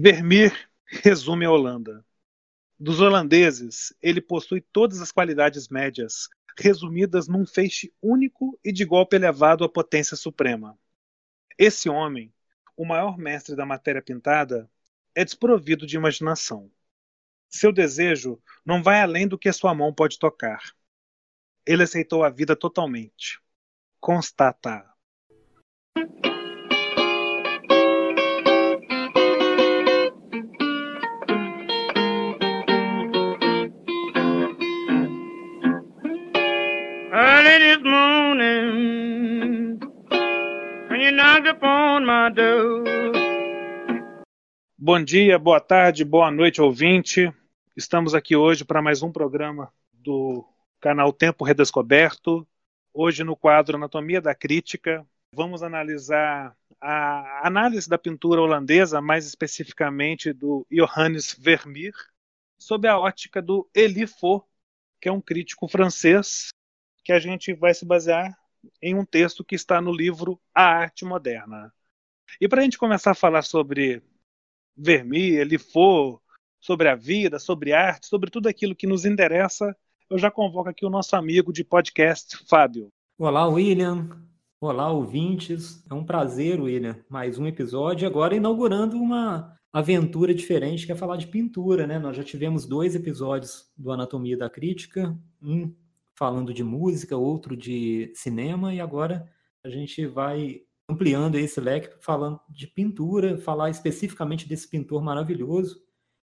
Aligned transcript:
Vermeer 0.00 0.70
resume 0.86 1.44
a 1.44 1.50
Holanda. 1.50 2.06
Dos 2.78 3.00
holandeses, 3.00 3.92
ele 4.00 4.20
possui 4.20 4.60
todas 4.60 5.00
as 5.00 5.10
qualidades 5.10 5.68
médias, 5.68 6.28
resumidas 6.56 7.26
num 7.26 7.44
feixe 7.44 7.92
único 8.00 8.56
e 8.64 8.70
de 8.70 8.84
golpe 8.84 9.16
elevado 9.16 9.64
à 9.64 9.68
potência 9.68 10.16
suprema. 10.16 10.78
Esse 11.58 11.88
homem, 11.88 12.32
o 12.76 12.86
maior 12.86 13.18
mestre 13.18 13.56
da 13.56 13.66
matéria 13.66 14.00
pintada, 14.00 14.70
é 15.16 15.24
desprovido 15.24 15.84
de 15.84 15.96
imaginação. 15.96 16.70
Seu 17.48 17.72
desejo 17.72 18.40
não 18.64 18.80
vai 18.80 19.00
além 19.00 19.26
do 19.26 19.36
que 19.36 19.48
a 19.48 19.52
sua 19.52 19.74
mão 19.74 19.92
pode 19.92 20.16
tocar. 20.16 20.62
Ele 21.66 21.82
aceitou 21.82 22.22
a 22.22 22.30
vida 22.30 22.54
totalmente. 22.54 23.40
Constata. 23.98 24.88
Bom 44.76 45.04
dia, 45.04 45.38
boa 45.38 45.60
tarde, 45.60 46.04
boa 46.04 46.32
noite, 46.32 46.60
ouvinte. 46.60 47.32
Estamos 47.76 48.12
aqui 48.12 48.34
hoje 48.34 48.64
para 48.64 48.82
mais 48.82 49.02
um 49.04 49.12
programa 49.12 49.72
do 49.92 50.44
canal 50.80 51.12
Tempo 51.12 51.44
Redescoberto. 51.44 52.44
Hoje, 52.92 53.22
no 53.22 53.36
quadro 53.36 53.76
Anatomia 53.76 54.20
da 54.20 54.34
Crítica, 54.34 55.06
vamos 55.32 55.62
analisar 55.62 56.56
a 56.80 57.46
análise 57.46 57.88
da 57.88 57.96
pintura 57.96 58.40
holandesa, 58.40 59.00
mais 59.00 59.24
especificamente 59.24 60.32
do 60.32 60.66
Johannes 60.68 61.36
Vermeer, 61.38 61.94
sob 62.58 62.88
a 62.88 62.98
ótica 62.98 63.40
do 63.40 63.70
Elie 63.72 64.08
Faux, 64.08 64.44
que 65.00 65.08
é 65.08 65.12
um 65.12 65.20
crítico 65.20 65.68
francês 65.68 66.48
que 67.04 67.12
a 67.12 67.20
gente 67.20 67.54
vai 67.54 67.72
se 67.74 67.86
basear 67.86 68.36
em 68.82 68.94
um 68.94 69.04
texto 69.04 69.44
que 69.44 69.54
está 69.54 69.80
no 69.80 69.92
livro 69.92 70.40
A 70.54 70.64
Arte 70.64 71.04
Moderna. 71.04 71.72
E 72.40 72.48
para 72.48 72.60
a 72.60 72.64
gente 72.64 72.78
começar 72.78 73.12
a 73.12 73.14
falar 73.14 73.42
sobre 73.42 74.02
Vermeer, 74.76 75.46
Lifo, 75.46 76.20
sobre 76.60 76.88
a 76.88 76.94
vida, 76.94 77.38
sobre 77.38 77.72
arte, 77.72 78.06
sobre 78.06 78.30
tudo 78.30 78.48
aquilo 78.48 78.74
que 78.74 78.86
nos 78.86 79.04
interessa, 79.04 79.76
eu 80.10 80.18
já 80.18 80.30
convoco 80.30 80.68
aqui 80.68 80.86
o 80.86 80.90
nosso 80.90 81.14
amigo 81.16 81.52
de 81.52 81.62
podcast, 81.62 82.44
Fábio. 82.48 82.88
Olá, 83.18 83.46
William. 83.46 84.08
Olá, 84.60 84.90
ouvintes. 84.90 85.84
É 85.88 85.94
um 85.94 86.04
prazer, 86.04 86.60
William. 86.60 86.96
Mais 87.08 87.38
um 87.38 87.46
episódio, 87.46 88.08
agora 88.08 88.34
inaugurando 88.34 88.96
uma 88.96 89.56
aventura 89.72 90.34
diferente, 90.34 90.86
que 90.86 90.92
é 90.92 90.96
falar 90.96 91.16
de 91.16 91.26
pintura, 91.26 91.86
né? 91.86 91.98
Nós 91.98 92.16
já 92.16 92.24
tivemos 92.24 92.66
dois 92.66 92.94
episódios 92.94 93.70
do 93.76 93.92
Anatomia 93.92 94.36
da 94.36 94.48
Crítica, 94.48 95.16
um 95.42 95.72
falando 96.18 96.52
de 96.52 96.64
música, 96.64 97.16
outro 97.16 97.56
de 97.56 98.10
cinema, 98.12 98.74
e 98.74 98.80
agora 98.80 99.30
a 99.62 99.68
gente 99.68 100.04
vai 100.04 100.62
ampliando 100.88 101.36
esse 101.36 101.60
leque, 101.60 101.94
falando 102.00 102.40
de 102.48 102.66
pintura, 102.66 103.38
falar 103.38 103.70
especificamente 103.70 104.48
desse 104.48 104.66
pintor 104.66 105.00
maravilhoso, 105.00 105.80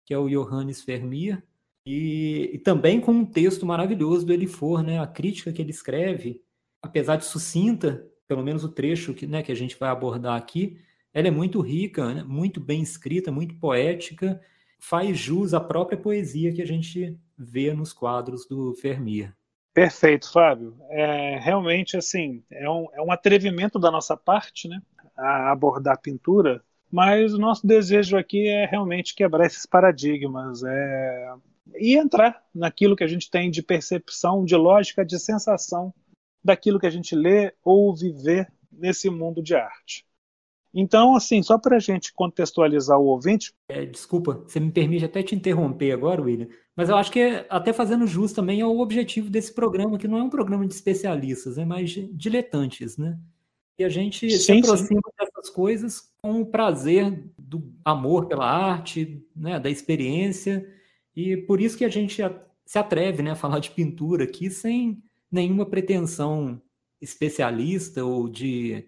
que 0.06 0.14
é 0.14 0.18
o 0.18 0.30
Johannes 0.30 0.82
Vermeer, 0.82 1.44
e, 1.86 2.52
e 2.54 2.60
também 2.60 3.02
com 3.02 3.12
um 3.12 3.26
texto 3.26 3.66
maravilhoso 3.66 4.26
do 4.26 4.32
Elifor, 4.32 4.82
né? 4.82 5.00
A 5.00 5.08
crítica 5.08 5.52
que 5.52 5.62
ele 5.62 5.72
escreve, 5.72 6.42
apesar 6.82 7.18
de 7.18 7.26
sucinta, 7.26 8.08
pelo 8.28 8.44
menos 8.44 8.64
o 8.64 8.70
trecho 8.70 9.14
que, 9.14 9.28
né, 9.28 9.44
que 9.44 9.52
a 9.52 9.56
gente 9.56 9.78
vai 9.78 9.90
abordar 9.90 10.38
aqui, 10.38 10.78
ela 11.14 11.28
é 11.28 11.32
muito 11.32 11.60
rica, 11.60 12.14
né? 12.14 12.24
muito 12.24 12.62
bem 12.62 12.82
escrita, 12.82 13.30
muito 13.30 13.56
poética, 13.56 14.40
faz 14.80 15.18
jus 15.18 15.54
à 15.54 15.60
própria 15.60 15.98
poesia 15.98 16.54
que 16.54 16.62
a 16.62 16.68
gente 16.68 17.20
vê 17.38 17.74
nos 17.74 17.92
quadros 17.92 18.48
do 18.48 18.74
Vermeer. 18.74 19.36
Perfeito, 19.74 20.32
Fábio. 20.32 20.76
É, 20.90 21.40
realmente, 21.40 21.96
assim, 21.96 22.44
é 22.52 22.70
um, 22.70 22.88
é 22.94 23.02
um 23.02 23.12
atrevimento 23.12 23.80
da 23.80 23.90
nossa 23.90 24.18
parte, 24.18 24.68
né, 24.68 24.82
a 25.18 25.52
abordar 25.52 25.94
a 25.94 25.98
pintura, 25.98 26.62
mas 26.92 27.34
o 27.34 27.38
nosso 27.38 27.66
desejo 27.66 28.18
aqui 28.18 28.48
é 28.48 28.66
realmente 28.66 29.16
quebrar 29.16 29.46
esses 29.46 29.66
paradigmas 29.66 30.62
é, 30.64 31.34
e 31.78 31.98
entrar 31.98 32.44
naquilo 32.54 32.98
que 32.98 33.04
a 33.04 33.08
gente 33.08 33.32
tem 33.32 33.50
de 33.50 33.64
percepção, 33.64 34.44
de 34.44 34.56
lógica, 34.56 35.06
de 35.06 35.18
sensação 35.18 35.94
daquilo 36.44 36.80
que 36.80 36.88
a 36.88 36.92
gente 36.92 37.16
lê 37.16 37.54
ou 37.64 37.96
viver 37.96 38.52
nesse 38.70 39.10
mundo 39.10 39.42
de 39.42 39.56
arte. 39.56 40.06
Então, 40.74 41.16
assim, 41.16 41.44
só 41.44 41.58
para 41.58 41.78
a 41.78 41.80
gente 41.80 42.14
contextualizar 42.14 42.98
o 42.98 43.06
ouvinte. 43.06 43.54
É, 43.70 43.86
desculpa, 43.86 44.44
você 44.48 44.60
me 44.60 44.72
permite 44.72 45.04
até 45.04 45.22
te 45.22 45.36
interromper 45.36 45.92
agora, 45.92 46.22
William, 46.22 46.48
mas 46.76 46.90
eu 46.90 46.96
acho 46.96 47.12
que 47.12 47.20
é, 47.20 47.46
até 47.50 47.74
fazendo 47.74 48.08
jus 48.08 48.32
também 48.32 48.62
ao 48.62 48.78
objetivo 48.80 49.30
desse 49.30 49.54
programa, 49.54 49.98
que 49.98 50.08
não 50.08 50.18
é 50.18 50.24
um 50.24 50.30
programa 50.30 50.66
de 50.66 50.74
especialistas, 50.74 51.58
é 51.58 51.66
mais 51.66 51.92
diletantes, 52.14 52.98
né? 52.98 53.20
E 53.78 53.84
a 53.84 53.90
gente 53.90 54.30
sim, 54.32 54.40
se 54.40 54.52
aproxima 54.60 55.02
sim. 55.04 55.16
dessas 55.20 55.50
coisas 55.50 56.10
com 56.22 56.42
o 56.42 56.46
prazer 56.46 57.26
do 57.38 57.74
amor 57.84 58.28
pela 58.28 58.46
arte, 58.46 59.26
né, 59.36 59.60
da 59.60 59.70
experiência, 59.70 60.68
e 61.16 61.36
por 61.36 61.60
isso 61.60 61.78
que 61.78 61.86
a 61.86 61.90
gente 61.90 62.22
se 62.66 62.78
atreve 62.78 63.22
né, 63.24 63.32
a 63.32 63.36
falar 63.36 63.60
de 63.60 63.72
pintura 63.72 64.24
aqui 64.24 64.50
sem 64.50 65.04
nenhuma 65.32 65.66
pretensão 65.66 66.62
especialista 67.02 68.06
ou 68.06 68.30
de 68.30 68.86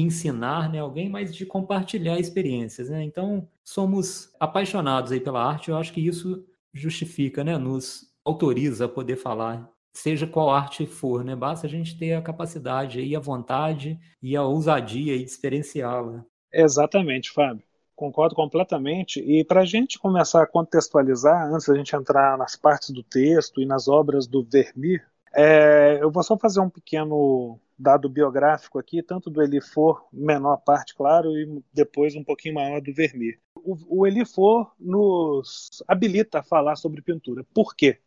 ensinar 0.00 0.70
né, 0.70 0.78
alguém, 0.78 1.08
mas 1.08 1.34
de 1.34 1.46
compartilhar 1.46 2.18
experiências. 2.18 2.90
Né? 2.90 3.02
Então, 3.02 3.48
somos 3.64 4.34
apaixonados 4.38 5.12
aí 5.12 5.20
pela 5.20 5.42
arte, 5.42 5.70
eu 5.70 5.76
acho 5.76 5.92
que 5.92 6.06
isso 6.06 6.44
justifica, 6.72 7.42
né, 7.42 7.56
nos 7.56 8.06
autoriza 8.24 8.84
a 8.84 8.88
poder 8.88 9.16
falar, 9.16 9.70
seja 9.92 10.26
qual 10.26 10.50
arte 10.50 10.84
for, 10.84 11.24
né? 11.24 11.34
Basta 11.34 11.66
a 11.66 11.70
gente 11.70 11.96
ter 11.96 12.12
a 12.12 12.20
capacidade 12.20 13.00
e 13.00 13.16
a 13.16 13.20
vontade 13.20 13.98
e 14.20 14.36
a 14.36 14.42
ousadia 14.42 15.16
de 15.16 15.24
experienciá-la. 15.24 16.24
Exatamente, 16.52 17.30
Fábio. 17.30 17.64
Concordo 17.94 18.34
completamente. 18.34 19.20
E 19.20 19.42
para 19.42 19.62
a 19.62 19.64
gente 19.64 19.98
começar 19.98 20.42
a 20.42 20.46
contextualizar, 20.46 21.50
antes 21.50 21.66
da 21.66 21.74
gente 21.74 21.96
entrar 21.96 22.36
nas 22.36 22.54
partes 22.56 22.90
do 22.90 23.02
texto 23.02 23.62
e 23.62 23.64
nas 23.64 23.88
obras 23.88 24.26
do 24.26 24.44
Vermeer, 24.44 25.06
é, 25.34 25.98
eu 26.00 26.10
vou 26.10 26.22
só 26.22 26.36
fazer 26.36 26.60
um 26.60 26.68
pequeno 26.68 27.58
dado 27.78 28.08
biográfico 28.08 28.78
aqui, 28.78 29.02
tanto 29.02 29.28
do 29.28 29.42
Elifor, 29.42 30.06
menor 30.12 30.56
parte, 30.58 30.94
claro, 30.94 31.30
e 31.36 31.62
depois 31.72 32.14
um 32.14 32.24
pouquinho 32.24 32.54
maior 32.54 32.80
do 32.80 32.92
Vermeer. 32.94 33.38
O, 33.56 34.00
o 34.00 34.06
Elifor 34.06 34.72
nos 34.78 35.82
habilita 35.86 36.38
a 36.38 36.42
falar 36.42 36.76
sobre 36.76 37.02
pintura. 37.02 37.44
Por 37.54 37.74
quê? 37.74 37.98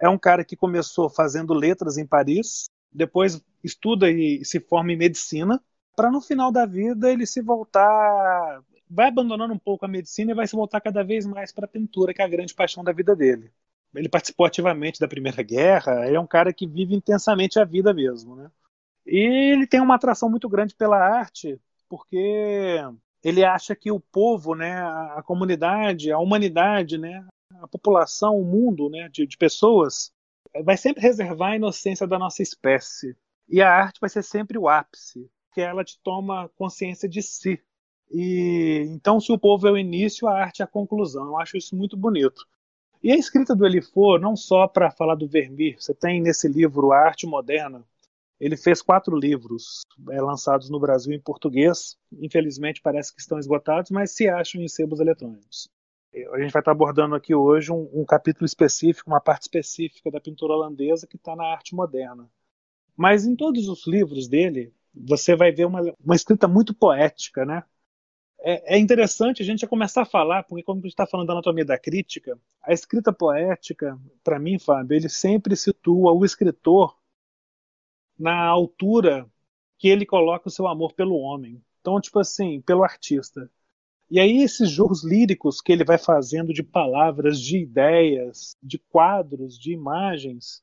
É 0.00 0.08
um 0.08 0.18
cara 0.18 0.44
que 0.44 0.56
começou 0.56 1.08
fazendo 1.08 1.54
letras 1.54 1.98
em 1.98 2.06
Paris, 2.06 2.68
depois 2.92 3.42
estuda 3.62 4.10
e 4.10 4.44
se 4.44 4.60
forma 4.60 4.92
em 4.92 4.96
medicina, 4.96 5.62
para 5.96 6.10
no 6.10 6.20
final 6.20 6.52
da 6.52 6.66
vida 6.66 7.10
ele 7.10 7.26
se 7.26 7.40
voltar, 7.40 8.62
vai 8.88 9.08
abandonando 9.08 9.54
um 9.54 9.58
pouco 9.58 9.84
a 9.84 9.88
medicina 9.88 10.32
e 10.32 10.34
vai 10.34 10.46
se 10.46 10.56
voltar 10.56 10.80
cada 10.80 11.02
vez 11.02 11.26
mais 11.26 11.52
para 11.52 11.64
a 11.64 11.68
pintura, 11.68 12.12
que 12.12 12.22
é 12.22 12.24
a 12.24 12.28
grande 12.28 12.54
paixão 12.54 12.84
da 12.84 12.92
vida 12.92 13.14
dele. 13.14 13.50
Ele 13.94 14.08
participou 14.08 14.44
ativamente 14.44 14.98
da 14.98 15.06
Primeira 15.06 15.42
Guerra, 15.42 16.06
ele 16.06 16.16
é 16.16 16.20
um 16.20 16.26
cara 16.26 16.52
que 16.52 16.66
vive 16.66 16.94
intensamente 16.94 17.60
a 17.60 17.64
vida 17.64 17.94
mesmo, 17.94 18.34
né? 18.34 18.50
E 19.06 19.52
ele 19.52 19.66
tem 19.66 19.80
uma 19.80 19.96
atração 19.96 20.30
muito 20.30 20.48
grande 20.48 20.74
pela 20.74 20.96
arte, 20.96 21.60
porque 21.88 22.78
ele 23.22 23.44
acha 23.44 23.74
que 23.74 23.90
o 23.90 24.00
povo, 24.00 24.54
né, 24.54 24.82
a 24.82 25.22
comunidade, 25.24 26.10
a 26.10 26.18
humanidade, 26.18 26.98
né, 26.98 27.26
a 27.60 27.68
população, 27.68 28.38
o 28.38 28.44
mundo 28.44 28.88
né, 28.88 29.08
de, 29.10 29.26
de 29.26 29.36
pessoas, 29.36 30.12
vai 30.62 30.76
sempre 30.76 31.02
reservar 31.02 31.52
a 31.52 31.56
inocência 31.56 32.06
da 32.06 32.18
nossa 32.18 32.42
espécie. 32.42 33.16
E 33.48 33.60
a 33.60 33.70
arte 33.70 34.00
vai 34.00 34.08
ser 34.10 34.22
sempre 34.22 34.58
o 34.58 34.68
ápice, 34.68 35.30
que 35.52 35.60
ela 35.60 35.84
te 35.84 35.98
toma 36.02 36.50
consciência 36.56 37.08
de 37.08 37.22
si. 37.22 37.60
E 38.10 38.84
então, 38.88 39.20
se 39.20 39.32
o 39.32 39.38
povo 39.38 39.66
é 39.66 39.72
o 39.72 39.78
início, 39.78 40.28
a 40.28 40.38
arte 40.38 40.62
é 40.62 40.64
a 40.64 40.68
conclusão. 40.68 41.26
Eu 41.26 41.38
acho 41.38 41.56
isso 41.56 41.76
muito 41.76 41.96
bonito. 41.96 42.46
E 43.02 43.12
a 43.12 43.16
escrita 43.16 43.54
do 43.54 43.66
Elifor, 43.66 44.18
não 44.18 44.34
só 44.34 44.66
para 44.66 44.90
falar 44.90 45.14
do 45.14 45.28
Vermeer, 45.28 45.76
você 45.78 45.92
tem 45.94 46.22
nesse 46.22 46.48
livro 46.48 46.92
A 46.92 47.00
Arte 47.00 47.26
Moderna, 47.26 47.84
ele 48.40 48.56
fez 48.56 48.82
quatro 48.82 49.16
livros 49.16 49.82
é, 50.10 50.20
lançados 50.20 50.68
no 50.68 50.80
Brasil 50.80 51.12
em 51.12 51.20
português. 51.20 51.96
Infelizmente, 52.12 52.82
parece 52.82 53.14
que 53.14 53.20
estão 53.20 53.38
esgotados, 53.38 53.90
mas 53.90 54.10
se 54.10 54.28
acham 54.28 54.60
em 54.60 54.68
sebos 54.68 55.00
eletrônicos. 55.00 55.68
A 56.32 56.38
gente 56.38 56.52
vai 56.52 56.60
estar 56.60 56.70
abordando 56.70 57.14
aqui 57.14 57.34
hoje 57.34 57.72
um, 57.72 57.88
um 57.92 58.04
capítulo 58.04 58.46
específico, 58.46 59.10
uma 59.10 59.20
parte 59.20 59.42
específica 59.42 60.10
da 60.10 60.20
pintura 60.20 60.52
holandesa 60.52 61.06
que 61.06 61.16
está 61.16 61.34
na 61.34 61.44
arte 61.44 61.74
moderna. 61.74 62.30
Mas 62.96 63.26
em 63.26 63.34
todos 63.34 63.68
os 63.68 63.86
livros 63.86 64.28
dele, 64.28 64.72
você 64.94 65.34
vai 65.34 65.50
ver 65.50 65.64
uma, 65.64 65.80
uma 66.04 66.14
escrita 66.14 66.46
muito 66.46 66.72
poética, 66.72 67.44
né? 67.44 67.64
É, 68.38 68.76
é 68.76 68.78
interessante 68.78 69.42
a 69.42 69.44
gente 69.44 69.60
já 69.60 69.66
começar 69.66 70.02
a 70.02 70.06
falar, 70.06 70.44
porque 70.44 70.62
quando 70.62 70.78
a 70.78 70.82
gente 70.82 70.92
está 70.92 71.06
falando 71.06 71.26
da 71.26 71.32
anatomia 71.32 71.64
da 71.64 71.78
crítica, 71.78 72.38
a 72.62 72.72
escrita 72.72 73.12
poética, 73.12 73.98
para 74.22 74.38
mim, 74.38 74.58
Fábio, 74.58 74.94
ele 74.94 75.08
sempre 75.08 75.56
situa 75.56 76.12
o 76.12 76.24
escritor 76.24 76.96
na 78.18 78.46
altura 78.46 79.26
que 79.78 79.88
ele 79.88 80.06
coloca 80.06 80.48
o 80.48 80.50
seu 80.50 80.66
amor 80.66 80.92
pelo 80.92 81.16
homem. 81.16 81.62
Então, 81.80 82.00
tipo 82.00 82.18
assim, 82.18 82.60
pelo 82.60 82.82
artista. 82.82 83.50
E 84.10 84.20
aí 84.20 84.42
esses 84.42 84.70
jogos 84.70 85.04
líricos 85.04 85.60
que 85.60 85.72
ele 85.72 85.84
vai 85.84 85.98
fazendo 85.98 86.52
de 86.52 86.62
palavras, 86.62 87.40
de 87.40 87.58
ideias, 87.58 88.56
de 88.62 88.78
quadros, 88.78 89.58
de 89.58 89.72
imagens, 89.72 90.62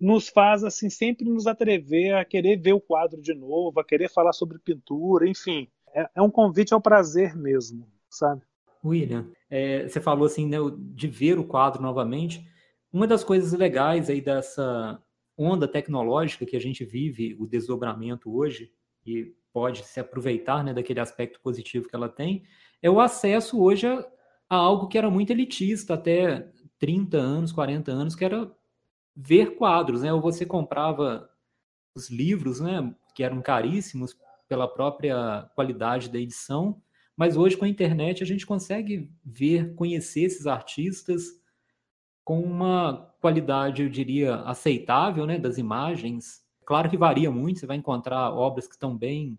nos 0.00 0.28
faz 0.28 0.64
assim 0.64 0.88
sempre 0.88 1.28
nos 1.28 1.46
atrever 1.46 2.14
a 2.14 2.24
querer 2.24 2.56
ver 2.56 2.72
o 2.72 2.80
quadro 2.80 3.20
de 3.20 3.34
novo, 3.34 3.78
a 3.78 3.84
querer 3.84 4.08
falar 4.08 4.32
sobre 4.32 4.58
pintura, 4.58 5.28
enfim, 5.28 5.68
é, 5.94 6.08
é 6.16 6.22
um 6.22 6.30
convite 6.30 6.72
ao 6.72 6.80
prazer 6.80 7.36
mesmo, 7.36 7.86
sabe? 8.08 8.42
William, 8.82 9.30
é, 9.50 9.86
você 9.86 10.00
falou 10.00 10.24
assim 10.24 10.46
né, 10.46 10.56
de 10.78 11.06
ver 11.06 11.38
o 11.38 11.44
quadro 11.44 11.82
novamente. 11.82 12.46
Uma 12.92 13.06
das 13.06 13.22
coisas 13.22 13.52
legais 13.52 14.08
aí 14.08 14.20
dessa 14.20 15.00
onda 15.42 15.66
tecnológica 15.66 16.44
que 16.44 16.56
a 16.56 16.60
gente 16.60 16.84
vive, 16.84 17.36
o 17.38 17.46
desdobramento 17.46 18.34
hoje, 18.34 18.72
e 19.06 19.34
pode 19.52 19.84
se 19.84 19.98
aproveitar 19.98 20.62
né, 20.62 20.74
daquele 20.74 21.00
aspecto 21.00 21.40
positivo 21.40 21.88
que 21.88 21.96
ela 21.96 22.08
tem, 22.08 22.44
é 22.82 22.90
o 22.90 23.00
acesso 23.00 23.60
hoje 23.60 23.86
a, 23.86 24.06
a 24.48 24.56
algo 24.56 24.88
que 24.88 24.98
era 24.98 25.10
muito 25.10 25.30
elitista 25.30 25.94
até 25.94 26.48
30 26.78 27.16
anos, 27.16 27.52
40 27.52 27.90
anos, 27.90 28.14
que 28.14 28.24
era 28.24 28.50
ver 29.16 29.56
quadros, 29.56 30.02
né? 30.02 30.12
Ou 30.12 30.20
você 30.20 30.46
comprava 30.46 31.28
os 31.94 32.08
livros, 32.08 32.60
né, 32.60 32.94
que 33.14 33.22
eram 33.22 33.42
caríssimos 33.42 34.16
pela 34.48 34.68
própria 34.68 35.50
qualidade 35.54 36.08
da 36.08 36.18
edição, 36.18 36.80
mas 37.16 37.36
hoje 37.36 37.56
com 37.56 37.64
a 37.64 37.68
internet 37.68 38.22
a 38.22 38.26
gente 38.26 38.46
consegue 38.46 39.10
ver, 39.24 39.74
conhecer 39.74 40.22
esses 40.22 40.46
artistas 40.46 41.39
com 42.30 42.38
uma 42.38 43.12
qualidade, 43.20 43.82
eu 43.82 43.88
diria, 43.88 44.36
aceitável, 44.42 45.26
né, 45.26 45.36
das 45.36 45.58
imagens. 45.58 46.44
Claro 46.64 46.88
que 46.88 46.96
varia 46.96 47.28
muito, 47.28 47.58
você 47.58 47.66
vai 47.66 47.76
encontrar 47.76 48.30
obras 48.30 48.68
que 48.68 48.74
estão 48.74 48.96
bem 48.96 49.36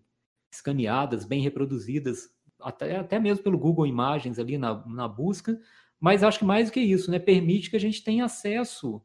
escaneadas, 0.52 1.24
bem 1.24 1.40
reproduzidas, 1.40 2.28
até, 2.60 2.98
até 2.98 3.18
mesmo 3.18 3.42
pelo 3.42 3.56
Google 3.56 3.86
Imagens 3.86 4.38
ali 4.38 4.58
na, 4.58 4.86
na 4.86 5.08
busca, 5.08 5.58
mas 5.98 6.22
acho 6.22 6.40
que 6.40 6.44
mais 6.44 6.68
do 6.68 6.74
que 6.74 6.80
isso, 6.80 7.10
né, 7.10 7.18
permite 7.18 7.70
que 7.70 7.76
a 7.76 7.80
gente 7.80 8.04
tenha 8.04 8.26
acesso 8.26 9.00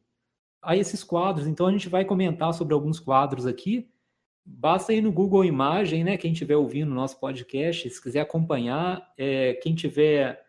a 0.60 0.76
esses 0.76 1.02
quadros. 1.02 1.46
Então 1.46 1.66
a 1.66 1.72
gente 1.72 1.88
vai 1.88 2.04
comentar 2.04 2.52
sobre 2.52 2.74
alguns 2.74 3.00
quadros 3.00 3.46
aqui. 3.46 3.88
Basta 4.44 4.92
ir 4.92 5.00
no 5.00 5.10
Google 5.10 5.46
Imagem, 5.46 6.04
né? 6.04 6.18
Quem 6.18 6.32
estiver 6.32 6.56
ouvindo 6.56 6.92
o 6.92 6.94
nosso 6.94 7.18
podcast, 7.18 7.88
se 7.88 8.02
quiser 8.02 8.20
acompanhar, 8.20 9.14
é, 9.16 9.54
quem 9.62 9.72
estiver 9.72 10.46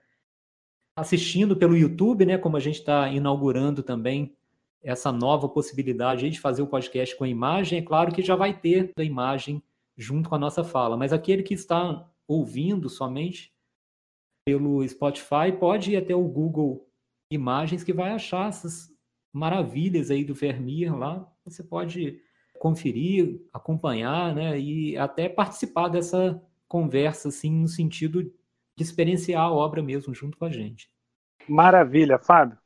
assistindo 1.00 1.56
pelo 1.56 1.78
YouTube, 1.78 2.25
né? 2.25 2.38
Como 2.38 2.57
a 2.57 2.60
gente 2.60 2.80
está 2.80 3.10
inaugurando 3.10 3.81
também 3.81 4.36
essa 4.84 5.12
nova 5.12 5.48
possibilidade 5.50 6.30
de 6.30 6.40
fazer 6.40 6.62
o 6.62 6.68
podcast 6.68 7.16
com 7.16 7.24
a 7.24 7.30
imagem, 7.30 7.80
é 7.80 7.81
claro 7.81 8.13
que 8.13 8.22
já 8.22 8.36
vai 8.36 8.54
ter 8.54 8.92
a 8.98 9.04
imagem 9.04 9.62
junto 9.98 10.30
com 10.30 10.36
a 10.36 10.40
nossa 10.40 10.63
fala, 10.63 10.96
mas 10.96 11.12
aquele 11.12 11.44
que 11.44 11.54
está 11.54 12.10
ouvindo 12.28 12.90
somente 12.90 13.54
pelo 14.46 14.88
Spotify 14.88 15.51
pode 15.60 15.92
ir 15.92 15.98
até 15.98 16.16
o 16.16 16.24
Google 16.24 16.88
Imagens 17.31 17.84
que 17.84 17.94
vai 17.94 18.12
achar 18.12 18.50
essas 18.50 18.90
maravilhas 19.31 20.10
aí 20.10 20.24
do 20.24 20.34
Vermeer 20.34 20.96
lá. 20.98 21.31
Você 21.46 21.63
pode 21.63 22.19
conferir, 22.57 23.42
acompanhar, 23.54 24.34
né, 24.34 24.60
e 24.60 24.98
até 24.98 25.30
participar 25.30 25.90
dessa 25.90 26.42
conversa, 26.68 27.30
assim, 27.30 27.51
no 27.51 27.68
sentido 27.68 28.31
de 28.80 28.84
experienciar 28.84 29.44
a 29.44 29.52
obra 29.52 29.84
mesmo 29.84 30.14
junto 30.14 30.38
com 30.38 30.46
a 30.46 30.50
gente. 30.50 30.90
Maravilha, 31.48 32.18
Fábio. 32.18 32.58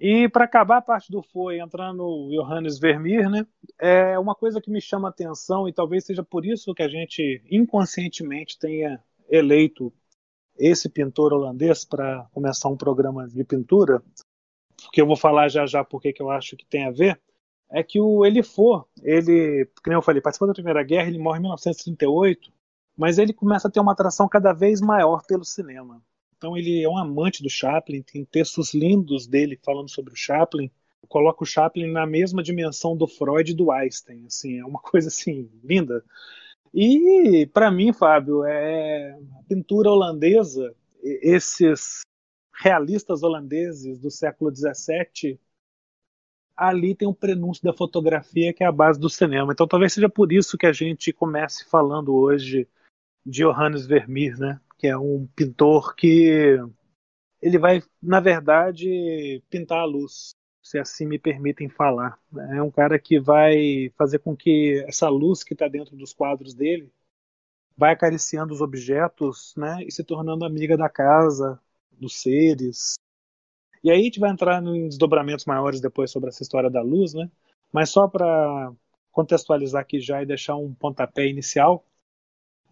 E 0.00 0.28
para 0.28 0.44
acabar 0.44 0.78
a 0.78 0.82
parte 0.82 1.12
do 1.12 1.22
foi, 1.22 1.60
entrando 1.60 1.98
no 1.98 2.28
Johannes 2.30 2.80
Vermeer, 2.80 3.30
né, 3.30 3.46
é 3.78 4.18
uma 4.18 4.34
coisa 4.34 4.60
que 4.60 4.68
me 4.68 4.80
chama 4.80 5.08
atenção 5.08 5.68
e 5.68 5.72
talvez 5.72 6.04
seja 6.04 6.24
por 6.24 6.44
isso 6.44 6.74
que 6.74 6.82
a 6.82 6.88
gente 6.88 7.40
inconscientemente 7.48 8.58
tenha 8.58 9.00
eleito 9.30 9.92
esse 10.58 10.88
pintor 10.88 11.32
holandês 11.32 11.84
para 11.84 12.26
começar 12.32 12.68
um 12.68 12.76
programa 12.76 13.28
de 13.28 13.44
pintura, 13.44 14.02
porque 14.82 15.00
eu 15.00 15.06
vou 15.06 15.16
falar 15.16 15.48
já 15.48 15.66
já 15.66 15.84
porque 15.84 16.12
que 16.12 16.20
eu 16.20 16.30
acho 16.30 16.56
que 16.56 16.66
tem 16.66 16.84
a 16.84 16.90
ver, 16.90 17.20
é 17.70 17.82
que 17.82 18.00
o 18.00 18.26
ele 18.26 18.42
for, 18.42 18.88
ele, 19.00 19.68
como 19.82 19.96
eu 19.96 20.02
falei, 20.02 20.20
participou 20.20 20.48
da 20.48 20.54
Primeira 20.54 20.82
Guerra, 20.82 21.06
ele 21.06 21.18
morre 21.18 21.38
em 21.38 21.42
1938, 21.42 22.52
mas 22.96 23.18
ele 23.18 23.32
começa 23.32 23.68
a 23.68 23.70
ter 23.70 23.80
uma 23.80 23.92
atração 23.92 24.28
cada 24.28 24.52
vez 24.52 24.80
maior 24.80 25.24
pelo 25.26 25.44
cinema. 25.44 26.02
Então 26.36 26.56
ele 26.56 26.82
é 26.82 26.88
um 26.88 26.98
amante 26.98 27.42
do 27.42 27.50
Chaplin, 27.50 28.02
tem 28.02 28.24
textos 28.24 28.74
lindos 28.74 29.26
dele 29.26 29.58
falando 29.64 29.88
sobre 29.88 30.12
o 30.12 30.16
Chaplin. 30.16 30.70
Coloca 31.08 31.42
o 31.42 31.46
Chaplin 31.46 31.90
na 31.90 32.06
mesma 32.06 32.42
dimensão 32.42 32.96
do 32.96 33.06
Freud 33.06 33.50
e 33.50 33.54
do 33.54 33.70
Einstein, 33.70 34.24
assim, 34.26 34.58
é 34.58 34.64
uma 34.64 34.80
coisa 34.82 35.08
assim 35.08 35.50
linda. 35.62 36.04
E 36.72 37.48
para 37.52 37.70
mim, 37.70 37.92
Fábio, 37.92 38.44
é 38.44 39.12
a 39.12 39.42
pintura 39.48 39.90
holandesa, 39.90 40.74
esses 41.02 42.02
realistas 42.60 43.22
holandeses 43.22 43.98
do 43.98 44.10
século 44.10 44.54
XVII, 44.54 45.38
ali 46.56 46.94
tem 46.94 47.06
um 47.06 47.14
prenúncio 47.14 47.62
da 47.62 47.72
fotografia 47.72 48.52
que 48.52 48.62
é 48.62 48.66
a 48.66 48.72
base 48.72 48.98
do 48.98 49.10
cinema. 49.10 49.52
Então 49.52 49.66
talvez 49.66 49.92
seja 49.92 50.08
por 50.08 50.32
isso 50.32 50.56
que 50.56 50.66
a 50.66 50.72
gente 50.72 51.12
comece 51.12 51.64
falando 51.64 52.14
hoje 52.14 52.68
de 53.24 53.42
Johannes 53.42 53.86
Vermeer, 53.86 54.38
né? 54.38 54.60
que 54.84 54.88
é 54.88 54.98
um 54.98 55.26
pintor 55.34 55.94
que 55.94 56.58
ele 57.40 57.58
vai, 57.58 57.82
na 58.02 58.20
verdade, 58.20 59.42
pintar 59.48 59.78
a 59.78 59.84
luz, 59.86 60.34
se 60.62 60.78
assim 60.78 61.06
me 61.06 61.18
permitem 61.18 61.70
falar. 61.70 62.18
É 62.52 62.62
um 62.62 62.70
cara 62.70 62.98
que 62.98 63.18
vai 63.18 63.90
fazer 63.96 64.18
com 64.18 64.36
que 64.36 64.84
essa 64.86 65.08
luz 65.08 65.42
que 65.42 65.54
está 65.54 65.68
dentro 65.68 65.96
dos 65.96 66.12
quadros 66.12 66.52
dele 66.52 66.92
vai 67.74 67.92
acariciando 67.92 68.52
os 68.52 68.60
objetos 68.60 69.54
né, 69.56 69.82
e 69.86 69.90
se 69.90 70.04
tornando 70.04 70.44
amiga 70.44 70.76
da 70.76 70.88
casa, 70.88 71.58
dos 71.90 72.20
seres. 72.20 72.94
E 73.82 73.90
aí 73.90 74.00
a 74.00 74.04
gente 74.04 74.20
vai 74.20 74.30
entrar 74.30 74.62
em 74.62 74.88
desdobramentos 74.88 75.46
maiores 75.46 75.80
depois 75.80 76.10
sobre 76.10 76.28
essa 76.28 76.42
história 76.42 76.70
da 76.70 76.82
luz, 76.82 77.14
né? 77.14 77.30
Mas 77.72 77.88
só 77.88 78.06
para 78.06 78.70
contextualizar 79.10 79.80
aqui 79.80 79.98
já 79.98 80.22
e 80.22 80.26
deixar 80.26 80.56
um 80.56 80.74
pontapé 80.74 81.26
inicial, 81.26 81.84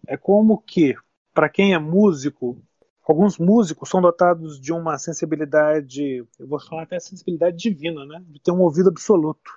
é 0.07 0.17
como 0.17 0.61
que, 0.61 0.95
para 1.33 1.49
quem 1.49 1.73
é 1.73 1.79
músico, 1.79 2.61
alguns 3.07 3.37
músicos 3.37 3.89
são 3.89 4.01
dotados 4.01 4.59
de 4.59 4.71
uma 4.71 4.97
sensibilidade, 4.97 6.25
eu 6.39 6.47
vou 6.47 6.59
falar 6.59 6.83
até 6.83 6.99
sensibilidade 6.99 7.57
divina, 7.57 8.05
né? 8.05 8.23
De 8.27 8.39
ter 8.39 8.51
um 8.51 8.61
ouvido 8.61 8.89
absoluto. 8.89 9.51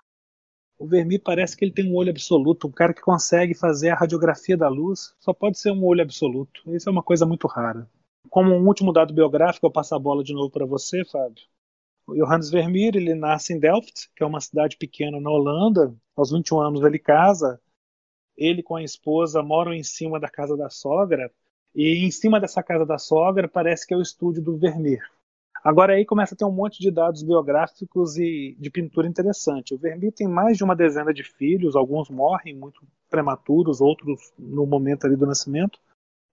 O 0.78 0.86
Vermeer 0.86 1.22
parece 1.22 1.56
que 1.56 1.64
ele 1.64 1.72
tem 1.72 1.90
um 1.90 1.94
olho 1.94 2.10
absoluto, 2.10 2.68
um 2.68 2.72
cara 2.72 2.92
que 2.92 3.00
consegue 3.00 3.54
fazer 3.54 3.90
a 3.90 3.94
radiografia 3.94 4.56
da 4.56 4.68
luz, 4.68 5.14
só 5.18 5.32
pode 5.32 5.58
ser 5.58 5.70
um 5.70 5.84
olho 5.84 6.02
absoluto. 6.02 6.62
Isso 6.74 6.88
é 6.88 6.92
uma 6.92 7.02
coisa 7.02 7.24
muito 7.24 7.46
rara. 7.46 7.88
Como 8.28 8.52
um 8.54 8.66
último 8.66 8.92
dado 8.92 9.14
biográfico, 9.14 9.66
eu 9.66 9.70
passo 9.70 9.94
a 9.94 9.98
bola 9.98 10.22
de 10.22 10.34
novo 10.34 10.50
para 10.50 10.66
você, 10.66 11.02
Fábio. 11.04 11.44
O 12.06 12.14
Johannes 12.14 12.50
Vermeer, 12.50 12.94
ele 12.94 13.14
nasce 13.14 13.54
em 13.54 13.58
Delft, 13.58 14.10
que 14.14 14.22
é 14.22 14.26
uma 14.26 14.40
cidade 14.40 14.76
pequena 14.76 15.18
na 15.20 15.30
Holanda. 15.30 15.94
Aos 16.14 16.30
21 16.30 16.60
anos 16.60 16.82
ele 16.82 16.98
casa. 16.98 17.60
Ele 18.36 18.62
com 18.62 18.76
a 18.76 18.82
esposa 18.82 19.42
moram 19.42 19.72
em 19.72 19.82
cima 19.82 20.20
da 20.20 20.28
casa 20.28 20.56
da 20.56 20.68
sogra. 20.68 21.30
E 21.74 22.04
em 22.04 22.10
cima 22.10 22.40
dessa 22.40 22.62
casa 22.62 22.86
da 22.86 22.98
sogra 22.98 23.48
parece 23.48 23.86
que 23.86 23.94
é 23.94 23.96
o 23.96 24.02
estúdio 24.02 24.42
do 24.42 24.56
Vermeer. 24.56 25.02
Agora 25.62 25.94
aí 25.94 26.04
começa 26.04 26.34
a 26.34 26.38
ter 26.38 26.44
um 26.44 26.52
monte 26.52 26.78
de 26.80 26.90
dados 26.90 27.22
biográficos 27.22 28.16
e 28.16 28.56
de 28.58 28.70
pintura 28.70 29.08
interessante. 29.08 29.74
O 29.74 29.78
Vermeer 29.78 30.12
tem 30.12 30.28
mais 30.28 30.56
de 30.56 30.64
uma 30.64 30.76
dezena 30.76 31.12
de 31.12 31.22
filhos, 31.22 31.74
alguns 31.74 32.08
morrem 32.08 32.54
muito 32.54 32.80
prematuros, 33.10 33.80
outros 33.80 34.32
no 34.38 34.64
momento 34.64 35.06
ali 35.06 35.16
do 35.16 35.26
nascimento 35.26 35.78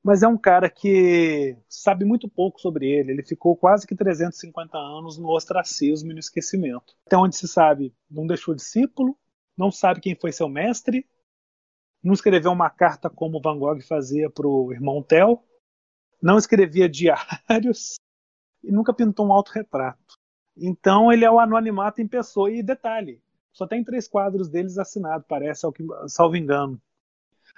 mas 0.04 0.22
é 0.22 0.28
um 0.28 0.38
cara 0.38 0.70
que 0.70 1.56
sabe 1.70 2.04
muito 2.04 2.28
pouco 2.28 2.60
sobre 2.60 2.92
ele. 2.92 3.14
Ele 3.14 3.24
ficou 3.24 3.56
quase 3.56 3.88
que 3.88 3.96
350 3.96 4.78
anos 4.78 5.18
no 5.18 5.30
ostracismo 5.30 6.12
e 6.12 6.14
no 6.14 6.20
esquecimento. 6.20 6.94
Até 7.08 7.16
onde 7.16 7.38
se 7.38 7.48
sabe, 7.48 7.94
não 8.12 8.28
deixou 8.28 8.54
discípulo, 8.54 9.18
não 9.58 9.72
sabe 9.72 10.02
quem 10.02 10.16
foi 10.16 10.34
seu 10.34 10.50
mestre, 10.50 11.08
não 12.04 12.14
escreveu 12.14 12.52
uma 12.52 12.70
carta 12.70 13.10
como 13.10 13.42
Van 13.42 13.58
Gogh 13.58 13.82
fazia 13.82 14.30
para 14.30 14.48
o 14.48 14.72
irmão 14.74 15.02
Theo, 15.02 15.40
não 16.22 16.38
escrevia 16.38 16.90
diários 16.90 17.96
e 18.64 18.72
nunca 18.72 18.94
pintou 18.94 19.28
um 19.28 19.34
autorretrato. 19.34 20.18
Então 20.56 21.12
ele 21.12 21.26
é 21.26 21.32
o 21.32 21.40
anonimato 21.40 22.02
em 22.02 22.08
pessoa. 22.08 22.52
E 22.52 22.62
detalhe, 22.62 23.22
só 23.52 23.68
tem 23.68 23.84
três 23.84 24.08
quadros 24.08 24.50
deles 24.50 24.78
assinados, 24.78 25.26
parece, 25.28 25.66
ao 25.66 25.72
que, 25.72 25.84
salvo 26.08 26.36
engano. 26.36 26.82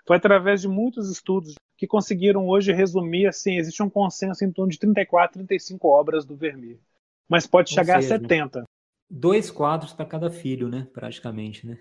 Foi 0.07 0.17
através 0.17 0.61
de 0.61 0.67
muitos 0.67 1.09
estudos 1.09 1.55
que 1.77 1.87
conseguiram 1.87 2.47
hoje 2.47 2.71
resumir 2.71 3.27
assim, 3.27 3.57
existe 3.57 3.81
um 3.83 3.89
consenso 3.89 4.45
em 4.45 4.51
torno 4.51 4.71
de 4.71 4.79
34, 4.79 5.39
35 5.39 5.87
obras 5.87 6.25
do 6.25 6.35
Vermeer. 6.35 6.79
Mas 7.27 7.45
pode 7.47 7.71
Ou 7.71 7.75
chegar 7.75 8.01
seja, 8.01 8.15
a 8.15 8.19
70. 8.19 8.63
Dois 9.09 9.51
quadros 9.51 9.93
para 9.93 10.05
cada 10.05 10.29
filho, 10.29 10.69
né? 10.69 10.87
Praticamente, 10.93 11.67
né? 11.67 11.79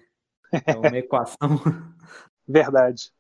É 0.66 0.76
uma 0.76 0.96
equação. 0.98 1.60
Verdade. 2.46 3.10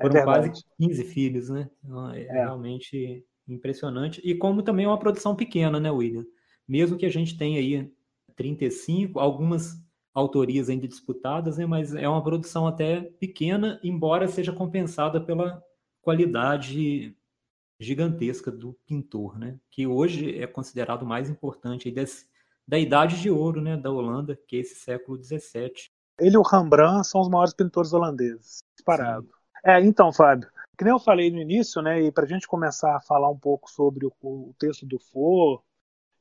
Foram 0.00 0.16
é 0.16 0.22
quase 0.24 0.64
15 0.78 1.04
filhos, 1.04 1.48
né? 1.50 1.68
Então, 1.84 2.10
é, 2.10 2.22
é, 2.22 2.32
realmente 2.32 3.24
impressionante. 3.46 4.20
E 4.24 4.34
como 4.34 4.62
também 4.62 4.86
é 4.86 4.88
uma 4.88 4.98
produção 4.98 5.36
pequena, 5.36 5.78
né, 5.78 5.90
William? 5.90 6.24
Mesmo 6.66 6.96
que 6.96 7.04
a 7.04 7.10
gente 7.10 7.36
tenha 7.36 7.58
aí 7.58 7.92
35, 8.34 9.20
algumas 9.20 9.74
autorias 10.14 10.70
ainda 10.70 10.88
disputadas, 10.88 11.58
né? 11.58 11.66
Mas 11.66 11.94
é 11.94 12.08
uma 12.08 12.22
produção 12.22 12.66
até 12.66 13.02
pequena, 13.02 13.78
embora 13.82 14.28
seja 14.28 14.52
compensada 14.52 15.20
pela 15.20 15.62
qualidade 16.00 17.14
gigantesca 17.78 18.50
do 18.50 18.74
pintor, 18.86 19.38
né? 19.38 19.58
Que 19.70 19.86
hoje 19.86 20.38
é 20.38 20.46
considerado 20.46 21.02
o 21.02 21.06
mais 21.06 21.28
importante 21.28 21.90
desse, 21.90 22.26
da 22.66 22.78
Idade 22.78 23.20
de 23.20 23.30
Ouro, 23.30 23.60
né? 23.60 23.76
Da 23.76 23.90
Holanda, 23.90 24.38
que 24.48 24.56
é 24.56 24.60
esse 24.60 24.76
século 24.76 25.22
XVII. 25.22 25.90
Ele 26.18 26.36
e 26.36 26.38
o 26.38 26.42
Rembrandt 26.42 27.06
são 27.06 27.20
os 27.20 27.28
maiores 27.28 27.54
pintores 27.54 27.92
holandeses, 27.92 28.58
disparado. 28.76 29.28
É, 29.64 29.80
então, 29.80 30.12
Fábio, 30.12 30.48
que 30.76 30.84
nem 30.84 30.92
eu 30.92 30.98
falei 30.98 31.30
no 31.30 31.40
início, 31.40 31.80
né? 31.80 32.02
E 32.02 32.12
para 32.12 32.24
a 32.24 32.28
gente 32.28 32.46
começar 32.46 32.96
a 32.96 33.00
falar 33.00 33.30
um 33.30 33.38
pouco 33.38 33.70
sobre 33.70 34.06
o, 34.06 34.12
o 34.22 34.54
texto 34.58 34.86
do 34.86 34.98
Faux 34.98 35.62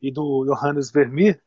e 0.01 0.11
do 0.11 0.45
Johannes 0.45 0.91
Vermeer, 0.91 1.41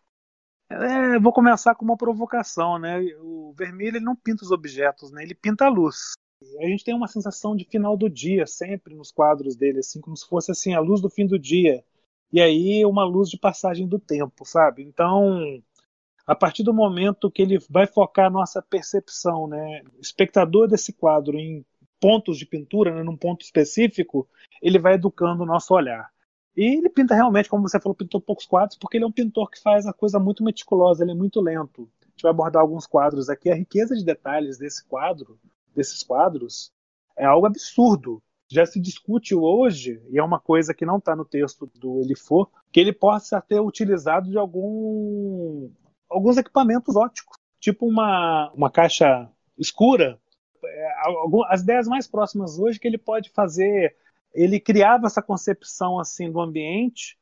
é, 0.69 1.19
vou 1.19 1.33
começar 1.33 1.75
com 1.75 1.85
uma 1.85 1.97
provocação, 1.97 2.79
né? 2.79 3.00
O 3.21 3.53
Vermeer 3.57 3.95
ele 3.95 4.05
não 4.05 4.17
pinta 4.17 4.45
os 4.45 4.50
objetos, 4.50 5.11
né? 5.11 5.23
Ele 5.23 5.35
pinta 5.35 5.67
a 5.67 5.69
luz. 5.69 6.12
A 6.61 6.67
gente 6.67 6.85
tem 6.85 6.95
uma 6.95 7.09
sensação 7.09 7.57
de 7.57 7.65
final 7.65 7.97
do 7.97 8.11
dia 8.11 8.47
sempre 8.47 8.95
nos 8.95 9.11
quadros 9.11 9.57
dele, 9.57 9.79
assim, 9.79 10.00
como 10.00 10.17
se 10.17 10.26
fosse 10.29 10.50
assim 10.50 10.75
a 10.75 10.81
luz 10.81 11.00
do 11.00 11.09
fim 11.09 11.26
do 11.26 11.38
dia. 11.38 11.85
E 12.33 12.41
aí 12.41 12.85
uma 12.85 13.05
luz 13.05 13.31
de 13.31 13.38
passagem 13.38 13.87
do 13.87 13.99
tempo, 13.99 14.45
sabe? 14.45 14.83
Então, 14.83 15.62
a 16.26 16.35
partir 16.35 16.62
do 16.62 16.75
momento 16.75 17.30
que 17.30 17.42
ele 17.42 17.59
vai 17.71 17.87
focar 17.87 18.26
a 18.26 18.30
nossa 18.30 18.61
percepção, 18.61 19.47
né, 19.47 19.83
espectador 20.00 20.66
desse 20.66 20.92
quadro 20.92 21.38
em 21.38 21.64
pontos 22.00 22.37
de 22.37 22.45
pintura, 22.45 22.95
né, 22.95 23.02
num 23.02 23.16
ponto 23.16 23.45
específico, 23.45 24.28
ele 24.61 24.78
vai 24.78 24.95
educando 24.95 25.45
o 25.45 25.47
nosso 25.47 25.73
olhar. 25.73 26.11
E 26.56 26.78
ele 26.78 26.88
pinta 26.88 27.14
realmente, 27.14 27.49
como 27.49 27.68
você 27.68 27.78
falou, 27.78 27.95
pintou 27.95 28.21
poucos 28.21 28.47
quadros, 28.47 28.78
porque 28.78 28.97
ele 28.97 29.04
é 29.04 29.06
um 29.06 29.12
pintor 29.12 29.50
que 29.50 29.61
faz 29.61 29.87
a 29.87 29.92
coisa 29.92 30.18
muito 30.18 30.42
meticulosa, 30.42 31.04
ele 31.04 31.12
é 31.12 31.14
muito 31.14 31.40
lento. 31.40 31.88
A 32.02 32.09
gente 32.09 32.23
vai 32.23 32.30
abordar 32.30 32.62
alguns 32.62 32.87
quadros 32.87 33.28
aqui. 33.28 33.50
A 33.50 33.54
riqueza 33.54 33.95
de 33.95 34.02
detalhes 34.02 34.56
desse 34.56 34.85
quadro, 34.87 35.38
desses 35.75 36.02
quadros, 36.02 36.73
é 37.16 37.26
algo 37.26 37.47
absurdo. 37.47 38.23
Já 38.49 38.64
se 38.64 38.80
discute 38.80 39.35
hoje, 39.35 40.00
e 40.09 40.18
é 40.18 40.23
uma 40.23 40.40
coisa 40.40 40.73
que 40.73 40.87
não 40.87 40.97
está 40.97 41.14
no 41.14 41.25
texto 41.26 41.71
do 41.75 42.00
Elifo, 42.00 42.49
que 42.73 42.80
ele 42.80 42.92
possa 42.92 43.40
ter 43.40 43.61
utilizado 43.61 44.30
de 44.30 44.38
algum, 44.38 45.68
alguns 46.09 46.37
equipamentos 46.37 46.97
óticos, 46.97 47.37
tipo 47.61 47.87
uma, 47.87 48.51
uma 48.55 48.71
caixa 48.71 49.29
escura. 49.59 50.19
É, 50.65 50.93
as 51.49 51.63
ideias 51.63 51.87
mais 51.87 52.07
próximas 52.07 52.59
hoje 52.59 52.81
que 52.81 52.89
ele 52.89 52.99
pode 52.99 53.31
fazer 53.31 53.95
ele 54.37 54.61
criava 54.61 55.07
essa 55.07 55.23
concepção 55.23 55.99
assim 55.99 56.31
do 56.31 56.41
ambiente 56.41 57.17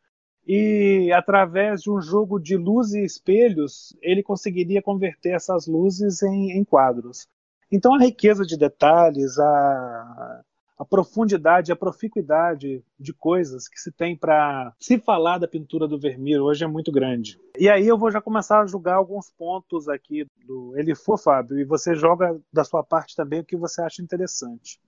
e 0.46 1.10
através 1.14 1.82
de 1.82 1.90
um 1.90 2.00
jogo 2.00 2.38
de 2.38 2.56
luz 2.56 2.92
e 2.92 3.04
espelhos 3.04 3.96
ele 4.02 4.22
conseguiria 4.22 4.82
converter 4.82 5.30
essas 5.30 5.66
luzes 5.66 6.22
em, 6.22 6.50
em 6.50 6.64
quadros. 6.64 7.28
Então 7.70 7.94
a 7.94 8.00
riqueza 8.00 8.44
de 8.44 8.58
detalhes, 8.58 9.38
a, 9.38 10.42
a 10.76 10.84
profundidade, 10.84 11.70
a 11.70 11.76
proficuidade 11.76 12.84
de 12.98 13.12
coisas 13.12 13.68
que 13.68 13.78
se 13.78 13.92
tem 13.92 14.16
para 14.16 14.74
se 14.78 14.98
falar 14.98 15.38
da 15.38 15.46
pintura 15.46 15.86
do 15.86 15.98
Vermeer 15.98 16.42
hoje 16.42 16.64
é 16.64 16.66
muito 16.66 16.90
grande. 16.90 17.38
E 17.58 17.68
aí 17.68 17.86
eu 17.86 17.96
vou 17.96 18.10
já 18.10 18.20
começar 18.20 18.60
a 18.60 18.66
julgar 18.66 18.96
alguns 18.96 19.30
pontos 19.30 19.88
aqui 19.88 20.26
do 20.44 20.76
Ele 20.76 20.94
for 20.94 21.18
Fábio 21.18 21.58
e 21.58 21.64
você 21.64 21.94
joga 21.94 22.40
da 22.52 22.64
sua 22.64 22.82
parte 22.82 23.14
também 23.14 23.40
o 23.40 23.44
que 23.44 23.56
você 23.56 23.82
acha 23.82 24.02
interessante. 24.02 24.80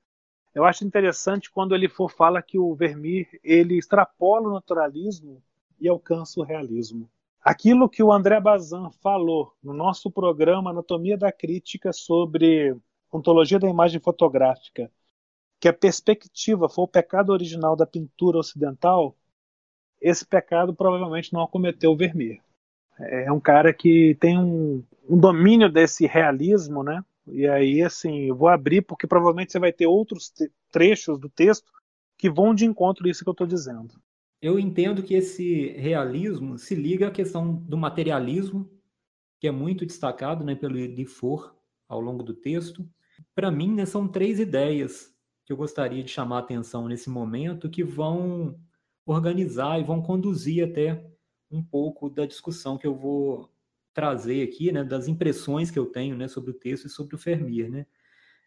Eu 0.55 0.65
acho 0.65 0.85
interessante 0.85 1.51
quando 1.51 1.75
ele 1.75 1.87
for 1.87 2.11
fala 2.11 2.41
que 2.41 2.59
o 2.59 2.75
Vermeer 2.75 3.29
ele 3.45 3.77
extrapola 3.77 4.49
o 4.49 4.55
naturalismo 4.55 5.43
e 5.79 5.87
alcança 5.87 6.41
o 6.41 6.43
realismo. 6.43 7.11
Aquilo 7.45 7.89
que 7.89 8.03
o 8.03 8.11
André 8.11 8.41
Bazin 8.41 8.91
falou 9.03 9.53
no 9.63 9.75
nosso 9.75 10.11
programa 10.11 10.71
Anatomia 10.71 11.17
da 11.17 11.31
Crítica 11.31 11.93
sobre 11.93 12.75
ontologia 13.13 13.59
da 13.59 13.69
imagem 13.69 14.01
fotográfica, 14.01 14.91
que 15.61 15.69
a 15.69 15.73
perspectiva 15.73 16.69
foi 16.69 16.85
o 16.85 16.89
pecado 16.89 17.31
original 17.31 17.75
da 17.75 17.87
pintura 17.87 18.39
ocidental, 18.39 19.17
esse 20.01 20.25
pecado 20.25 20.75
provavelmente 20.75 21.33
não 21.33 21.43
acometeu 21.43 21.97
Vermeer. 21.97 22.41
É 22.99 23.31
um 23.31 23.41
cara 23.41 23.73
que 23.73 24.17
tem 24.21 24.39
um, 24.39 24.83
um 25.09 25.19
domínio 25.19 25.71
desse 25.71 26.07
realismo, 26.07 26.83
né? 26.83 27.05
E 27.27 27.47
aí, 27.47 27.83
assim, 27.83 28.27
eu 28.27 28.37
vou 28.37 28.49
abrir 28.49 28.83
porque 28.83 29.07
provavelmente 29.07 29.53
você 29.53 29.59
vai 29.59 29.73
ter 29.73 29.87
outros 29.87 30.33
trechos 30.71 31.19
do 31.19 31.29
texto 31.29 31.71
que 32.17 32.31
vão 32.31 32.55
de 32.55 32.65
encontro 32.65 33.07
a 33.07 33.11
isso 33.11 33.25
que 33.25 33.29
eu 33.29 33.33
estou 33.33 33.47
dizendo. 33.47 33.95
Eu 34.41 34.59
entendo 34.59 35.03
que 35.03 35.15
esse 35.15 35.69
realismo 35.73 36.57
se 36.57 36.75
liga 36.75 37.09
à 37.09 37.11
questão 37.11 37.55
do 37.55 37.77
materialismo, 37.77 38.71
que 39.41 39.49
é 39.49 39.51
muito 39.51 39.85
destacado 39.85 40.45
né, 40.45 40.55
pelo 40.55 40.77
Dufour 40.95 41.55
ao 41.89 42.01
longo 42.01 42.23
do 42.23 42.35
texto. 42.35 42.89
Para 43.35 43.51
mim, 43.51 43.75
né, 43.75 43.85
são 43.85 44.07
três 44.07 44.39
ideias 44.39 45.16
que 45.47 45.53
eu 45.53 45.57
gostaria 45.57 46.03
de 46.03 46.11
chamar 46.11 46.39
a 46.39 46.41
atenção 46.41 46.89
nesse 46.89 47.09
momento 47.09 47.71
que 47.71 47.85
vão 47.85 48.59
organizar 49.07 49.81
e 49.81 49.85
vão 49.85 50.03
conduzir 50.03 50.69
até 50.69 51.09
um 51.49 51.63
pouco 51.63 52.11
da 52.11 52.27
discussão 52.27 52.77
que 52.77 52.87
eu 52.87 52.97
vou 52.97 53.49
trazer 53.95 54.43
aqui, 54.43 54.73
né, 54.73 54.83
das 54.83 55.07
impressões 55.07 55.71
que 55.71 55.79
eu 55.79 55.87
tenho, 55.87 56.17
né, 56.17 56.27
sobre 56.27 56.51
o 56.51 56.55
texto 56.55 56.87
e 56.87 56.91
sobre 56.91 57.15
o 57.15 57.19
Fermier, 57.19 57.71
né. 57.71 57.87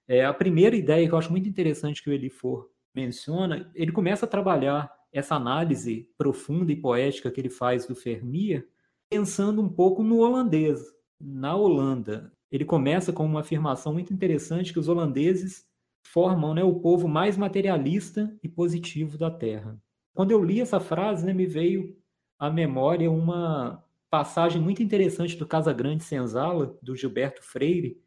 É, 0.08 0.26
a 0.26 0.34
primeira 0.34 0.76
ideia 0.76 1.08
que 1.08 1.14
eu 1.14 1.18
acho 1.18 1.32
muito 1.32 1.48
interessante 1.48 2.04
que 2.04 2.10
o 2.10 2.14
Elifor 2.14 2.70
menciona, 2.94 3.72
ele 3.74 3.92
começa 3.92 4.26
a 4.26 4.30
trabalhar 4.30 4.92
essa 5.12 5.36
análise 5.36 6.10
profunda 6.18 6.72
e 6.72 6.76
poética 6.76 7.32
que 7.32 7.40
ele 7.40 7.50
faz 7.50 7.86
do 7.86 7.96
Fermier, 7.96 8.68
pensando 9.10 9.62
um 9.62 9.70
pouco 9.70 10.04
no 10.04 10.18
holandês, 10.18 10.82
na 11.20 11.56
Holanda. 11.56 12.32
Ele 12.52 12.66
começa 12.66 13.14
com 13.14 13.26
uma 13.26 13.40
afirmação 13.40 13.94
muito 13.94 14.14
interessante 14.14 14.74
que 14.74 14.80
os 14.80 14.88
holandeses 14.88 15.68
formam 16.04 16.54
né, 16.54 16.64
o 16.64 16.80
povo 16.80 17.08
mais 17.08 17.38
materialista 17.38 18.36
e 18.42 18.50
positivo 18.50 19.18
da 19.18 19.30
Terra. 19.30 19.80
Quando 20.14 20.32
eu 20.32 20.44
li 20.44 20.60
essa 20.60 20.80
frase, 20.80 21.26
né, 21.26 21.34
me 21.34 21.46
veio 21.46 21.96
à 22.38 22.50
memória 22.50 23.10
uma 23.10 23.84
passagem 24.10 24.62
muito 24.62 24.82
interessante 24.82 25.38
do 25.38 25.46
Casa 25.46 25.72
Grande 25.72 26.04
Senzala, 26.04 26.78
do 26.82 26.96
Gilberto 26.96 27.44
Freire, 27.44 28.02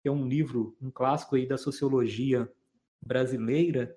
que 0.00 0.08
é 0.08 0.12
um 0.12 0.28
livro, 0.28 0.76
um 0.80 0.90
clássico 0.90 1.36
aí 1.36 1.46
da 1.46 1.58
sociologia 1.58 2.50
brasileira, 3.04 3.96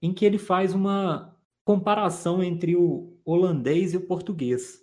em 0.00 0.12
que 0.12 0.24
ele 0.24 0.38
faz 0.38 0.74
uma 0.74 1.36
comparação 1.64 2.42
entre 2.42 2.74
o 2.74 3.16
holandês 3.24 3.92
e 3.92 3.96
o 3.96 4.06
português. 4.06 4.82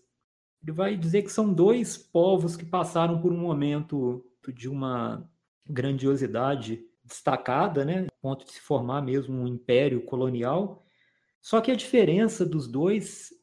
Ele 0.61 0.71
vai 0.71 0.95
dizer 0.95 1.23
que 1.23 1.31
são 1.31 1.53
dois 1.53 1.97
povos 1.97 2.55
que 2.55 2.65
passaram 2.65 3.19
por 3.19 3.31
um 3.31 3.37
momento 3.37 4.23
de 4.53 4.69
uma 4.69 5.29
grandiosidade 5.67 6.85
destacada, 7.09 7.83
né, 7.83 8.07
ponto 8.21 8.45
de 8.45 8.53
se 8.53 8.61
formar 8.61 9.01
mesmo 9.01 9.35
um 9.35 9.47
império 9.47 10.01
colonial. 10.05 10.85
Só 11.41 11.59
que 11.59 11.71
a 11.71 11.75
diferença 11.75 12.45
dos 12.45 12.67
dois 12.67 13.33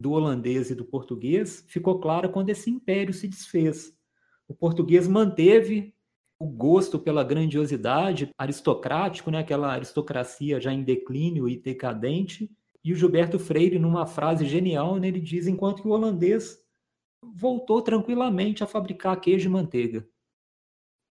do 0.00 0.12
holandês 0.12 0.70
e 0.70 0.74
do 0.74 0.84
português 0.84 1.64
ficou 1.68 1.98
clara 1.98 2.28
quando 2.28 2.50
esse 2.50 2.70
império 2.70 3.14
se 3.14 3.26
desfez. 3.26 3.96
O 4.46 4.54
português 4.54 5.08
manteve 5.08 5.94
o 6.40 6.46
gosto 6.46 6.98
pela 6.98 7.24
grandiosidade 7.24 8.30
aristocrático, 8.38 9.30
né, 9.30 9.38
aquela 9.38 9.72
aristocracia 9.72 10.60
já 10.60 10.72
em 10.72 10.84
declínio 10.84 11.48
e 11.48 11.56
decadente, 11.58 12.50
e 12.84 12.92
o 12.92 12.96
Gilberto 12.96 13.38
Freire, 13.38 13.78
numa 13.78 14.06
frase 14.06 14.46
genial, 14.46 14.98
né, 14.98 15.08
ele 15.08 15.20
diz: 15.20 15.46
enquanto 15.46 15.82
que 15.82 15.88
o 15.88 15.90
holandês 15.90 16.58
voltou 17.22 17.82
tranquilamente 17.82 18.62
a 18.62 18.66
fabricar 18.66 19.20
queijo 19.20 19.48
e 19.48 19.52
manteiga. 19.52 20.08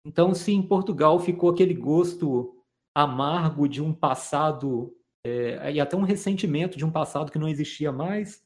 Então, 0.07 0.33
se 0.33 0.53
em 0.53 0.63
Portugal 0.63 1.19
ficou 1.19 1.51
aquele 1.51 1.75
gosto 1.75 2.55
amargo 2.95 3.69
de 3.69 3.83
um 3.83 3.93
passado 3.93 4.95
é, 5.25 5.73
e 5.73 5.81
até 5.81 5.97
um 5.97 6.05
ressentimento 6.05 6.79
de 6.79 6.85
um 6.85 6.93
passado 6.93 7.33
que 7.33 7.41
não 7.41 7.49
existia 7.49 7.91
mais, 7.91 8.41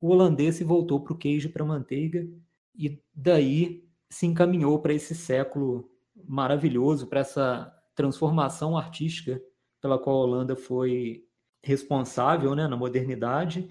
o 0.00 0.08
holandês 0.08 0.56
se 0.56 0.64
voltou 0.64 1.04
para 1.04 1.12
o 1.12 1.18
queijo 1.18 1.50
para 1.50 1.62
a 1.62 1.66
manteiga 1.66 2.26
e 2.74 2.98
daí 3.14 3.86
se 4.08 4.24
encaminhou 4.24 4.78
para 4.78 4.94
esse 4.94 5.14
século 5.14 5.90
maravilhoso, 6.24 7.06
para 7.06 7.20
essa 7.20 7.70
transformação 7.94 8.74
artística 8.74 9.38
pela 9.82 9.98
qual 9.98 10.16
a 10.16 10.20
Holanda 10.20 10.56
foi 10.56 11.26
responsável 11.62 12.54
né, 12.54 12.66
na 12.66 12.76
modernidade. 12.76 13.68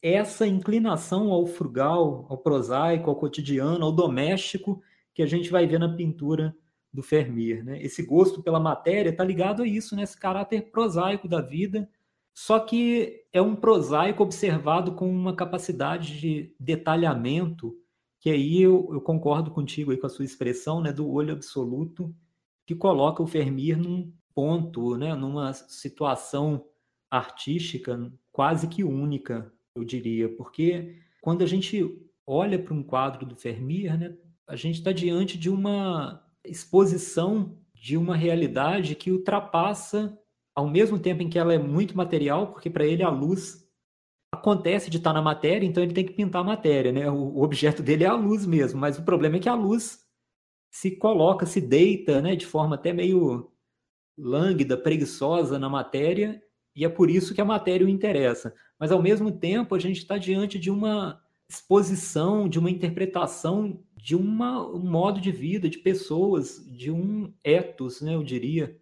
Essa 0.00 0.46
inclinação 0.46 1.32
ao 1.32 1.44
frugal, 1.44 2.24
ao 2.30 2.38
prosaico, 2.38 3.10
ao 3.10 3.16
cotidiano, 3.16 3.84
ao 3.84 3.90
doméstico, 3.90 4.80
que 5.12 5.24
a 5.24 5.26
gente 5.26 5.50
vai 5.50 5.66
ver 5.66 5.80
na 5.80 5.92
pintura 5.96 6.56
do 6.94 7.02
Vermeer. 7.02 7.64
Né? 7.64 7.82
Esse 7.82 8.04
gosto 8.04 8.40
pela 8.40 8.60
matéria 8.60 9.10
está 9.10 9.24
ligado 9.24 9.64
a 9.64 9.66
isso, 9.66 9.96
né? 9.96 10.04
esse 10.04 10.18
caráter 10.18 10.70
prosaico 10.70 11.26
da 11.26 11.40
vida, 11.40 11.90
só 12.32 12.60
que 12.60 13.24
é 13.32 13.42
um 13.42 13.56
prosaico 13.56 14.22
observado 14.22 14.94
com 14.94 15.10
uma 15.10 15.34
capacidade 15.34 16.18
de 16.18 16.54
detalhamento, 16.58 17.76
que 18.20 18.30
aí 18.30 18.62
eu, 18.62 18.88
eu 18.92 19.00
concordo 19.00 19.50
contigo 19.50 19.90
aí 19.90 19.96
com 19.96 20.06
a 20.06 20.10
sua 20.10 20.24
expressão, 20.24 20.80
né, 20.80 20.92
do 20.92 21.08
olho 21.08 21.32
absoluto, 21.32 22.14
que 22.66 22.74
coloca 22.74 23.22
o 23.22 23.26
Vermeer 23.26 23.78
num 23.78 24.12
ponto, 24.34 24.96
né, 24.96 25.14
numa 25.14 25.52
situação 25.52 26.64
artística 27.10 28.10
quase 28.32 28.66
que 28.66 28.82
única, 28.82 29.52
eu 29.76 29.84
diria, 29.84 30.28
porque 30.36 30.96
quando 31.20 31.42
a 31.42 31.46
gente 31.46 32.04
olha 32.26 32.58
para 32.58 32.74
um 32.74 32.82
quadro 32.82 33.24
do 33.26 33.36
Vermeer, 33.36 33.96
né, 33.98 34.16
a 34.46 34.56
gente 34.56 34.76
está 34.78 34.90
diante 34.90 35.38
de 35.38 35.48
uma 35.48 36.23
exposição 36.44 37.58
de 37.74 37.96
uma 37.96 38.16
realidade 38.16 38.94
que 38.94 39.10
ultrapassa 39.10 40.18
ao 40.54 40.68
mesmo 40.68 40.98
tempo 40.98 41.22
em 41.22 41.28
que 41.28 41.38
ela 41.38 41.52
é 41.52 41.58
muito 41.58 41.96
material, 41.96 42.52
porque 42.52 42.70
para 42.70 42.86
ele 42.86 43.02
a 43.02 43.10
luz 43.10 43.64
acontece 44.32 44.90
de 44.90 44.98
estar 44.98 45.12
na 45.12 45.22
matéria, 45.22 45.66
então 45.66 45.82
ele 45.82 45.94
tem 45.94 46.04
que 46.04 46.12
pintar 46.12 46.42
a 46.42 46.44
matéria, 46.44 46.92
né? 46.92 47.10
O, 47.10 47.42
objeto 47.42 47.82
dele 47.82 48.04
é 48.04 48.06
a 48.06 48.14
luz 48.14 48.46
mesmo, 48.46 48.80
mas 48.80 48.98
o 48.98 49.04
problema 49.04 49.36
é 49.36 49.40
que 49.40 49.48
a 49.48 49.54
luz 49.54 50.04
se 50.70 50.92
coloca, 50.92 51.46
se 51.46 51.60
deita, 51.60 52.20
né, 52.20 52.34
de 52.34 52.46
forma 52.46 52.74
até 52.74 52.92
meio 52.92 53.52
lânguida, 54.18 54.76
preguiçosa 54.76 55.58
na 55.58 55.68
matéria, 55.68 56.42
e 56.74 56.84
é 56.84 56.88
por 56.88 57.08
isso 57.08 57.34
que 57.34 57.40
a 57.40 57.44
matéria 57.44 57.86
o 57.86 57.88
interessa. 57.88 58.52
Mas 58.78 58.90
ao 58.90 59.00
mesmo 59.00 59.30
tempo, 59.30 59.74
a 59.74 59.78
gente 59.78 59.98
está 59.98 60.18
diante 60.18 60.58
de 60.58 60.70
uma 60.70 61.20
exposição, 61.48 62.48
de 62.48 62.58
uma 62.58 62.70
interpretação 62.70 63.80
de 64.04 64.14
uma, 64.14 64.68
um 64.68 64.80
modo 64.80 65.18
de 65.18 65.32
vida, 65.32 65.66
de 65.66 65.78
pessoas, 65.78 66.62
de 66.70 66.90
um 66.90 67.32
ethos, 67.42 68.02
né, 68.02 68.14
eu 68.14 68.22
diria, 68.22 68.78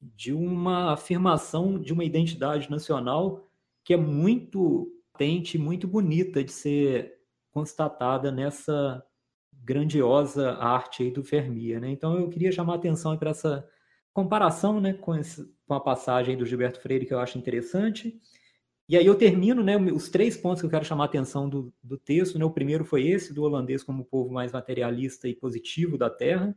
de 0.00 0.32
uma 0.32 0.92
afirmação 0.92 1.76
de 1.76 1.92
uma 1.92 2.04
identidade 2.04 2.70
nacional 2.70 3.50
que 3.84 3.92
é 3.92 3.96
muito 3.96 4.88
patente, 5.12 5.58
muito 5.58 5.88
bonita 5.88 6.44
de 6.44 6.52
ser 6.52 7.18
constatada 7.50 8.30
nessa 8.30 9.04
grandiosa 9.52 10.52
arte 10.52 11.02
aí 11.02 11.10
do 11.10 11.20
Vermeer, 11.20 11.80
né? 11.80 11.90
Então 11.90 12.16
eu 12.16 12.28
queria 12.28 12.52
chamar 12.52 12.74
a 12.74 12.76
atenção 12.76 13.18
para 13.18 13.30
essa 13.30 13.68
comparação, 14.12 14.80
né, 14.80 14.92
com, 14.92 15.16
esse, 15.16 15.52
com 15.66 15.74
a 15.74 15.80
passagem 15.80 16.36
do 16.36 16.46
Gilberto 16.46 16.80
Freire 16.80 17.06
que 17.06 17.12
eu 17.12 17.18
acho 17.18 17.36
interessante 17.36 18.20
e 18.90 18.96
aí 18.96 19.06
eu 19.06 19.14
termino, 19.14 19.62
né, 19.62 19.76
os 19.76 20.08
três 20.08 20.36
pontos 20.36 20.60
que 20.60 20.66
eu 20.66 20.70
quero 20.70 20.84
chamar 20.84 21.04
a 21.04 21.06
atenção 21.06 21.48
do, 21.48 21.72
do 21.80 21.96
texto, 21.96 22.36
né, 22.36 22.44
o 22.44 22.50
primeiro 22.50 22.84
foi 22.84 23.06
esse, 23.06 23.32
do 23.32 23.44
holandês 23.44 23.84
como 23.84 24.04
povo 24.04 24.32
mais 24.32 24.50
materialista 24.50 25.28
e 25.28 25.34
positivo 25.36 25.96
da 25.96 26.10
Terra, 26.10 26.56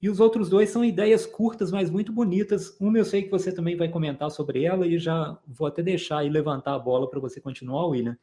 e 0.00 0.08
os 0.08 0.18
outros 0.18 0.48
dois 0.48 0.70
são 0.70 0.82
ideias 0.82 1.26
curtas, 1.26 1.70
mas 1.70 1.90
muito 1.90 2.10
bonitas. 2.10 2.74
Uma 2.80 2.96
eu 2.96 3.04
sei 3.04 3.22
que 3.22 3.30
você 3.30 3.52
também 3.52 3.76
vai 3.76 3.86
comentar 3.90 4.30
sobre 4.30 4.64
ela 4.64 4.86
e 4.86 4.98
já 4.98 5.38
vou 5.46 5.66
até 5.66 5.82
deixar 5.82 6.24
e 6.24 6.30
levantar 6.30 6.74
a 6.74 6.78
bola 6.78 7.06
para 7.06 7.20
você 7.20 7.38
continuar, 7.38 7.86
William. 7.86 8.16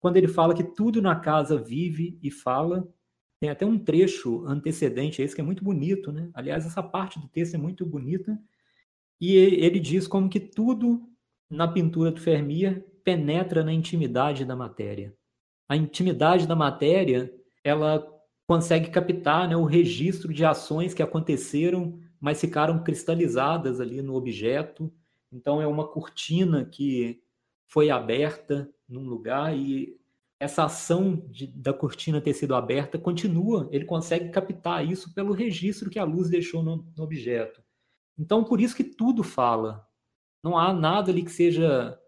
Quando 0.00 0.16
ele 0.16 0.26
fala 0.26 0.52
que 0.52 0.64
tudo 0.64 1.00
na 1.00 1.14
casa 1.14 1.56
vive 1.56 2.18
e 2.20 2.32
fala, 2.32 2.92
tem 3.38 3.48
até 3.48 3.64
um 3.64 3.78
trecho 3.78 4.44
antecedente 4.44 5.22
a 5.22 5.24
esse 5.24 5.36
que 5.36 5.40
é 5.40 5.44
muito 5.44 5.62
bonito, 5.62 6.10
né? 6.10 6.30
Aliás, 6.34 6.66
essa 6.66 6.82
parte 6.82 7.20
do 7.20 7.28
texto 7.28 7.54
é 7.54 7.58
muito 7.58 7.86
bonita. 7.86 8.36
E 9.20 9.36
ele 9.36 9.78
diz 9.78 10.08
como 10.08 10.28
que 10.28 10.40
tudo 10.40 11.08
na 11.52 11.68
pintura 11.68 12.10
do 12.10 12.20
Vermeer 12.20 12.82
penetra 13.04 13.62
na 13.62 13.72
intimidade 13.72 14.44
da 14.44 14.56
matéria. 14.56 15.14
A 15.68 15.76
intimidade 15.76 16.46
da 16.46 16.56
matéria, 16.56 17.32
ela 17.62 18.06
consegue 18.46 18.90
captar 18.90 19.48
né, 19.48 19.56
o 19.56 19.64
registro 19.64 20.32
de 20.32 20.44
ações 20.44 20.94
que 20.94 21.02
aconteceram, 21.02 21.98
mas 22.18 22.40
ficaram 22.40 22.82
cristalizadas 22.82 23.80
ali 23.80 24.00
no 24.00 24.14
objeto. 24.14 24.92
Então 25.30 25.60
é 25.60 25.66
uma 25.66 25.86
cortina 25.86 26.64
que 26.64 27.22
foi 27.66 27.90
aberta 27.90 28.70
num 28.88 29.06
lugar 29.06 29.56
e 29.56 29.96
essa 30.40 30.64
ação 30.64 31.24
de, 31.30 31.46
da 31.46 31.72
cortina 31.72 32.20
ter 32.20 32.34
sido 32.34 32.54
aberta 32.54 32.98
continua, 32.98 33.68
ele 33.70 33.84
consegue 33.84 34.30
captar 34.30 34.84
isso 34.84 35.14
pelo 35.14 35.32
registro 35.32 35.88
que 35.88 35.98
a 35.98 36.04
luz 36.04 36.28
deixou 36.28 36.62
no, 36.62 36.84
no 36.96 37.04
objeto. 37.04 37.62
Então, 38.18 38.42
por 38.42 38.60
isso 38.60 38.74
que 38.74 38.84
tudo 38.84 39.22
fala, 39.22 39.86
não 40.42 40.58
há 40.58 40.72
nada 40.72 41.10
ali 41.10 41.22
que 41.22 41.30
seja 41.30 41.98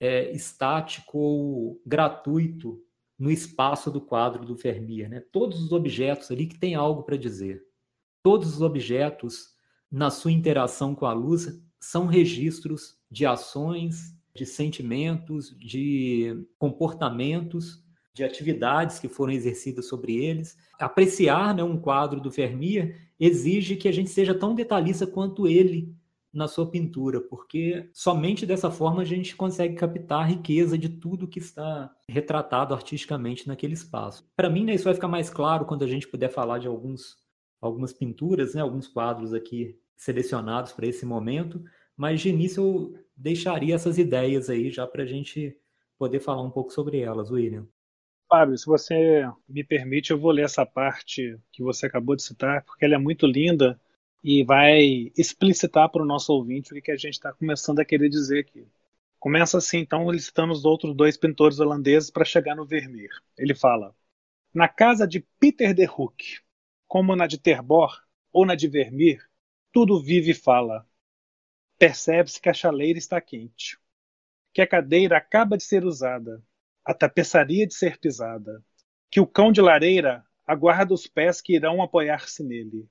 é, 0.00 0.30
estático 0.32 1.18
ou 1.18 1.82
gratuito 1.86 2.80
no 3.18 3.30
espaço 3.30 3.90
do 3.90 4.00
quadro 4.00 4.44
do 4.44 4.54
Vermeer. 4.54 5.08
Né? 5.08 5.20
Todos 5.32 5.62
os 5.62 5.72
objetos 5.72 6.30
ali 6.30 6.46
que 6.46 6.58
têm 6.58 6.74
algo 6.74 7.02
para 7.02 7.16
dizer. 7.16 7.62
Todos 8.22 8.54
os 8.54 8.62
objetos, 8.62 9.54
na 9.90 10.10
sua 10.10 10.30
interação 10.30 10.94
com 10.94 11.06
a 11.06 11.12
luz, 11.12 11.60
são 11.80 12.06
registros 12.06 12.96
de 13.10 13.24
ações, 13.26 14.14
de 14.34 14.44
sentimentos, 14.44 15.56
de 15.58 16.46
comportamentos, 16.58 17.82
de 18.14 18.22
atividades 18.22 18.98
que 18.98 19.08
foram 19.08 19.32
exercidas 19.32 19.86
sobre 19.86 20.16
eles. 20.16 20.56
Apreciar 20.78 21.54
né, 21.54 21.62
um 21.62 21.78
quadro 21.78 22.20
do 22.20 22.30
Vermeer 22.30 23.08
exige 23.18 23.76
que 23.76 23.88
a 23.88 23.92
gente 23.92 24.10
seja 24.10 24.34
tão 24.34 24.54
detalhista 24.54 25.06
quanto 25.06 25.48
ele 25.48 25.96
na 26.32 26.46
sua 26.46 26.70
pintura, 26.70 27.20
porque 27.20 27.88
somente 27.92 28.44
dessa 28.44 28.70
forma 28.70 29.02
a 29.02 29.04
gente 29.04 29.34
consegue 29.34 29.74
captar 29.74 30.20
a 30.20 30.26
riqueza 30.26 30.76
de 30.76 30.88
tudo 30.88 31.28
que 31.28 31.38
está 31.38 31.90
retratado 32.08 32.74
artisticamente 32.74 33.48
naquele 33.48 33.74
espaço. 33.74 34.28
Para 34.36 34.50
mim, 34.50 34.64
né, 34.64 34.74
isso 34.74 34.84
vai 34.84 34.94
ficar 34.94 35.08
mais 35.08 35.30
claro 35.30 35.64
quando 35.64 35.84
a 35.84 35.86
gente 35.86 36.06
puder 36.06 36.28
falar 36.28 36.58
de 36.58 36.68
alguns, 36.68 37.16
algumas 37.60 37.92
pinturas, 37.92 38.54
né, 38.54 38.60
alguns 38.60 38.86
quadros 38.86 39.32
aqui 39.32 39.78
selecionados 39.96 40.72
para 40.72 40.86
esse 40.86 41.04
momento, 41.04 41.62
mas 41.96 42.20
de 42.20 42.28
início 42.28 42.62
eu 42.62 42.94
deixaria 43.16 43.74
essas 43.74 43.98
ideias 43.98 44.48
aí 44.48 44.70
já 44.70 44.86
para 44.86 45.02
a 45.02 45.06
gente 45.06 45.56
poder 45.98 46.20
falar 46.20 46.42
um 46.42 46.50
pouco 46.50 46.72
sobre 46.72 47.00
elas, 47.00 47.30
William. 47.30 47.66
Fábio, 48.28 48.58
se 48.58 48.66
você 48.66 49.26
me 49.48 49.64
permite, 49.64 50.10
eu 50.10 50.18
vou 50.18 50.30
ler 50.30 50.44
essa 50.44 50.64
parte 50.64 51.36
que 51.50 51.62
você 51.62 51.86
acabou 51.86 52.14
de 52.14 52.22
citar, 52.22 52.62
porque 52.64 52.84
ela 52.84 52.94
é 52.94 52.98
muito 52.98 53.26
linda 53.26 53.80
e 54.30 54.44
vai 54.44 55.10
explicitar 55.16 55.88
para 55.88 56.02
o 56.02 56.04
nosso 56.04 56.34
ouvinte 56.34 56.74
o 56.74 56.82
que, 56.82 56.90
a 56.90 56.96
gente 56.96 57.14
está 57.14 57.32
começando 57.32 57.78
a 57.78 57.84
querer 57.84 58.10
dizer 58.10 58.40
aqui. 58.40 58.68
Começa 59.18 59.56
assim, 59.56 59.78
então, 59.78 60.10
listando 60.10 60.52
os 60.52 60.66
outros 60.66 60.94
dois 60.94 61.16
pintores 61.16 61.60
holandeses 61.60 62.10
para 62.10 62.26
chegar 62.26 62.54
no 62.54 62.66
Vermeer. 62.66 63.08
Ele 63.38 63.54
fala: 63.54 63.96
Na 64.52 64.68
casa 64.68 65.08
de 65.08 65.26
Peter 65.40 65.72
de 65.72 65.88
Hoek, 65.88 66.40
como 66.86 67.16
na 67.16 67.26
de 67.26 67.38
Terbor 67.38 68.02
ou 68.30 68.44
na 68.44 68.54
de 68.54 68.68
Vermeer, 68.68 69.26
tudo 69.72 69.98
vive 69.98 70.32
e 70.32 70.34
fala. 70.34 70.86
Percebe-se 71.78 72.38
que 72.38 72.50
a 72.50 72.52
chaleira 72.52 72.98
está 72.98 73.18
quente, 73.22 73.78
que 74.52 74.60
a 74.60 74.66
cadeira 74.66 75.16
acaba 75.16 75.56
de 75.56 75.64
ser 75.64 75.86
usada, 75.86 76.44
a 76.84 76.92
tapeçaria 76.92 77.66
de 77.66 77.72
ser 77.72 77.96
pisada, 77.98 78.62
que 79.10 79.20
o 79.20 79.26
cão 79.26 79.50
de 79.50 79.62
lareira 79.62 80.22
aguarda 80.46 80.92
os 80.92 81.06
pés 81.06 81.40
que 81.40 81.54
irão 81.54 81.80
apoiar-se 81.80 82.44
nele, 82.44 82.86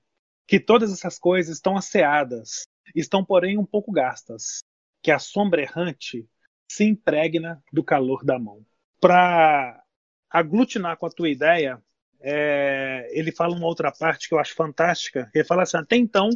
que 0.48 0.60
todas 0.60 0.94
essas 0.94 1.20
coisas 1.20 1.58
estão 1.58 1.76
asseadas, 1.76 2.66
estão, 2.96 3.24
porém, 3.24 3.58
um 3.58 3.66
pouco 3.66 3.92
gastas, 3.92 4.64
que 5.04 5.12
a 5.12 5.20
sombra 5.20 5.62
errante 5.62 6.26
se 6.72 6.86
impregna 6.86 7.62
do 7.72 7.84
calor 7.84 8.24
da 8.24 8.40
mão. 8.40 8.66
Para 9.00 9.84
aglutinar 10.30 10.98
com 10.98 11.06
a 11.06 11.12
tua 11.12 11.30
ideia, 11.30 11.82
é, 12.22 13.10
ele 13.12 13.32
fala 13.32 13.56
uma 13.56 13.68
outra 13.68 13.92
parte 13.92 14.28
que 14.28 14.34
eu 14.34 14.40
acho 14.40 14.56
fantástica. 14.56 15.30
Ele 15.36 15.44
fala 15.44 15.64
assim: 15.64 15.78
até 15.78 15.98
então, 15.98 16.30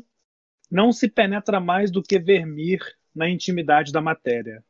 não 0.70 0.92
se 0.92 1.10
penetra 1.10 1.60
mais 1.60 1.90
do 1.90 2.04
que 2.04 2.20
vermir 2.20 2.80
na 3.16 3.30
intimidade 3.30 3.92
da 3.92 4.02
matéria. 4.02 4.64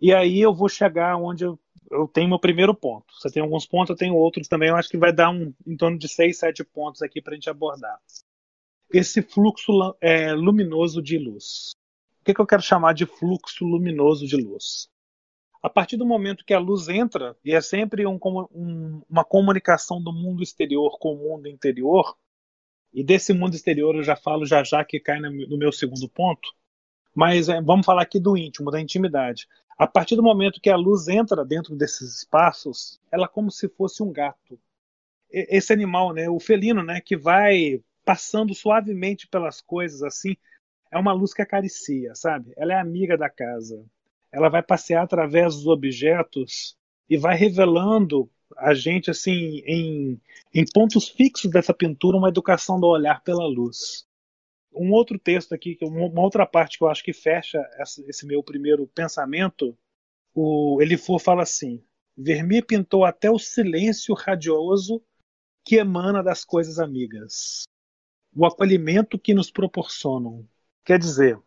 E 0.00 0.12
aí 0.12 0.40
eu 0.40 0.52
vou 0.52 0.68
chegar 0.68 1.16
onde 1.16 1.44
eu, 1.44 1.58
eu 1.90 2.08
tenho 2.08 2.28
meu 2.28 2.38
primeiro 2.38 2.74
ponto. 2.74 3.14
Você 3.14 3.30
tem 3.30 3.42
alguns 3.42 3.64
pontos, 3.64 3.90
eu 3.90 3.96
tenho 3.96 4.14
outros 4.14 4.48
também. 4.48 4.68
Eu 4.68 4.76
acho 4.76 4.88
que 4.88 4.98
vai 4.98 5.12
dar 5.12 5.30
um, 5.30 5.54
em 5.66 5.76
torno 5.76 5.96
de 5.96 6.08
seis, 6.08 6.38
sete 6.38 6.64
pontos 6.64 7.02
aqui 7.02 7.22
para 7.22 7.32
a 7.32 7.36
gente 7.36 7.48
abordar 7.48 7.98
esse 8.92 9.22
fluxo 9.22 9.96
é, 10.00 10.32
luminoso 10.32 11.02
de 11.02 11.18
luz. 11.18 11.72
O 12.20 12.24
que, 12.24 12.34
que 12.34 12.40
eu 12.40 12.46
quero 12.46 12.62
chamar 12.62 12.92
de 12.92 13.06
fluxo 13.06 13.64
luminoso 13.64 14.26
de 14.26 14.36
luz? 14.36 14.88
A 15.62 15.70
partir 15.70 15.96
do 15.96 16.04
momento 16.04 16.44
que 16.44 16.52
a 16.52 16.58
luz 16.58 16.88
entra, 16.88 17.36
e 17.44 17.54
é 17.54 17.60
sempre 17.60 18.06
um, 18.06 18.18
um, 18.52 19.02
uma 19.08 19.24
comunicação 19.24 20.02
do 20.02 20.12
mundo 20.12 20.42
exterior 20.42 20.98
com 20.98 21.14
o 21.14 21.18
mundo 21.18 21.48
interior, 21.48 22.16
e 22.92 23.02
desse 23.02 23.32
mundo 23.32 23.54
exterior 23.54 23.94
eu 23.94 24.02
já 24.02 24.14
falo 24.14 24.44
já 24.44 24.62
já 24.62 24.84
que 24.84 25.00
cai 25.00 25.18
no 25.20 25.56
meu 25.56 25.72
segundo 25.72 26.08
ponto, 26.08 26.48
mas 27.14 27.48
é, 27.48 27.60
vamos 27.60 27.86
falar 27.86 28.02
aqui 28.02 28.20
do 28.20 28.36
íntimo, 28.36 28.70
da 28.70 28.80
intimidade. 28.80 29.46
A 29.78 29.86
partir 29.86 30.16
do 30.16 30.22
momento 30.22 30.60
que 30.60 30.70
a 30.70 30.76
luz 30.76 31.08
entra 31.08 31.44
dentro 31.44 31.74
desses 31.74 32.18
espaços, 32.18 33.00
ela 33.10 33.24
é 33.24 33.28
como 33.28 33.50
se 33.50 33.68
fosse 33.68 34.02
um 34.02 34.12
gato. 34.12 34.58
Esse 35.30 35.72
animal, 35.72 36.12
né, 36.12 36.28
o 36.28 36.38
felino, 36.38 36.82
né, 36.82 37.00
que 37.00 37.16
vai 37.16 37.82
passando 38.04 38.54
suavemente 38.54 39.26
pelas 39.28 39.60
coisas 39.60 40.02
assim. 40.02 40.36
É 40.90 40.98
uma 40.98 41.12
luz 41.12 41.32
que 41.32 41.42
acaricia, 41.42 42.14
sabe? 42.14 42.52
Ela 42.56 42.74
é 42.74 42.78
amiga 42.78 43.16
da 43.16 43.30
casa. 43.30 43.84
Ela 44.30 44.48
vai 44.48 44.62
passear 44.62 45.02
através 45.02 45.54
dos 45.54 45.66
objetos 45.66 46.76
e 47.08 47.16
vai 47.16 47.36
revelando 47.36 48.30
a 48.56 48.74
gente 48.74 49.10
assim 49.10 49.62
em, 49.66 50.20
em 50.52 50.64
pontos 50.72 51.08
fixos 51.08 51.50
dessa 51.50 51.72
pintura 51.72 52.16
uma 52.16 52.28
educação 52.28 52.78
do 52.78 52.86
olhar 52.86 53.22
pela 53.22 53.46
luz. 53.46 54.06
Um 54.74 54.92
outro 54.92 55.18
texto 55.18 55.54
aqui, 55.54 55.76
uma 55.82 56.22
outra 56.22 56.46
parte 56.46 56.78
que 56.78 56.84
eu 56.84 56.88
acho 56.88 57.04
que 57.04 57.12
fecha 57.12 57.58
esse 58.08 58.26
meu 58.26 58.42
primeiro 58.42 58.86
pensamento, 58.86 59.76
o 60.34 60.78
ele 60.80 60.96
for 60.96 61.18
fala 61.18 61.42
assim: 61.42 61.82
Vermeer 62.16 62.64
pintou 62.64 63.04
até 63.04 63.30
o 63.30 63.38
silêncio 63.38 64.14
radioso 64.14 65.02
que 65.64 65.76
emana 65.76 66.22
das 66.22 66.44
coisas 66.44 66.78
amigas 66.78 67.64
o 68.34 68.46
acolhimento 68.46 69.18
que 69.18 69.34
nos 69.34 69.50
proporcionam. 69.50 70.46
Quer 70.84 70.98
dizer, 70.98 71.38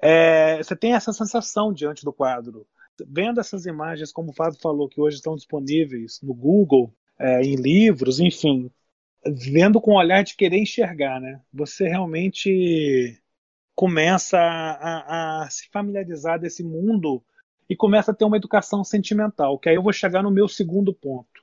é, 0.00 0.58
você 0.58 0.76
tem 0.76 0.94
essa 0.94 1.12
sensação 1.12 1.72
diante 1.72 2.04
do 2.04 2.12
quadro. 2.12 2.66
Vendo 3.06 3.40
essas 3.40 3.66
imagens, 3.66 4.12
como 4.12 4.30
o 4.30 4.34
Fábio 4.34 4.60
falou, 4.60 4.88
que 4.88 5.00
hoje 5.00 5.16
estão 5.16 5.34
disponíveis 5.34 6.20
no 6.22 6.34
Google, 6.34 6.94
é, 7.18 7.42
em 7.42 7.56
livros, 7.56 8.20
enfim, 8.20 8.70
vendo 9.26 9.80
com 9.80 9.92
o 9.92 9.98
olhar 9.98 10.22
de 10.22 10.36
querer 10.36 10.58
enxergar, 10.58 11.20
né? 11.20 11.40
Você 11.52 11.88
realmente 11.88 13.20
começa 13.74 14.38
a, 14.38 15.40
a, 15.40 15.44
a 15.44 15.50
se 15.50 15.68
familiarizar 15.70 16.38
desse 16.38 16.62
mundo 16.62 17.22
e 17.68 17.76
começa 17.76 18.10
a 18.10 18.14
ter 18.14 18.24
uma 18.24 18.36
educação 18.36 18.84
sentimental, 18.84 19.58
que 19.58 19.68
aí 19.68 19.76
eu 19.76 19.82
vou 19.82 19.92
chegar 19.92 20.22
no 20.22 20.30
meu 20.30 20.48
segundo 20.48 20.92
ponto, 20.92 21.42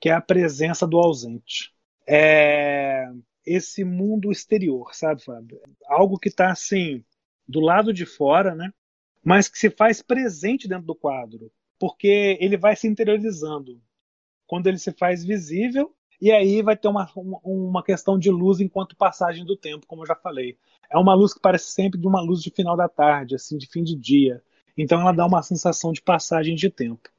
que 0.00 0.08
é 0.08 0.12
a 0.12 0.20
presença 0.20 0.86
do 0.86 0.98
ausente. 0.98 1.74
É 2.06 3.10
esse 3.46 3.84
mundo 3.84 4.32
exterior, 4.32 4.94
sabe, 4.94 5.22
Fábio? 5.22 5.60
Algo 5.86 6.18
que 6.18 6.28
está 6.28 6.50
assim 6.50 7.04
do 7.48 7.60
lado 7.60 7.92
de 7.92 8.04
fora, 8.04 8.54
né? 8.54 8.72
Mas 9.24 9.48
que 9.48 9.58
se 9.58 9.70
faz 9.70 10.02
presente 10.02 10.68
dentro 10.68 10.86
do 10.86 10.94
quadro, 10.94 11.50
porque 11.78 12.36
ele 12.40 12.56
vai 12.56 12.74
se 12.74 12.88
interiorizando. 12.88 13.80
Quando 14.46 14.66
ele 14.66 14.78
se 14.78 14.92
faz 14.92 15.24
visível, 15.24 15.94
e 16.20 16.32
aí 16.32 16.62
vai 16.62 16.76
ter 16.76 16.88
uma, 16.88 17.10
uma 17.44 17.82
questão 17.82 18.18
de 18.18 18.30
luz 18.30 18.60
enquanto 18.60 18.96
passagem 18.96 19.44
do 19.44 19.56
tempo, 19.56 19.86
como 19.86 20.02
eu 20.02 20.06
já 20.06 20.14
falei. 20.14 20.56
É 20.90 20.96
uma 20.96 21.14
luz 21.14 21.34
que 21.34 21.40
parece 21.40 21.70
sempre 21.70 22.00
de 22.00 22.06
uma 22.06 22.20
luz 22.20 22.42
de 22.42 22.50
final 22.50 22.76
da 22.76 22.88
tarde, 22.88 23.34
assim, 23.34 23.58
de 23.58 23.66
fim 23.66 23.82
de 23.82 23.94
dia. 23.94 24.42
Então 24.76 25.00
ela 25.00 25.12
dá 25.12 25.26
uma 25.26 25.42
sensação 25.42 25.92
de 25.92 26.00
passagem 26.02 26.54
de 26.54 26.70
tempo. 26.70 27.10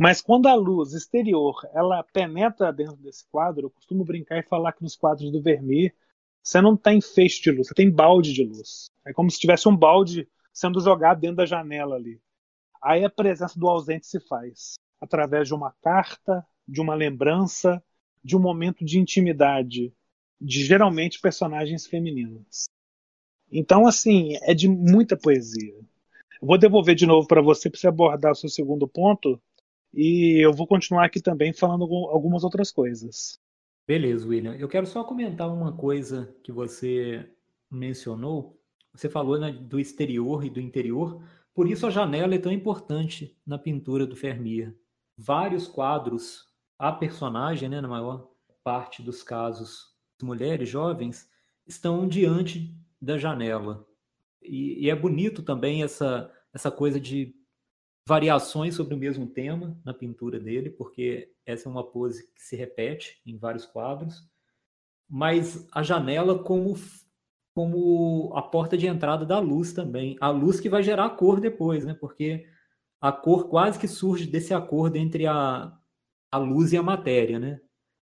Mas 0.00 0.22
quando 0.22 0.46
a 0.46 0.54
luz 0.54 0.94
exterior 0.94 1.60
ela 1.74 2.02
penetra 2.02 2.72
dentro 2.72 2.96
desse 2.96 3.26
quadro, 3.26 3.66
eu 3.66 3.70
costumo 3.70 4.02
brincar 4.02 4.38
e 4.38 4.42
falar 4.42 4.72
que 4.72 4.82
nos 4.82 4.96
quadros 4.96 5.30
do 5.30 5.42
Vermeer 5.42 5.94
você 6.42 6.58
não 6.58 6.74
tem 6.74 7.02
feixe 7.02 7.42
de 7.42 7.50
luz, 7.50 7.68
você 7.68 7.74
tem 7.74 7.90
balde 7.90 8.32
de 8.32 8.42
luz. 8.42 8.86
É 9.04 9.12
como 9.12 9.30
se 9.30 9.38
tivesse 9.38 9.68
um 9.68 9.76
balde 9.76 10.26
sendo 10.54 10.80
jogado 10.80 11.20
dentro 11.20 11.36
da 11.36 11.44
janela 11.44 11.96
ali. 11.96 12.18
Aí 12.82 13.04
a 13.04 13.10
presença 13.10 13.60
do 13.60 13.68
ausente 13.68 14.06
se 14.06 14.18
faz 14.20 14.76
através 14.98 15.46
de 15.46 15.52
uma 15.52 15.70
carta, 15.82 16.42
de 16.66 16.80
uma 16.80 16.94
lembrança, 16.94 17.84
de 18.24 18.34
um 18.34 18.40
momento 18.40 18.82
de 18.82 18.98
intimidade, 18.98 19.92
de 20.40 20.64
geralmente 20.64 21.20
personagens 21.20 21.86
femininas. 21.86 22.70
Então, 23.52 23.86
assim, 23.86 24.30
é 24.44 24.54
de 24.54 24.66
muita 24.66 25.14
poesia. 25.14 25.78
vou 26.40 26.56
devolver 26.56 26.94
de 26.94 27.04
novo 27.04 27.28
para 27.28 27.42
você 27.42 27.68
para 27.68 27.78
você 27.78 27.88
abordar 27.88 28.32
o 28.32 28.34
seu 28.34 28.48
segundo 28.48 28.88
ponto 28.88 29.38
e 29.92 30.44
eu 30.44 30.52
vou 30.52 30.66
continuar 30.66 31.04
aqui 31.04 31.20
também 31.20 31.52
falando 31.52 31.84
algumas 31.84 32.44
outras 32.44 32.70
coisas. 32.70 33.38
Beleza, 33.86 34.26
William. 34.26 34.54
Eu 34.54 34.68
quero 34.68 34.86
só 34.86 35.02
comentar 35.02 35.52
uma 35.52 35.72
coisa 35.72 36.32
que 36.44 36.52
você 36.52 37.28
mencionou. 37.70 38.56
Você 38.94 39.08
falou 39.08 39.38
né, 39.38 39.50
do 39.50 39.80
exterior 39.80 40.44
e 40.44 40.50
do 40.50 40.60
interior. 40.60 41.22
Por 41.52 41.68
isso 41.68 41.86
a 41.86 41.90
janela 41.90 42.34
é 42.34 42.38
tão 42.38 42.52
importante 42.52 43.36
na 43.44 43.58
pintura 43.58 44.06
do 44.06 44.14
Vermeer. 44.14 44.76
Vários 45.16 45.66
quadros, 45.66 46.46
a 46.78 46.92
personagem, 46.92 47.68
né, 47.68 47.80
na 47.80 47.88
maior 47.88 48.30
parte 48.62 49.02
dos 49.02 49.22
casos, 49.22 49.94
mulheres 50.22 50.68
jovens, 50.68 51.28
estão 51.66 52.06
diante 52.06 52.72
da 53.00 53.18
janela. 53.18 53.86
E, 54.40 54.86
e 54.86 54.90
é 54.90 54.94
bonito 54.94 55.42
também 55.42 55.82
essa, 55.82 56.32
essa 56.52 56.70
coisa 56.70 57.00
de 57.00 57.34
variações 58.10 58.74
sobre 58.74 58.92
o 58.92 58.98
mesmo 58.98 59.24
tema 59.24 59.78
na 59.84 59.94
pintura 59.94 60.40
dele, 60.40 60.68
porque 60.68 61.32
essa 61.46 61.68
é 61.68 61.70
uma 61.70 61.84
pose 61.84 62.26
que 62.34 62.42
se 62.42 62.56
repete 62.56 63.22
em 63.24 63.38
vários 63.38 63.64
quadros, 63.64 64.28
mas 65.08 65.64
a 65.70 65.80
janela 65.80 66.36
como 66.42 66.74
como 67.54 68.32
a 68.34 68.42
porta 68.42 68.76
de 68.76 68.88
entrada 68.88 69.24
da 69.24 69.38
luz 69.38 69.72
também, 69.72 70.16
a 70.20 70.28
luz 70.28 70.58
que 70.58 70.68
vai 70.68 70.82
gerar 70.82 71.04
a 71.04 71.10
cor 71.10 71.40
depois, 71.40 71.84
né? 71.84 71.94
Porque 71.94 72.48
a 73.00 73.12
cor 73.12 73.48
quase 73.48 73.78
que 73.78 73.86
surge 73.86 74.26
desse 74.26 74.52
acordo 74.52 74.96
entre 74.96 75.26
a, 75.26 75.72
a 76.32 76.38
luz 76.38 76.72
e 76.72 76.76
a 76.76 76.82
matéria, 76.82 77.38
né? 77.38 77.60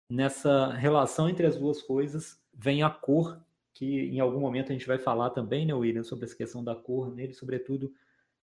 Nessa 0.10 0.72
relação 0.74 1.30
entre 1.30 1.46
as 1.46 1.58
duas 1.58 1.82
coisas 1.82 2.40
vem 2.52 2.82
a 2.82 2.90
cor, 2.90 3.40
que 3.74 3.86
em 3.86 4.20
algum 4.20 4.40
momento 4.40 4.72
a 4.72 4.74
gente 4.74 4.88
vai 4.88 4.98
falar 4.98 5.30
também, 5.30 5.66
né, 5.66 5.74
William, 5.76 6.04
sobre 6.04 6.26
essa 6.26 6.36
questão 6.36 6.64
da 6.64 6.76
cor 6.76 7.14
nele, 7.14 7.34
sobretudo 7.34 7.94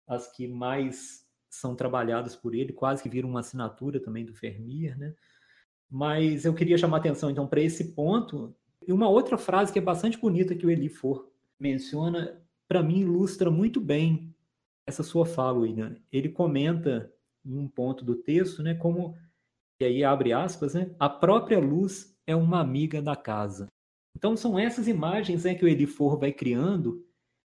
as 0.07 0.31
que 0.31 0.47
mais 0.47 1.26
são 1.49 1.75
trabalhadas 1.75 2.35
por 2.37 2.55
ele, 2.55 2.73
quase 2.73 3.03
que 3.03 3.09
viram 3.09 3.29
uma 3.29 3.41
assinatura 3.41 4.01
também 4.01 4.25
do 4.25 4.33
Vermeer, 4.33 4.99
né? 4.99 5.15
Mas 5.91 6.45
eu 6.45 6.55
queria 6.55 6.77
chamar 6.77 6.99
atenção 6.99 7.31
então 7.31 7.47
para 7.47 7.61
esse 7.61 7.93
ponto. 7.93 8.55
E 8.87 8.93
uma 8.93 9.09
outra 9.09 9.39
frase 9.39 9.73
que 9.73 9.79
é 9.79 9.83
bastante 9.83 10.19
bonita 10.19 10.55
que 10.55 10.67
o 10.67 10.71
Eli 10.71 10.89
For 10.89 11.31
menciona, 11.59 12.43
para 12.69 12.83
mim 12.83 13.01
ilustra 13.01 13.51
muito 13.51 13.81
bem 13.81 14.35
essa 14.87 15.03
sua 15.03 15.25
fala, 15.25 15.59
William. 15.59 15.97
Ele 16.13 16.29
comenta 16.29 17.13
em 17.45 17.57
um 17.57 17.69
ponto 17.69 18.05
do 18.05 18.17
texto, 18.17 18.63
né, 18.63 18.75
como 18.75 19.17
e 19.79 19.85
aí 19.85 20.03
abre 20.03 20.33
aspas, 20.33 20.75
né? 20.75 20.95
A 20.99 21.09
própria 21.09 21.59
luz 21.59 22.17
é 22.27 22.35
uma 22.35 22.61
amiga 22.61 23.03
da 23.03 23.15
casa. 23.15 23.69
Então 24.17 24.35
são 24.37 24.59
essas 24.59 24.89
imagens 24.89 25.45
né, 25.45 25.55
que 25.55 25.65
o 25.65 25.69
Eli 25.69 25.87
For 25.87 26.19
vai 26.19 26.33
criando 26.33 27.05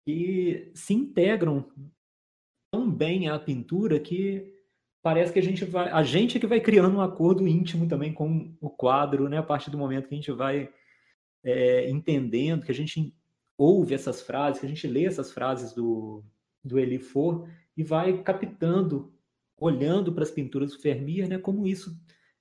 que 0.05 0.71
se 0.75 0.93
integram 0.93 1.67
bem 2.91 3.29
a 3.29 3.39
pintura 3.39 3.99
que 3.99 4.53
parece 5.01 5.33
que 5.33 5.39
a 5.39 5.43
gente 5.43 5.65
vai, 5.65 5.89
a 5.89 6.03
gente 6.03 6.37
é 6.37 6.39
que 6.39 6.47
vai 6.47 6.59
criando 6.59 6.97
um 6.97 7.01
acordo 7.01 7.47
íntimo 7.47 7.87
também 7.87 8.13
com 8.13 8.55
o 8.61 8.69
quadro, 8.69 9.27
né? 9.27 9.37
A 9.37 9.43
partir 9.43 9.71
do 9.71 9.77
momento 9.77 10.07
que 10.07 10.13
a 10.13 10.17
gente 10.17 10.31
vai 10.31 10.69
é, 11.43 11.89
entendendo, 11.89 12.65
que 12.65 12.71
a 12.71 12.75
gente 12.75 13.13
ouve 13.57 13.93
essas 13.93 14.21
frases, 14.21 14.59
que 14.59 14.65
a 14.65 14.69
gente 14.69 14.87
lê 14.87 15.05
essas 15.05 15.31
frases 15.31 15.73
do, 15.73 16.23
do 16.63 16.79
Elifor 16.79 17.47
e 17.75 17.83
vai 17.83 18.21
captando, 18.21 19.13
olhando 19.57 20.11
para 20.13 20.23
as 20.23 20.31
pinturas 20.31 20.71
do 20.71 20.81
Vermeer, 20.81 21.27
né? 21.27 21.37
Como 21.37 21.65
isso 21.65 21.95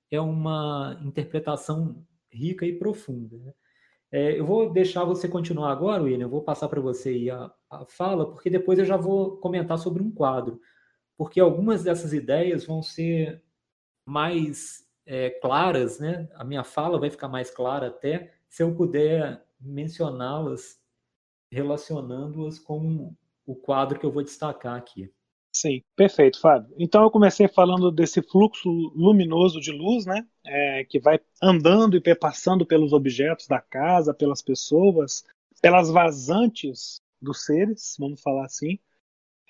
é 0.09 0.19
uma 0.19 0.99
interpretação 1.03 2.05
rica 2.31 2.65
e 2.65 2.77
profunda. 2.77 3.37
Né? 3.37 3.53
É, 4.11 4.37
eu 4.37 4.45
vou 4.45 4.69
deixar 4.71 5.05
você 5.05 5.27
continuar 5.27 5.71
agora, 5.71 6.03
William. 6.03 6.25
Eu 6.25 6.29
vou 6.29 6.43
passar 6.43 6.67
para 6.67 6.81
você 6.81 7.29
a, 7.29 7.51
a 7.69 7.85
fala, 7.85 8.29
porque 8.29 8.49
depois 8.49 8.77
eu 8.77 8.85
já 8.85 8.97
vou 8.97 9.37
comentar 9.37 9.77
sobre 9.79 10.03
um 10.03 10.11
quadro. 10.11 10.59
Porque 11.17 11.39
algumas 11.39 11.83
dessas 11.83 12.11
ideias 12.13 12.65
vão 12.65 12.83
ser 12.83 13.41
mais 14.05 14.85
é, 15.05 15.29
claras, 15.29 15.99
né? 15.99 16.29
A 16.35 16.43
minha 16.43 16.63
fala 16.63 16.99
vai 16.99 17.09
ficar 17.09 17.29
mais 17.29 17.49
clara 17.49 17.87
até 17.87 18.33
se 18.49 18.63
eu 18.63 18.75
puder 18.75 19.45
mencioná-las, 19.59 20.81
relacionando-as 21.51 22.59
com 22.59 23.15
o 23.45 23.55
quadro 23.55 23.99
que 23.99 24.05
eu 24.05 24.11
vou 24.11 24.23
destacar 24.23 24.75
aqui. 24.77 25.13
Sim, 25.53 25.83
perfeito, 25.95 26.39
Fábio. 26.39 26.73
Então 26.77 27.03
eu 27.03 27.11
comecei 27.11 27.47
falando 27.47 27.91
desse 27.91 28.21
fluxo 28.21 28.69
luminoso 28.95 29.59
de 29.59 29.71
luz, 29.71 30.05
né, 30.05 30.25
é, 30.45 30.85
que 30.85 30.97
vai 30.99 31.19
andando 31.43 31.97
e 31.97 32.01
perpassando 32.01 32.65
pelos 32.65 32.93
objetos 32.93 33.47
da 33.47 33.59
casa, 33.59 34.13
pelas 34.13 34.41
pessoas, 34.41 35.23
pelas 35.61 35.89
vazantes 35.89 37.01
dos 37.21 37.45
seres, 37.45 37.95
vamos 37.99 38.21
falar 38.21 38.45
assim. 38.45 38.79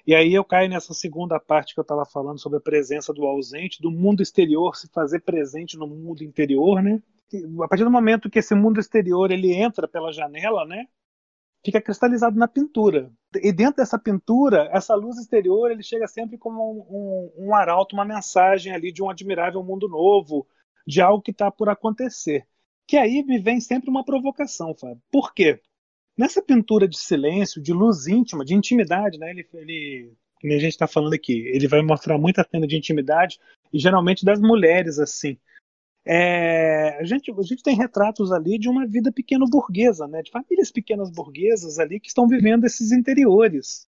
E 0.06 0.16
aí 0.16 0.34
eu 0.34 0.44
caio 0.44 0.70
nessa 0.70 0.94
segunda 0.94 1.40
parte 1.40 1.74
que 1.76 1.80
eu 1.80 1.84
estava 1.84 2.06
falando 2.06 2.40
sobre 2.40 2.58
a 2.58 2.62
presença 2.62 3.14
do 3.14 3.26
ausente, 3.26 3.82
do 3.82 3.92
mundo 3.92 4.24
exterior 4.24 4.76
se 4.76 4.90
fazer 4.90 5.22
presente 5.22 5.78
no 5.78 5.88
mundo 5.88 6.24
interior, 6.24 6.82
né? 6.82 7.02
A 7.64 7.68
partir 7.68 7.84
do 7.84 7.92
momento 7.92 8.30
que 8.30 8.40
esse 8.40 8.56
mundo 8.56 8.80
exterior 8.80 9.32
ele 9.32 9.54
entra 9.54 9.88
pela 9.88 10.12
janela, 10.12 10.66
né? 10.66 10.88
Fica 11.64 11.82
cristalizado 11.82 12.38
na 12.38 12.48
pintura. 12.48 13.12
E 13.36 13.52
dentro 13.52 13.78
dessa 13.78 13.98
pintura, 13.98 14.70
essa 14.72 14.96
luz 14.96 15.18
exterior, 15.18 15.72
ele 15.72 15.84
chega 15.84 16.08
sempre 16.08 16.38
como 16.38 16.60
um, 16.60 17.46
um, 17.46 17.48
um 17.50 17.56
arauto, 17.56 17.96
uma 17.96 18.06
mensagem 18.06 18.74
ali 18.74 18.92
de 18.92 19.02
um 19.02 19.10
admirável 19.10 19.64
mundo 19.64 19.88
novo, 19.88 20.48
de 20.86 21.02
algo 21.02 21.22
que 21.22 21.32
está 21.32 21.52
por 21.52 21.70
acontecer. 21.70 22.46
Que 22.88 22.98
aí 22.98 23.24
me 23.24 23.40
vem 23.40 23.62
sempre 23.62 23.90
uma 23.90 24.04
provocação, 24.04 24.76
Fábio. 24.76 25.02
Por 25.12 25.34
quê? 25.34 25.62
Nessa 26.18 26.42
pintura 26.42 26.88
de 26.88 26.98
silêncio, 26.98 27.62
de 27.62 27.72
luz 27.72 28.08
íntima, 28.08 28.44
de 28.44 28.54
intimidade, 28.54 29.18
né? 29.18 29.30
Ele, 29.30 29.48
ele 29.54 30.14
como 30.42 30.54
a 30.54 30.58
gente 30.58 30.72
está 30.72 30.88
falando 30.88 31.14
aqui, 31.14 31.48
ele 31.48 31.68
vai 31.68 31.82
mostrar 31.84 32.18
muita 32.18 32.44
cena 32.44 32.66
de 32.68 32.76
intimidade 32.76 33.40
e 33.72 33.80
geralmente 33.80 34.26
das 34.26 34.40
mulheres 34.42 34.98
assim. 34.98 35.38
É, 36.06 37.00
a, 37.00 37.04
gente, 37.04 37.32
a 37.32 37.44
gente 37.44 37.62
tem 37.62 37.76
retratos 37.76 38.32
ali 38.32 38.58
de 38.58 38.68
uma 38.68 38.88
vida 38.88 39.12
pequeno 39.12 39.46
burguesa, 39.48 40.08
né, 40.08 40.24
de 40.24 40.32
famílias 40.32 40.72
pequenas 40.72 41.12
burguesas 41.12 41.78
ali 41.78 42.00
que 42.00 42.08
estão 42.08 42.28
vivendo 42.28 42.66
esses 42.66 42.92
interiores. 42.92 43.88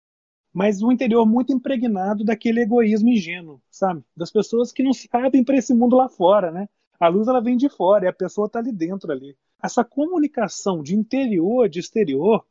Mas 0.53 0.81
um 0.81 0.91
interior 0.91 1.25
muito 1.25 1.53
impregnado 1.53 2.25
daquele 2.25 2.61
egoísmo 2.61 3.09
ingênuo, 3.09 3.61
sabe? 3.69 4.03
Das 4.15 4.29
pessoas 4.29 4.73
que 4.73 4.83
não 4.83 4.91
sabem 4.93 5.43
para 5.45 5.55
esse 5.55 5.73
mundo 5.73 5.95
lá 5.95 6.09
fora, 6.09 6.51
né? 6.51 6.67
A 6.99 7.07
luz 7.07 7.27
ela 7.27 7.41
vem 7.41 7.55
de 7.55 7.69
fora 7.69 8.05
e 8.05 8.07
a 8.07 8.13
pessoa 8.13 8.47
está 8.47 8.59
ali 8.59 8.71
dentro 8.71 9.11
ali. 9.11 9.37
Essa 9.63 9.83
comunicação 9.85 10.83
de 10.83 10.93
interior, 10.95 11.69
de 11.69 11.79
exterior, 11.79 12.45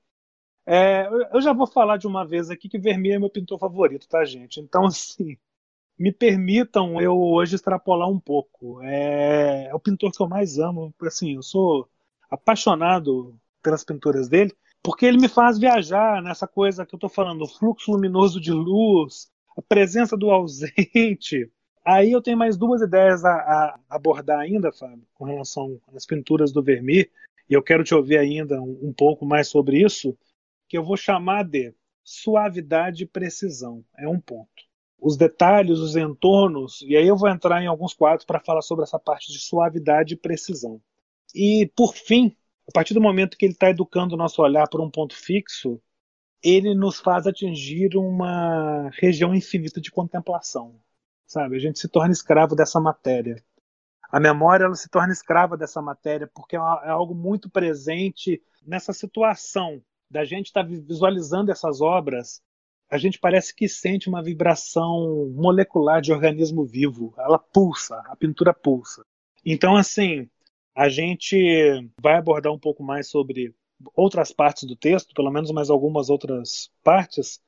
é, 0.67 1.07
eu 1.33 1.41
já 1.41 1.53
vou 1.53 1.67
falar 1.67 1.99
de 1.99 2.07
uma 2.07 2.25
vez 2.27 2.51
aqui 2.51 2.69
que 2.69 2.79
Vermeer 2.79 3.17
é 3.17 3.19
meu 3.19 3.31
pintor 3.31 3.59
favorito, 3.59 4.09
tá, 4.09 4.25
gente? 4.25 4.61
Então, 4.61 4.87
assim, 4.87 5.37
me 6.01 6.11
permitam 6.11 6.99
eu 6.99 7.21
hoje 7.21 7.57
extrapolar 7.57 8.09
um 8.09 8.19
pouco. 8.19 8.81
É, 8.83 9.67
é, 9.67 9.75
o 9.75 9.79
pintor 9.79 10.11
que 10.11 10.23
eu 10.23 10.27
mais 10.27 10.59
amo. 10.59 10.95
Assim, 11.03 11.35
eu 11.35 11.43
sou 11.43 11.87
apaixonado 12.31 13.39
pelas 13.63 13.85
pinturas 13.85 14.27
dele, 14.27 14.57
porque 14.83 15.05
ele 15.05 15.19
me 15.19 15.29
faz 15.29 15.59
viajar 15.59 16.23
nessa 16.23 16.49
coisa 16.49 16.87
que 16.87 16.95
eu 16.95 16.97
estou 16.97 17.11
falando, 17.11 17.43
o 17.43 17.47
fluxo 17.47 17.93
luminoso 17.93 18.41
de 18.41 18.51
luz, 18.51 19.31
a 19.55 19.61
presença 19.61 20.17
do 20.17 20.31
ausente. 20.31 21.53
Aí 21.85 22.13
eu 22.13 22.23
tenho 22.23 22.39
mais 22.39 22.57
duas 22.57 22.81
ideias 22.81 23.23
a, 23.23 23.33
a 23.33 23.81
abordar 23.91 24.39
ainda, 24.39 24.73
Fábio, 24.73 25.07
com 25.13 25.27
relação 25.27 25.79
às 25.95 26.07
pinturas 26.07 26.51
do 26.51 26.63
Vermeer, 26.63 27.11
e 27.49 27.53
eu 27.53 27.63
quero 27.63 27.85
te 27.85 27.95
ouvir 27.95 28.17
ainda 28.17 28.63
um, 28.63 28.79
um 28.83 28.93
pouco 28.93 29.27
mais 29.27 29.49
sobre 29.49 29.83
isso, 29.83 30.17
que 30.67 30.79
eu 30.79 30.85
vou 30.85 30.97
chamar 30.97 31.45
de 31.45 31.75
suavidade 32.03 33.03
e 33.03 33.07
precisão. 33.07 33.85
É 33.99 34.09
um 34.09 34.19
ponto. 34.19 34.70
Os 35.01 35.17
detalhes, 35.17 35.79
os 35.79 35.97
entornos, 35.97 36.83
e 36.83 36.97
aí 36.97 37.07
eu 37.07 37.17
vou 37.17 37.29
entrar 37.29 37.63
em 37.63 37.67
alguns 37.67 37.95
quadros 37.95 38.25
para 38.25 38.41
falar 38.41 38.63
sobre 38.63 38.85
essa 38.85 38.99
parte 38.99 39.33
de 39.33 39.39
suavidade 39.39 40.15
e 40.15 40.17
precisão. 40.17 40.81
E, 41.35 41.71
por 41.75 41.95
fim, 41.95 42.37
a 42.69 42.73
partir 42.73 42.95
do 42.95 43.01
momento 43.01 43.37
que 43.37 43.47
ele 43.47 43.53
está 43.53 43.71
educando 43.71 44.15
o 44.15 44.19
nosso 44.19 44.43
olhar 44.43 44.69
para 44.69 44.83
um 44.83 44.91
ponto 44.91 45.17
fixo, 45.17 45.81
ele 46.43 46.75
nos 46.75 47.01
faz 47.01 47.27
atingir 47.27 47.97
uma 47.97 48.91
região 48.93 49.35
infinita 49.35 49.81
de 49.81 49.91
contemplação. 49.91 50.75
Sabe? 51.27 51.57
A 51.57 51.59
gente 51.59 51.79
se 51.79 51.89
torna 51.89 52.13
escravo 52.13 52.55
dessa 52.55 52.81
matéria. 52.81 53.43
A 54.11 54.19
memória 54.19 54.65
ela 54.65 54.75
se 54.75 54.89
torna 54.89 55.13
escrava 55.13 55.57
dessa 55.57 55.81
matéria 55.81 56.27
porque 56.27 56.57
é, 56.57 56.59
é 56.59 56.91
algo 56.91 57.15
muito 57.15 57.49
presente 57.49 58.43
nessa 58.67 58.93
situação 58.93 59.81
da 60.11 60.25
gente 60.25 60.47
estar 60.47 60.65
tá 60.65 60.69
visualizando 60.69 61.53
essas 61.53 61.81
obras. 61.81 62.43
A 62.91 62.99
gente 62.99 63.19
parece 63.19 63.55
que 63.55 63.69
sente 63.69 64.09
uma 64.09 64.23
vibração 64.23 65.31
molecular 65.33 66.01
de 66.01 66.13
organismo 66.13 66.65
vivo. 66.65 67.15
Ela 67.19 67.39
pulsa, 67.39 68.03
a 68.07 68.17
pintura 68.17 68.53
pulsa. 68.53 69.05
Então, 69.45 69.77
assim, 69.77 70.29
a 70.75 70.89
gente 70.89 71.89
vai 72.01 72.15
abordar 72.15 72.53
um 72.53 72.59
pouco 72.59 72.83
mais 72.83 73.09
sobre 73.09 73.55
outras 73.95 74.33
partes 74.33 74.65
do 74.65 74.77
texto, 74.77 75.15
pelo 75.15 75.31
menos 75.31 75.51
mais 75.53 75.71
algumas 75.71 76.11
outras 76.11 76.71
partes, 76.83 77.41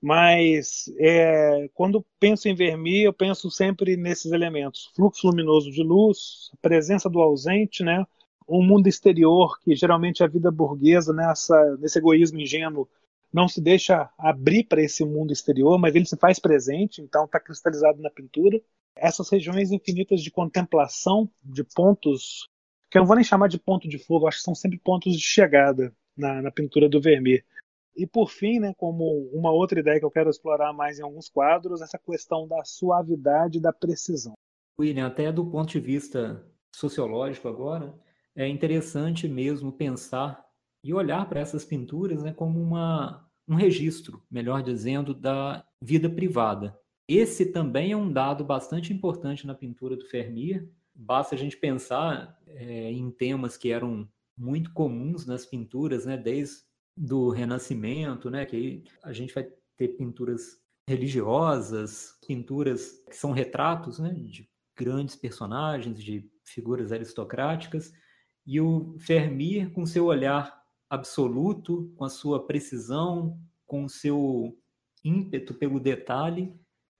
mas 0.00 0.92
é, 0.98 1.70
quando 1.74 2.04
penso 2.18 2.48
em 2.48 2.54
Vermeer, 2.54 3.04
eu 3.04 3.12
penso 3.12 3.50
sempre 3.50 3.96
nesses 3.96 4.32
elementos: 4.32 4.90
fluxo 4.96 5.28
luminoso 5.28 5.70
de 5.70 5.82
luz, 5.82 6.50
presença 6.60 7.08
do 7.08 7.20
ausente, 7.20 7.84
né? 7.84 8.04
um 8.48 8.62
mundo 8.62 8.86
exterior 8.86 9.58
que 9.60 9.74
geralmente 9.74 10.22
a 10.22 10.26
vida 10.26 10.50
burguesa, 10.50 11.12
nessa, 11.12 11.76
nesse 11.78 11.98
egoísmo 11.98 12.40
ingênuo, 12.40 12.88
não 13.32 13.48
se 13.48 13.60
deixa 13.60 14.10
abrir 14.18 14.64
para 14.64 14.82
esse 14.82 15.04
mundo 15.04 15.32
exterior, 15.32 15.78
mas 15.78 15.94
ele 15.94 16.04
se 16.04 16.16
faz 16.16 16.38
presente, 16.38 17.00
então 17.00 17.24
está 17.24 17.40
cristalizado 17.40 18.00
na 18.02 18.10
pintura. 18.10 18.60
Essas 18.94 19.30
regiões 19.30 19.72
infinitas 19.72 20.20
de 20.20 20.30
contemplação, 20.30 21.30
de 21.42 21.64
pontos, 21.64 22.48
que 22.90 22.98
eu 22.98 23.00
não 23.00 23.06
vou 23.06 23.16
nem 23.16 23.24
chamar 23.24 23.48
de 23.48 23.58
ponto 23.58 23.88
de 23.88 23.98
fogo, 23.98 24.26
acho 24.26 24.38
que 24.38 24.44
são 24.44 24.54
sempre 24.54 24.78
pontos 24.78 25.14
de 25.14 25.22
chegada 25.22 25.94
na, 26.16 26.42
na 26.42 26.50
pintura 26.50 26.88
do 26.88 27.00
Vermeer. 27.00 27.44
E 27.96 28.06
por 28.06 28.30
fim, 28.30 28.58
né, 28.58 28.74
como 28.76 29.28
uma 29.32 29.50
outra 29.50 29.80
ideia 29.80 29.98
que 29.98 30.04
eu 30.04 30.10
quero 30.10 30.30
explorar 30.30 30.72
mais 30.72 30.98
em 30.98 31.02
alguns 31.02 31.28
quadros, 31.28 31.80
essa 31.80 31.98
questão 31.98 32.46
da 32.46 32.62
suavidade 32.64 33.58
e 33.58 33.60
da 33.60 33.72
precisão. 33.72 34.34
William, 34.78 35.06
até 35.06 35.30
do 35.30 35.44
ponto 35.44 35.70
de 35.70 35.80
vista 35.80 36.42
sociológico 36.74 37.48
agora, 37.48 37.94
é 38.34 38.48
interessante 38.48 39.28
mesmo 39.28 39.70
pensar 39.70 40.42
e 40.82 40.92
olhar 40.92 41.28
para 41.28 41.40
essas 41.40 41.64
pinturas 41.64 42.22
né, 42.22 42.32
como 42.32 42.60
uma, 42.60 43.28
um 43.48 43.54
registro, 43.54 44.22
melhor 44.30 44.62
dizendo, 44.62 45.14
da 45.14 45.64
vida 45.80 46.08
privada. 46.08 46.78
Esse 47.08 47.46
também 47.46 47.92
é 47.92 47.96
um 47.96 48.12
dado 48.12 48.44
bastante 48.44 48.92
importante 48.92 49.46
na 49.46 49.54
pintura 49.54 49.96
do 49.96 50.06
Vermeer. 50.08 50.68
Basta 50.94 51.34
a 51.34 51.38
gente 51.38 51.56
pensar 51.56 52.38
é, 52.46 52.90
em 52.90 53.10
temas 53.10 53.56
que 53.56 53.70
eram 53.70 54.08
muito 54.36 54.72
comuns 54.72 55.26
nas 55.26 55.44
pinturas, 55.44 56.06
né, 56.06 56.16
desde 56.16 56.62
do 56.96 57.30
Renascimento, 57.30 58.30
né? 58.30 58.44
Que 58.46 58.84
a 59.02 59.12
gente 59.12 59.34
vai 59.34 59.48
ter 59.76 59.88
pinturas 59.88 60.60
religiosas, 60.88 62.18
pinturas 62.26 63.02
que 63.08 63.16
são 63.16 63.32
retratos, 63.32 63.98
né? 63.98 64.12
De 64.12 64.48
grandes 64.76 65.16
personagens, 65.16 66.02
de 66.02 66.30
figuras 66.44 66.92
aristocráticas, 66.92 67.92
e 68.46 68.60
o 68.60 68.94
Vermeer, 68.96 69.70
com 69.70 69.86
seu 69.86 70.06
olhar 70.06 70.61
absoluto, 70.92 71.90
com 71.96 72.04
a 72.04 72.10
sua 72.10 72.46
precisão, 72.46 73.40
com 73.66 73.86
o 73.86 73.88
seu 73.88 74.54
ímpeto 75.02 75.54
pelo 75.54 75.80
detalhe, 75.80 76.54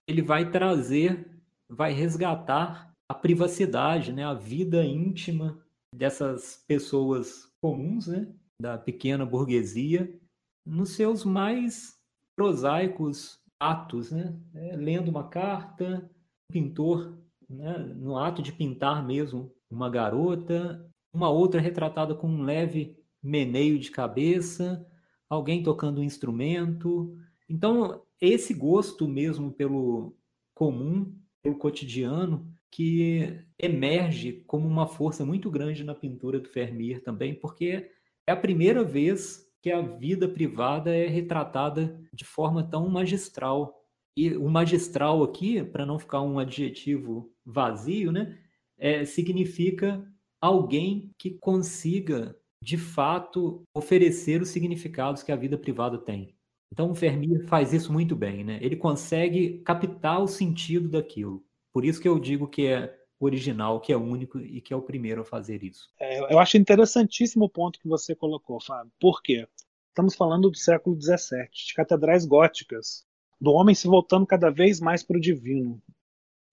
ele 0.08 0.22
vai 0.22 0.50
trazer, 0.50 1.30
vai 1.68 1.92
resgatar 1.92 2.90
a 3.06 3.12
privacidade, 3.12 4.10
né, 4.10 4.24
a 4.24 4.32
vida 4.32 4.82
íntima 4.82 5.62
dessas 5.94 6.64
pessoas 6.66 7.52
comuns, 7.60 8.06
né, 8.06 8.32
da 8.58 8.78
pequena 8.78 9.26
burguesia 9.26 10.18
nos 10.64 10.92
seus 10.92 11.22
mais 11.22 12.00
prosaicos 12.34 13.38
atos, 13.60 14.10
né? 14.10 14.34
É, 14.54 14.74
lendo 14.74 15.10
uma 15.10 15.28
carta, 15.28 16.10
um 16.48 16.52
pintor, 16.52 17.18
né? 17.48 17.76
no 17.78 18.16
ato 18.16 18.40
de 18.40 18.52
pintar 18.52 19.04
mesmo 19.04 19.52
uma 19.70 19.90
garota, 19.90 20.88
uma 21.12 21.28
outra 21.28 21.60
retratada 21.60 22.14
com 22.14 22.26
um 22.26 22.42
leve 22.42 23.01
meneio 23.22 23.78
de 23.78 23.90
cabeça, 23.90 24.86
alguém 25.28 25.62
tocando 25.62 26.00
um 26.00 26.04
instrumento. 26.04 27.16
Então, 27.48 28.02
esse 28.20 28.52
gosto 28.54 29.06
mesmo 29.08 29.52
pelo 29.52 30.16
comum, 30.54 31.14
pelo 31.42 31.58
cotidiano, 31.58 32.46
que 32.70 33.44
emerge 33.58 34.42
como 34.46 34.66
uma 34.66 34.86
força 34.86 35.24
muito 35.24 35.50
grande 35.50 35.84
na 35.84 35.94
pintura 35.94 36.40
do 36.40 36.50
Vermeer 36.50 37.02
também, 37.02 37.34
porque 37.34 37.90
é 38.26 38.32
a 38.32 38.36
primeira 38.36 38.82
vez 38.82 39.46
que 39.60 39.70
a 39.70 39.80
vida 39.80 40.28
privada 40.28 40.94
é 40.94 41.06
retratada 41.06 42.00
de 42.12 42.24
forma 42.24 42.62
tão 42.68 42.88
magistral. 42.88 43.78
E 44.16 44.36
o 44.36 44.48
magistral 44.48 45.22
aqui, 45.22 45.62
para 45.62 45.86
não 45.86 45.98
ficar 45.98 46.22
um 46.22 46.38
adjetivo 46.38 47.32
vazio, 47.44 48.10
né, 48.10 48.38
é, 48.78 49.04
significa 49.04 50.04
alguém 50.40 51.12
que 51.16 51.30
consiga, 51.30 52.36
de 52.62 52.78
fato, 52.78 53.64
oferecer 53.74 54.40
os 54.40 54.50
significados 54.50 55.24
que 55.24 55.32
a 55.32 55.36
vida 55.36 55.58
privada 55.58 55.98
tem. 55.98 56.32
Então, 56.72 56.90
o 56.90 56.94
Vermeer 56.94 57.44
faz 57.48 57.72
isso 57.72 57.92
muito 57.92 58.14
bem, 58.14 58.44
né? 58.44 58.60
Ele 58.62 58.76
consegue 58.76 59.58
captar 59.64 60.22
o 60.22 60.28
sentido 60.28 60.88
daquilo. 60.88 61.44
Por 61.72 61.84
isso 61.84 62.00
que 62.00 62.08
eu 62.08 62.20
digo 62.20 62.46
que 62.46 62.68
é 62.68 62.96
original, 63.18 63.80
que 63.80 63.92
é 63.92 63.96
único 63.96 64.38
e 64.38 64.60
que 64.60 64.72
é 64.72 64.76
o 64.76 64.80
primeiro 64.80 65.22
a 65.22 65.24
fazer 65.24 65.64
isso. 65.64 65.88
É, 65.98 66.32
eu 66.32 66.38
acho 66.38 66.56
interessantíssimo 66.56 67.46
o 67.46 67.50
ponto 67.50 67.80
que 67.80 67.88
você 67.88 68.14
colocou, 68.14 68.60
Fábio. 68.60 68.92
Por 69.00 69.20
quê? 69.22 69.46
Estamos 69.88 70.14
falando 70.14 70.48
do 70.48 70.56
século 70.56 70.96
XVII, 71.00 71.48
de 71.52 71.74
catedrais 71.74 72.24
góticas, 72.24 73.04
do 73.40 73.50
homem 73.50 73.74
se 73.74 73.88
voltando 73.88 74.24
cada 74.24 74.50
vez 74.50 74.80
mais 74.80 75.02
para 75.02 75.16
o 75.16 75.20
divino. 75.20 75.82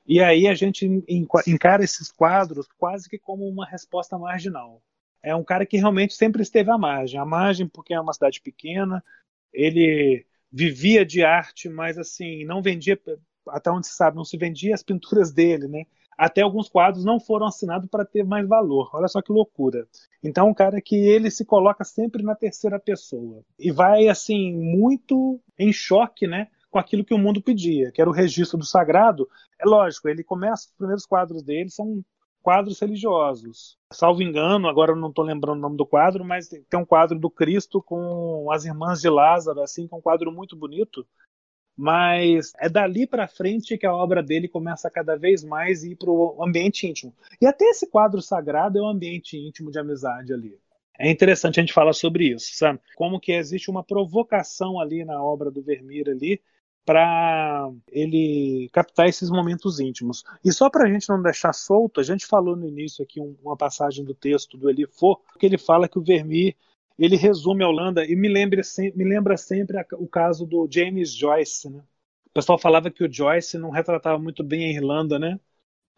E 0.08 0.19
aí 0.19 0.48
a 0.48 0.56
gente 0.56 0.86
encara 1.48 1.84
esses 1.84 2.12
quadros 2.12 2.67
quase 2.80 3.08
que 3.08 3.19
como 3.19 3.48
uma 3.48 3.65
resposta 3.65 4.17
marginal. 4.17 4.82
É 5.21 5.36
um 5.36 5.43
cara 5.43 5.65
que 5.65 5.77
realmente 5.77 6.13
sempre 6.13 6.41
esteve 6.41 6.71
à 6.71 6.77
margem. 6.77 7.19
À 7.19 7.25
margem 7.25 7.67
porque 7.67 7.93
é 7.93 7.99
uma 7.99 8.13
cidade 8.13 8.41
pequena, 8.41 9.03
ele 9.53 10.25
vivia 10.51 11.05
de 11.05 11.23
arte, 11.23 11.69
mas 11.69 11.97
assim, 11.97 12.45
não 12.45 12.62
vendia, 12.62 12.99
até 13.47 13.71
onde 13.71 13.88
se 13.88 13.93
sabe, 13.93 14.17
não 14.17 14.25
se 14.25 14.38
vendia 14.38 14.73
as 14.73 14.84
pinturas 14.84 15.32
dele, 15.32 15.67
né? 15.67 15.86
até 16.19 16.41
alguns 16.41 16.67
quadros 16.67 17.05
não 17.05 17.17
foram 17.17 17.47
assinados 17.47 17.89
para 17.89 18.03
ter 18.03 18.25
mais 18.25 18.45
valor. 18.45 18.89
Olha 18.93 19.08
só 19.08 19.21
que 19.21 19.32
loucura. 19.32 19.88
Então, 20.21 20.49
um 20.49 20.53
cara 20.53 20.82
que 20.82 20.97
ele 20.97 21.32
se 21.32 21.45
coloca 21.45 21.86
sempre 21.86 22.21
na 22.21 22.36
terceira 22.36 22.77
pessoa 22.77 23.41
e 23.58 23.71
vai 23.71 24.10
assim 24.10 24.53
muito 24.53 25.39
em 25.58 25.71
choque, 25.71 26.27
né, 26.27 26.49
com 26.69 26.77
aquilo 26.77 27.05
que 27.05 27.13
o 27.13 27.17
mundo 27.17 27.41
pedia, 27.41 27.89
que 27.93 28.01
era 28.01 28.10
o 28.10 28.13
registro 28.13 28.58
do 28.58 28.65
sagrado. 28.65 29.29
É 29.58 29.65
lógico, 29.65 30.10
ele 30.10 30.21
começa 30.21 30.67
os 30.67 30.73
primeiros 30.77 31.05
quadros 31.05 31.41
dele 31.41 31.69
são 31.69 32.03
quadros 32.41 32.80
religiosos. 32.80 33.78
Salvo 33.91 34.21
engano, 34.21 34.67
agora 34.67 34.91
eu 34.91 34.95
não 34.95 35.10
estou 35.10 35.25
lembrando 35.25 35.58
o 35.58 35.62
nome 35.62 35.78
do 35.78 35.86
quadro, 35.86 36.23
mas 36.23 36.47
tem 36.47 36.80
um 36.80 36.86
quadro 36.86 37.17
do 37.17 37.30
Cristo 37.30 37.82
com 37.82 38.52
as 38.52 38.65
irmãs 38.65 39.02
de 39.02 39.10
Lázaro, 39.10 39.62
assim, 39.62 39.88
que 39.88 39.93
é 39.93 39.97
um 39.97 40.02
quadro 40.02 40.32
muito 40.32 40.56
bonito 40.56 41.06
mas 41.82 42.52
é 42.60 42.67
dali 42.67 43.08
para 43.08 43.25
frente 43.25 43.78
que 43.78 43.86
a 43.86 43.95
obra 43.95 44.21
dele 44.21 44.49
começa 44.49 44.89
cada 44.89 45.15
vez 45.15 45.45
mais 45.45 45.82
ir 45.86 45.95
para 45.95 46.12
o 46.12 46.43
ambiente 46.43 46.86
íntimo. 46.86 47.15
E 47.41 47.45
até 47.45 47.63
esse 47.69 47.88
quadro 47.88 48.21
sagrado 48.21 48.78
é 48.78 48.82
um 48.82 48.89
ambiente 48.89 49.38
íntimo 49.38 49.71
de 49.71 49.80
amizade 49.80 50.34
ali. 50.34 50.60
É 50.99 51.10
interessante 51.10 51.58
a 51.58 51.63
gente 51.63 51.71
falar 51.71 51.93
sobre 51.93 52.34
isso, 52.34 52.49
sabe? 52.54 52.82
Como 52.97 53.17
que 53.17 53.32
existe 53.32 53.71
uma 53.71 53.82
provocação 53.82 54.78
ali 54.78 55.06
na 55.06 55.23
obra 55.23 55.49
do 55.49 55.62
Vermeer 55.62 56.10
ali 56.10 56.41
para 56.86 57.70
ele 57.92 58.70
captar 58.74 59.08
esses 59.08 59.30
momentos 59.30 59.80
íntimos. 59.80 60.24
E 60.44 60.52
só 60.52 60.70
para 60.70 60.86
a 60.86 60.92
gente 60.92 61.08
não 61.08 61.22
deixar 61.22 61.54
solto, 61.54 62.00
a 62.00 62.04
gente 62.04 62.26
falou 62.26 62.56
no 62.56 62.68
início 62.68 63.04
aqui 63.04 63.20
uma 63.44 63.56
passagem 63.56 64.04
do 64.04 64.15
texto 64.15 64.58
do 64.58 64.70
Elifo, 64.70 65.20
que 65.38 65.46
ele 65.46 65.58
fala 65.58 65.88
que 65.88 66.00
o 66.00 66.04
Vermeer 66.04 66.56
ele 66.98 67.15
resume 67.15 67.63
a 67.63 67.68
Holanda 67.68 68.06
e 68.06 68.15
me 68.15 68.28
lembra, 68.28 68.62
me 68.94 69.04
lembra 69.06 69.38
sempre 69.38 69.78
o 69.94 70.08
caso 70.08 70.46
do 70.46 70.68
James 70.70 71.13
Joyce. 71.13 71.70
Né? 71.70 71.80
O 72.26 72.30
pessoal 72.34 72.60
falava 72.60 72.92
que 72.92 73.04
o 73.04 73.12
Joyce 73.12 73.58
não 73.58 73.70
retratava 73.70 74.20
muito 74.20 74.44
bem 74.44 74.65
a 74.65 74.74
Irlanda, 74.74 75.18
né? 75.18 75.39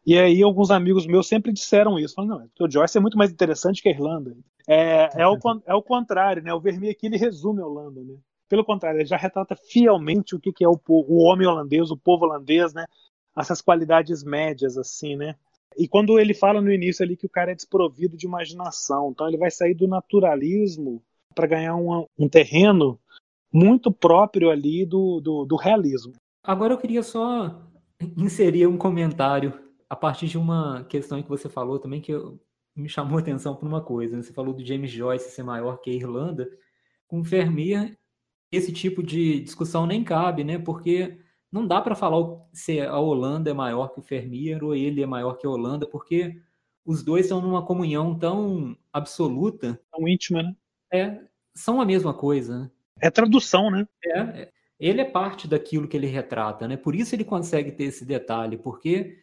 E 0.05 0.17
aí 0.17 0.41
alguns 0.41 0.71
amigos 0.71 1.05
meus 1.05 1.27
sempre 1.27 1.51
disseram 1.51 1.97
isso. 1.97 2.15
Falaram, 2.15 2.39
não, 2.39 2.65
o 2.65 2.69
Joyce 2.69 2.97
é 2.97 3.01
muito 3.01 3.17
mais 3.17 3.31
interessante 3.31 3.81
que 3.81 3.89
a 3.89 3.91
Irlanda. 3.91 4.35
É, 4.67 5.21
é, 5.21 5.27
o, 5.27 5.37
é 5.65 5.73
o 5.73 5.81
contrário, 5.81 6.43
né? 6.43 6.53
O 6.53 6.59
Vermeer 6.59 6.91
aqui 6.91 7.07
ele 7.07 7.17
resume 7.17 7.61
a 7.61 7.65
Holanda, 7.65 8.01
né? 8.01 8.15
Pelo 8.51 8.65
contrário, 8.65 8.99
ele 8.99 9.05
já 9.05 9.15
retrata 9.15 9.55
fielmente 9.55 10.35
o 10.35 10.39
que, 10.39 10.51
que 10.51 10.61
é 10.61 10.67
o, 10.67 10.77
o 10.85 11.23
homem 11.23 11.47
holandês, 11.47 11.89
o 11.89 11.95
povo 11.95 12.25
holandês, 12.25 12.73
né? 12.73 12.85
Essas 13.33 13.61
qualidades 13.61 14.25
médias, 14.25 14.77
assim, 14.77 15.15
né? 15.15 15.37
E 15.77 15.87
quando 15.87 16.19
ele 16.19 16.33
fala 16.33 16.59
no 16.59 16.69
início 16.69 17.01
ali 17.01 17.15
que 17.15 17.25
o 17.25 17.29
cara 17.29 17.53
é 17.53 17.55
desprovido 17.55 18.17
de 18.17 18.27
imaginação, 18.27 19.11
então 19.11 19.25
ele 19.25 19.37
vai 19.37 19.49
sair 19.49 19.73
do 19.73 19.87
naturalismo 19.87 21.01
para 21.33 21.47
ganhar 21.47 21.77
um, 21.77 22.27
terreno 22.29 22.99
muito 23.53 23.89
próprio 23.89 24.49
ali 24.49 24.85
do, 24.85 25.21
do, 25.21 25.45
do 25.45 25.55
realismo. 25.55 26.11
Agora 26.43 26.73
eu 26.73 26.77
queria 26.77 27.03
só 27.03 27.57
inserir 28.17 28.67
um 28.67 28.77
comentário 28.77 29.57
a 29.89 29.95
partir 29.95 30.27
de 30.27 30.37
uma 30.37 30.83
questão 30.89 31.23
que 31.23 31.29
você 31.29 31.47
falou 31.47 31.79
também 31.79 32.01
que 32.01 32.11
me 32.75 32.89
chamou 32.89 33.17
a 33.17 33.21
atenção 33.21 33.55
por 33.55 33.65
uma 33.65 33.81
coisa. 33.81 34.17
Né? 34.17 34.21
Você 34.21 34.33
falou 34.33 34.53
do 34.53 34.65
James 34.65 34.91
Joyce 34.91 35.31
ser 35.31 35.43
maior 35.43 35.77
que 35.77 35.89
a 35.89 35.93
Irlanda. 35.93 36.49
Com 37.07 37.21
Vermeer, 37.21 37.97
esse 38.51 38.71
tipo 38.71 39.01
de 39.01 39.39
discussão 39.41 39.87
nem 39.87 40.03
cabe, 40.03 40.43
né? 40.43 40.59
Porque 40.59 41.17
não 41.51 41.65
dá 41.65 41.81
para 41.81 41.95
falar 41.95 42.37
se 42.51 42.79
a 42.81 42.99
Holanda 42.99 43.49
é 43.49 43.53
maior 43.53 43.89
que 43.89 43.99
o 43.99 44.03
Vermeer 44.03 44.63
ou 44.63 44.75
ele 44.75 45.01
é 45.01 45.05
maior 45.05 45.35
que 45.35 45.47
a 45.47 45.49
Holanda, 45.49 45.85
porque 45.85 46.41
os 46.85 47.03
dois 47.03 47.25
estão 47.25 47.41
numa 47.41 47.65
comunhão 47.65 48.17
tão 48.17 48.75
absoluta. 48.91 49.79
Tão 49.91 50.07
íntima, 50.07 50.43
né? 50.43 50.55
É, 50.93 51.21
são 51.53 51.79
a 51.79 51.85
mesma 51.85 52.13
coisa. 52.13 52.59
Né? 52.59 52.71
É 53.01 53.09
tradução, 53.09 53.71
né? 53.71 53.87
É, 54.03 54.19
é, 54.19 54.51
ele 54.79 55.01
é 55.01 55.05
parte 55.05 55.47
daquilo 55.47 55.87
que 55.87 55.95
ele 55.95 56.07
retrata, 56.07 56.67
né? 56.67 56.75
Por 56.75 56.95
isso 56.95 57.15
ele 57.15 57.23
consegue 57.23 57.71
ter 57.71 57.85
esse 57.85 58.03
detalhe, 58.03 58.57
porque, 58.57 59.17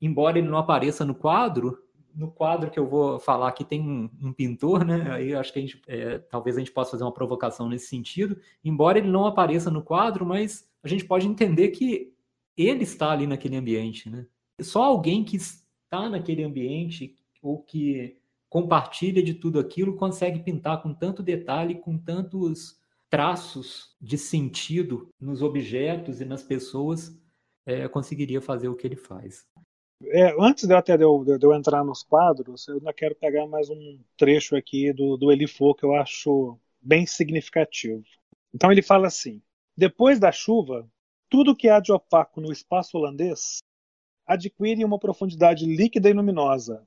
embora 0.00 0.38
ele 0.38 0.48
não 0.48 0.58
apareça 0.58 1.04
no 1.04 1.14
quadro, 1.14 1.78
no 2.14 2.30
quadro 2.30 2.70
que 2.70 2.78
eu 2.78 2.86
vou 2.86 3.18
falar 3.18 3.48
aqui 3.48 3.64
tem 3.64 3.80
um, 3.80 4.10
um 4.22 4.32
pintor, 4.32 4.84
né? 4.84 5.10
Aí 5.12 5.34
acho 5.34 5.52
que 5.52 5.58
a 5.58 5.62
gente, 5.62 5.82
é, 5.86 6.18
talvez 6.18 6.56
a 6.56 6.58
gente 6.60 6.72
possa 6.72 6.92
fazer 6.92 7.04
uma 7.04 7.12
provocação 7.12 7.68
nesse 7.68 7.86
sentido. 7.86 8.38
Embora 8.64 8.98
ele 8.98 9.08
não 9.08 9.26
apareça 9.26 9.70
no 9.70 9.82
quadro, 9.82 10.24
mas 10.26 10.68
a 10.82 10.88
gente 10.88 11.04
pode 11.04 11.26
entender 11.26 11.68
que 11.68 12.12
ele 12.56 12.84
está 12.84 13.10
ali 13.10 13.26
naquele 13.26 13.56
ambiente, 13.56 14.08
né? 14.10 14.26
Só 14.60 14.82
alguém 14.82 15.24
que 15.24 15.36
está 15.36 16.08
naquele 16.08 16.42
ambiente 16.42 17.16
ou 17.42 17.58
que 17.62 18.16
compartilha 18.48 19.22
de 19.22 19.34
tudo 19.34 19.58
aquilo 19.58 19.96
consegue 19.96 20.40
pintar 20.40 20.82
com 20.82 20.92
tanto 20.92 21.22
detalhe, 21.22 21.76
com 21.76 21.96
tantos 21.96 22.78
traços 23.08 23.96
de 24.00 24.18
sentido 24.18 25.08
nos 25.20 25.42
objetos 25.42 26.20
e 26.20 26.24
nas 26.24 26.42
pessoas, 26.42 27.18
é, 27.66 27.88
conseguiria 27.88 28.40
fazer 28.40 28.68
o 28.68 28.74
que 28.74 28.86
ele 28.86 28.96
faz. 28.96 29.46
É, 30.06 30.34
antes 30.40 30.66
de 30.66 30.72
eu 30.72 30.78
até 30.78 30.96
de 30.96 31.04
eu, 31.04 31.24
de 31.24 31.44
eu, 31.44 31.54
entrar 31.54 31.84
nos 31.84 32.02
quadros, 32.02 32.66
eu 32.66 32.76
ainda 32.76 32.92
quero 32.92 33.14
pegar 33.14 33.46
mais 33.46 33.68
um 33.68 33.98
trecho 34.16 34.56
aqui 34.56 34.92
do, 34.94 35.16
do 35.16 35.30
Elifô 35.30 35.74
que 35.74 35.84
eu 35.84 35.94
acho 35.94 36.58
bem 36.80 37.04
significativo. 37.04 38.02
Então 38.54 38.72
ele 38.72 38.80
fala 38.80 39.08
assim: 39.08 39.42
depois 39.76 40.18
da 40.18 40.32
chuva, 40.32 40.90
tudo 41.28 41.54
que 41.54 41.68
há 41.68 41.80
de 41.80 41.92
opaco 41.92 42.40
no 42.40 42.50
espaço 42.50 42.96
holandês 42.96 43.58
adquire 44.26 44.84
uma 44.84 44.98
profundidade 44.98 45.66
líquida 45.66 46.08
e 46.08 46.14
luminosa, 46.14 46.86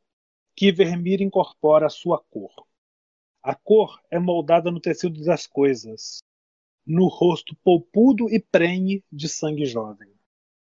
que 0.55 0.71
Vermeer 0.71 1.21
incorpora 1.21 1.85
a 1.85 1.89
sua 1.89 2.17
cor. 2.17 2.53
A 3.43 3.53
cor 3.53 4.01
é 4.09 4.17
moldada 4.17 4.71
no 4.71 4.79
tecido 4.79 5.23
das 5.23 5.45
coisas, 5.45 6.19
no 6.85 7.07
rosto 7.07 7.55
polpudo 7.63 8.27
e 8.29 8.39
prenhe 8.39 9.03
de 9.11 9.29
sangue 9.29 9.65
jovem 9.65 10.12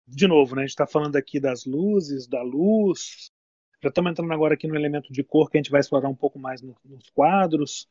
de 0.08 0.26
novo, 0.26 0.54
né, 0.54 0.62
a 0.62 0.64
gente 0.64 0.70
está 0.70 0.86
falando 0.86 1.16
aqui 1.16 1.38
das 1.38 1.64
luzes, 1.64 2.26
da 2.26 2.42
luz. 2.42 3.30
Já 3.82 3.90
estamos 3.90 4.10
entrando 4.10 4.32
agora 4.32 4.54
aqui 4.54 4.66
no 4.66 4.74
elemento 4.74 5.12
de 5.12 5.22
cor 5.22 5.50
que 5.50 5.58
a 5.58 5.60
gente 5.60 5.70
vai 5.70 5.80
explorar 5.80 6.08
um 6.08 6.14
pouco 6.14 6.38
mais 6.38 6.62
no, 6.62 6.74
nos 6.84 7.10
quadros. 7.10 7.88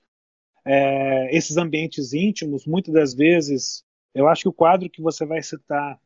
É, 0.65 1.35
esses 1.35 1.55
ambientes 1.57 2.11
íntimos, 2.11 2.65
muitas 2.65 2.93
das 2.93 3.13
vezes, 3.13 3.85
eu 4.13 4.27
acho 4.27 4.43
que 4.43 4.49
o 4.49 4.53
quadro 4.53 4.89
que 4.89 5.01
você 5.01 5.25
vai 5.25 5.41
citar 5.41 5.99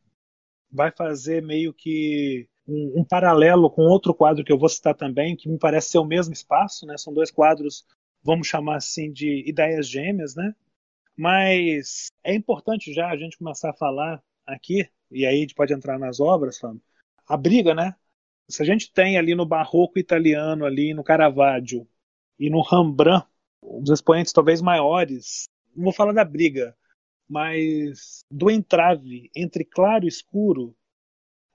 vai 0.70 0.92
fazer 0.92 1.42
meio 1.42 1.72
que 1.72 2.48
um, 2.66 3.00
um, 3.00 3.04
paralelo 3.04 3.70
com 3.70 3.82
outro 3.82 4.14
quadro 4.14 4.44
que 4.44 4.52
eu 4.52 4.58
vou 4.58 4.68
citar 4.68 4.94
também, 4.94 5.34
que 5.36 5.48
me 5.48 5.58
parece 5.58 5.90
ser 5.90 5.98
o 5.98 6.04
mesmo 6.04 6.32
espaço, 6.32 6.86
né? 6.86 6.96
São 6.96 7.12
dois 7.12 7.30
quadros, 7.30 7.84
vamos 8.22 8.46
chamar 8.46 8.76
assim, 8.76 9.12
de 9.12 9.48
ideias 9.48 9.88
gêmeas, 9.88 10.36
né? 10.36 10.54
Mas 11.16 12.08
é 12.22 12.34
importante 12.34 12.92
já 12.92 13.08
a 13.08 13.16
gente 13.16 13.36
começar 13.36 13.70
a 13.70 13.74
falar 13.74 14.22
aqui 14.46 14.88
e 15.12 15.26
aí 15.26 15.36
a 15.36 15.40
gente 15.40 15.54
pode 15.54 15.72
entrar 15.72 15.98
nas 15.98 16.20
obras, 16.20 16.58
Fábio, 16.58 16.82
a 17.26 17.36
briga, 17.36 17.74
né? 17.74 17.94
Se 18.48 18.62
a 18.62 18.64
gente 18.64 18.92
tem 18.92 19.16
ali 19.16 19.34
no 19.34 19.46
barroco 19.46 19.98
italiano, 19.98 20.64
ali 20.64 20.92
no 20.92 21.04
Caravaggio 21.04 21.86
e 22.38 22.50
no 22.50 22.60
Rembrandt, 22.60 23.26
os 23.62 23.88
expoentes 23.90 24.32
talvez 24.32 24.60
maiores, 24.60 25.48
não 25.74 25.84
vou 25.84 25.92
falar 25.92 26.12
da 26.12 26.24
briga, 26.24 26.76
mas 27.28 28.24
do 28.30 28.50
entrave 28.50 29.30
entre 29.34 29.64
claro 29.64 30.04
e 30.04 30.08
escuro, 30.08 30.76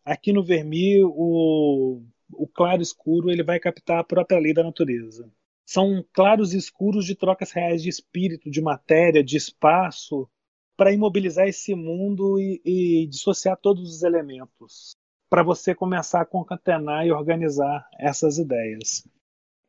aqui 0.03 0.31
no 0.31 0.43
Vermeer 0.43 1.05
o, 1.05 2.03
o 2.31 2.47
claro 2.47 2.81
escuro 2.81 3.29
ele 3.29 3.43
vai 3.43 3.59
captar 3.59 3.99
a 3.99 4.03
própria 4.03 4.39
lei 4.39 4.53
da 4.53 4.63
natureza. 4.63 5.29
São 5.65 6.03
claros 6.13 6.53
e 6.53 6.57
escuros 6.57 7.05
de 7.05 7.13
trocas 7.13 7.51
reais 7.51 7.83
de 7.83 7.89
espírito, 7.89 8.49
de 8.49 8.61
matéria, 8.61 9.21
de 9.21 9.35
espaço, 9.35 10.29
para 10.77 10.93
imobilizar 10.93 11.47
esse 11.47 11.73
mundo 11.75 12.39
e, 12.39 12.61
e 12.63 13.07
dissociar 13.07 13.57
todos 13.57 13.95
os 13.95 14.03
elementos, 14.03 14.95
para 15.29 15.43
você 15.43 15.75
começar 15.75 16.21
a 16.21 16.25
concatenar 16.25 17.05
e 17.05 17.11
organizar 17.11 17.85
essas 17.99 18.37
ideias. 18.37 19.05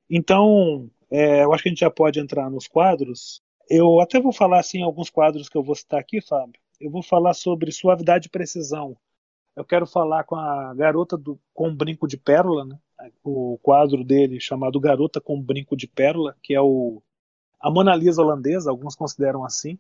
Então, 0.08 0.88
é, 1.10 1.42
eu 1.42 1.52
acho 1.52 1.62
que 1.62 1.68
a 1.70 1.72
gente 1.72 1.80
já 1.80 1.90
pode 1.90 2.20
entrar 2.20 2.48
nos 2.50 2.68
quadros. 2.68 3.40
Eu 3.68 4.00
até 4.00 4.20
vou 4.20 4.32
falar 4.32 4.60
assim 4.60 4.82
alguns 4.82 5.10
quadros 5.10 5.48
que 5.48 5.56
eu 5.56 5.62
vou 5.62 5.74
citar 5.74 5.98
aqui, 5.98 6.20
Fábio. 6.20 6.60
Eu 6.78 6.90
vou 6.90 7.02
falar 7.02 7.34
sobre 7.34 7.72
suavidade 7.72 8.28
e 8.28 8.30
precisão. 8.30 8.96
Eu 9.56 9.64
quero 9.64 9.86
falar 9.86 10.22
com 10.22 10.36
a 10.36 10.72
garota 10.74 11.16
do, 11.16 11.40
com 11.52 11.74
brinco 11.74 12.06
de 12.06 12.16
pérola, 12.16 12.64
né? 12.64 12.78
o 13.22 13.58
quadro 13.62 14.04
dele 14.04 14.40
chamado 14.40 14.80
Garota 14.80 15.20
com 15.20 15.40
Brinco 15.40 15.76
de 15.76 15.86
Pérola, 15.86 16.36
que 16.42 16.54
é 16.54 16.60
o, 16.60 17.02
a 17.60 17.70
Mona 17.70 17.94
Lisa 17.94 18.22
holandesa, 18.22 18.70
alguns 18.70 18.94
consideram 18.94 19.44
assim. 19.44 19.78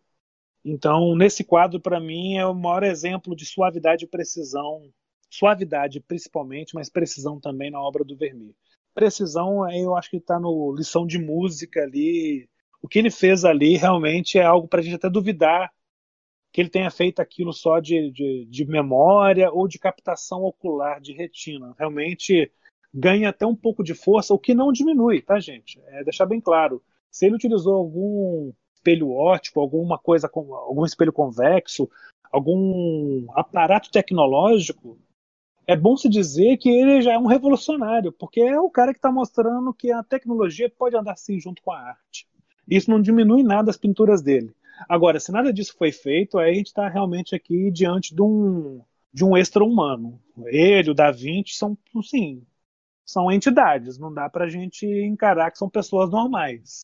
Então, 0.70 1.16
nesse 1.16 1.42
quadro, 1.42 1.80
para 1.80 1.98
mim, 1.98 2.36
é 2.36 2.44
o 2.44 2.54
maior 2.54 2.82
exemplo 2.82 3.34
de 3.34 3.46
suavidade 3.46 4.04
e 4.04 4.08
precisão. 4.08 4.82
Suavidade, 5.30 5.98
principalmente, 5.98 6.74
mas 6.74 6.90
precisão 6.90 7.40
também 7.40 7.70
na 7.70 7.80
obra 7.80 8.04
do 8.04 8.14
Vermeer. 8.14 8.54
Precisão, 8.92 9.66
eu 9.72 9.96
acho 9.96 10.10
que 10.10 10.18
está 10.18 10.38
no 10.38 10.74
lição 10.76 11.06
de 11.06 11.18
música 11.18 11.80
ali. 11.80 12.50
O 12.82 12.88
que 12.88 12.98
ele 12.98 13.10
fez 13.10 13.46
ali 13.46 13.78
realmente 13.78 14.38
é 14.38 14.42
algo 14.42 14.68
para 14.68 14.80
a 14.80 14.82
gente 14.82 14.96
até 14.96 15.08
duvidar 15.08 15.72
que 16.52 16.60
ele 16.60 16.68
tenha 16.68 16.90
feito 16.90 17.20
aquilo 17.20 17.52
só 17.54 17.80
de, 17.80 18.10
de, 18.10 18.46
de 18.50 18.66
memória 18.66 19.50
ou 19.50 19.66
de 19.66 19.78
captação 19.78 20.42
ocular 20.42 21.00
de 21.00 21.14
retina. 21.14 21.74
Realmente 21.78 22.52
ganha 22.92 23.30
até 23.30 23.46
um 23.46 23.56
pouco 23.56 23.82
de 23.82 23.94
força, 23.94 24.34
o 24.34 24.38
que 24.38 24.52
não 24.52 24.70
diminui, 24.70 25.22
tá, 25.22 25.40
gente? 25.40 25.80
É 25.86 26.04
deixar 26.04 26.26
bem 26.26 26.42
claro. 26.42 26.82
Se 27.10 27.24
ele 27.24 27.36
utilizou 27.36 27.74
algum 27.74 28.52
espelho 28.88 29.12
óptico, 29.12 29.60
alguma 29.60 29.98
coisa, 29.98 30.30
algum 30.32 30.84
espelho 30.84 31.12
convexo, 31.12 31.88
algum 32.32 33.26
aparato 33.32 33.90
tecnológico, 33.90 34.98
é 35.66 35.76
bom 35.76 35.96
se 35.96 36.08
dizer 36.08 36.56
que 36.56 36.70
ele 36.70 37.02
já 37.02 37.12
é 37.12 37.18
um 37.18 37.26
revolucionário, 37.26 38.10
porque 38.10 38.40
é 38.40 38.58
o 38.58 38.70
cara 38.70 38.92
que 38.92 38.98
está 38.98 39.12
mostrando 39.12 39.74
que 39.74 39.92
a 39.92 40.02
tecnologia 40.02 40.70
pode 40.70 40.96
andar 40.96 41.12
assim 41.12 41.38
junto 41.38 41.62
com 41.62 41.70
a 41.70 41.78
arte. 41.78 42.26
Isso 42.66 42.90
não 42.90 43.00
diminui 43.00 43.42
nada 43.42 43.70
as 43.70 43.76
pinturas 43.76 44.22
dele. 44.22 44.54
Agora, 44.88 45.20
se 45.20 45.30
nada 45.30 45.52
disso 45.52 45.74
foi 45.76 45.92
feito, 45.92 46.38
aí 46.38 46.52
a 46.52 46.54
gente 46.54 46.68
está 46.68 46.88
realmente 46.88 47.34
aqui 47.34 47.70
diante 47.70 48.14
de 48.14 48.22
um, 48.22 48.80
de 49.12 49.24
um 49.24 49.36
extra-humano. 49.36 50.18
Ele, 50.46 50.90
o 50.90 50.94
Da 50.94 51.10
Vinci, 51.10 51.54
são, 51.54 51.76
sim, 52.02 52.46
são 53.04 53.30
entidades. 53.30 53.98
Não 53.98 54.12
dá 54.12 54.28
para 54.30 54.44
a 54.44 54.48
gente 54.48 54.86
encarar 54.86 55.50
que 55.50 55.58
são 55.58 55.68
pessoas 55.68 56.10
normais 56.10 56.80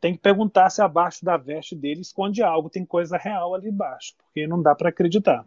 tem 0.00 0.14
que 0.14 0.20
perguntar 0.20 0.70
se 0.70 0.80
abaixo 0.80 1.24
da 1.24 1.36
veste 1.36 1.74
dele 1.74 2.00
esconde 2.00 2.42
algo, 2.42 2.70
tem 2.70 2.84
coisa 2.84 3.16
real 3.16 3.54
ali 3.54 3.68
embaixo, 3.68 4.14
porque 4.16 4.46
não 4.46 4.62
dá 4.62 4.74
para 4.74 4.88
acreditar. 4.88 5.46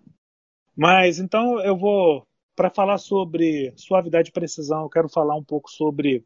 Mas 0.75 1.19
então 1.19 1.59
eu 1.61 1.77
vou 1.77 2.27
para 2.55 2.69
falar 2.69 2.97
sobre 2.97 3.73
suavidade 3.75 4.29
e 4.29 4.33
precisão, 4.33 4.83
eu 4.83 4.89
quero 4.89 5.09
falar 5.09 5.35
um 5.35 5.43
pouco 5.43 5.69
sobre 5.69 6.25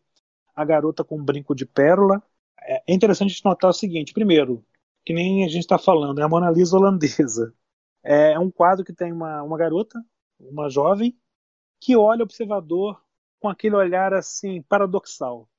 a 0.55 0.65
garota 0.65 1.03
com 1.03 1.23
brinco 1.23 1.55
de 1.55 1.65
pérola. 1.65 2.21
É 2.61 2.93
interessante 2.93 3.27
a 3.27 3.33
gente 3.33 3.45
notar 3.45 3.69
o 3.69 3.73
seguinte: 3.73 4.13
primeiro, 4.13 4.65
que 5.05 5.13
nem 5.13 5.43
a 5.45 5.47
gente 5.47 5.61
está 5.61 5.77
falando, 5.77 6.19
é 6.19 6.23
a 6.23 6.29
Mona 6.29 6.51
Lisa 6.51 6.77
holandesa. 6.77 7.53
É 8.03 8.39
um 8.39 8.49
quadro 8.49 8.85
que 8.85 8.93
tem 8.93 9.11
uma, 9.11 9.43
uma 9.43 9.57
garota, 9.57 10.01
uma 10.39 10.69
jovem, 10.69 11.17
que 11.81 11.97
olha 11.97 12.21
o 12.21 12.23
observador 12.23 13.01
com 13.39 13.49
aquele 13.49 13.75
olhar 13.75 14.13
assim 14.13 14.61
paradoxal 14.63 15.49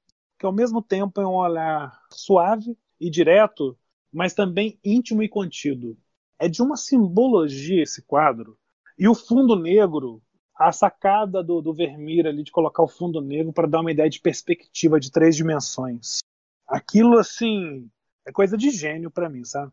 que 0.41 0.47
ao 0.47 0.53
mesmo 0.53 0.80
tempo 0.80 1.20
é 1.20 1.26
um 1.26 1.34
olhar 1.34 2.01
suave 2.11 2.74
e 2.99 3.11
direto, 3.11 3.78
mas 4.11 4.32
também 4.32 4.80
íntimo 4.82 5.22
e 5.22 5.28
contido. 5.28 5.99
É 6.38 6.49
de 6.49 6.62
uma 6.62 6.78
simbologia 6.78 7.82
esse 7.82 8.01
quadro. 8.01 8.57
E 8.99 9.07
o 9.07 9.14
fundo 9.14 9.55
negro, 9.55 10.22
a 10.57 10.72
sacada 10.72 11.43
do, 11.45 11.61
do 11.61 11.74
Vermeer 11.74 12.26
ali 12.26 12.43
de 12.43 12.51
colocar 12.51 12.82
o 12.82 12.88
fundo 12.88 13.20
negro 13.20 13.53
para 13.53 13.68
dar 13.68 13.82
uma 13.82 13.93
ideia 13.93 14.09
de 14.09 14.18
perspectiva 14.18 14.99
de 14.99 15.12
três 15.12 15.36
dimensões. 15.36 16.20
Aquilo, 16.66 17.18
assim, 17.18 17.91
é 18.26 18.32
coisa 18.32 18.57
de 18.57 18.70
gênio 18.70 19.11
para 19.11 19.28
mim, 19.28 19.45
sabe? 19.45 19.70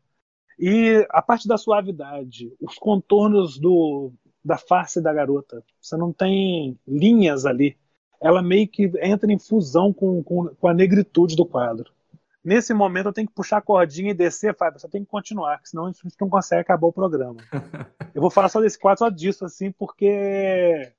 E 0.60 1.08
a 1.12 1.22
parte 1.22 1.48
da 1.48 1.58
suavidade, 1.58 2.54
os 2.60 2.78
contornos 2.78 3.58
do, 3.58 4.12
da 4.44 4.58
face 4.58 5.00
da 5.02 5.14
garota. 5.14 5.64
Você 5.80 5.96
não 5.96 6.12
tem 6.12 6.78
linhas 6.86 7.46
ali 7.46 7.78
ela 8.22 8.42
meio 8.42 8.68
que 8.68 8.92
entra 9.02 9.32
em 9.32 9.40
fusão 9.40 9.94
com, 9.94 10.24
com, 10.24 10.48
com 10.48 10.68
a 10.68 10.74
negritude 10.74 11.36
do 11.36 11.46
quadro. 11.46 11.92
Nesse 12.44 12.74
momento 12.74 13.08
eu 13.08 13.14
tenho 13.14 13.28
que 13.28 13.34
puxar 13.34 13.58
a 13.58 13.62
cordinha 13.62 14.12
e 14.12 14.14
descer, 14.14 14.56
Fábio, 14.56 14.80
você 14.80 14.88
tem 14.88 15.04
que 15.04 15.10
continuar, 15.10 15.60
senão 15.64 15.86
a 15.86 15.92
gente 15.92 16.16
não 16.20 16.30
consegue 16.30 16.62
acabar 16.62 16.88
o 16.88 16.94
programa. 16.94 17.42
eu 18.16 18.22
vou 18.22 18.32
falar 18.32 18.50
só 18.50 18.62
desse 18.62 18.80
quadro, 18.80 19.00
só 19.00 19.10
disso, 19.10 19.44
assim, 19.44 19.72
porque 19.72 20.92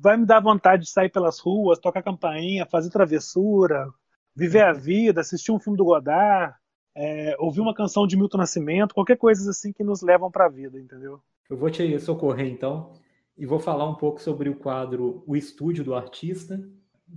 vai 0.00 0.16
me 0.16 0.26
dar 0.26 0.40
vontade 0.40 0.82
de 0.82 0.90
sair 0.90 1.08
pelas 1.08 1.38
ruas, 1.38 1.78
tocar 1.78 2.02
campainha, 2.02 2.66
fazer 2.66 2.90
travessura, 2.90 3.88
viver 4.34 4.62
a 4.62 4.72
vida, 4.72 5.20
assistir 5.20 5.52
um 5.52 5.60
filme 5.60 5.78
do 5.78 5.84
Godard, 5.84 6.54
é, 6.96 7.36
ouvir 7.38 7.60
uma 7.60 7.74
canção 7.74 8.06
de 8.06 8.16
Milton 8.16 8.38
Nascimento, 8.38 8.94
qualquer 8.94 9.16
coisa 9.16 9.48
assim 9.48 9.72
que 9.72 9.84
nos 9.84 10.02
levam 10.02 10.30
para 10.30 10.46
a 10.46 10.50
vida, 10.50 10.78
entendeu? 10.80 11.20
Eu 11.48 11.56
vou 11.56 11.70
te 11.70 11.98
socorrer 12.00 12.48
então 12.48 12.92
e 13.40 13.46
vou 13.46 13.58
falar 13.58 13.88
um 13.88 13.94
pouco 13.94 14.20
sobre 14.20 14.50
o 14.50 14.54
quadro 14.54 15.24
O 15.26 15.34
Estúdio 15.34 15.82
do 15.82 15.94
Artista. 15.94 16.62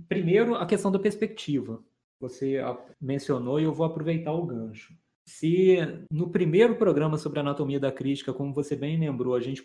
Primeiro, 0.08 0.54
a 0.54 0.64
questão 0.64 0.90
da 0.90 0.98
perspectiva. 0.98 1.84
Você 2.18 2.58
mencionou 2.98 3.60
e 3.60 3.64
eu 3.64 3.74
vou 3.74 3.84
aproveitar 3.84 4.32
o 4.32 4.46
gancho. 4.46 4.96
Se 5.26 5.76
no 6.10 6.30
primeiro 6.30 6.76
programa 6.76 7.18
sobre 7.18 7.40
anatomia 7.40 7.78
da 7.78 7.92
crítica, 7.92 8.32
como 8.32 8.54
você 8.54 8.74
bem 8.74 8.98
lembrou, 8.98 9.34
a 9.34 9.40
gente, 9.40 9.62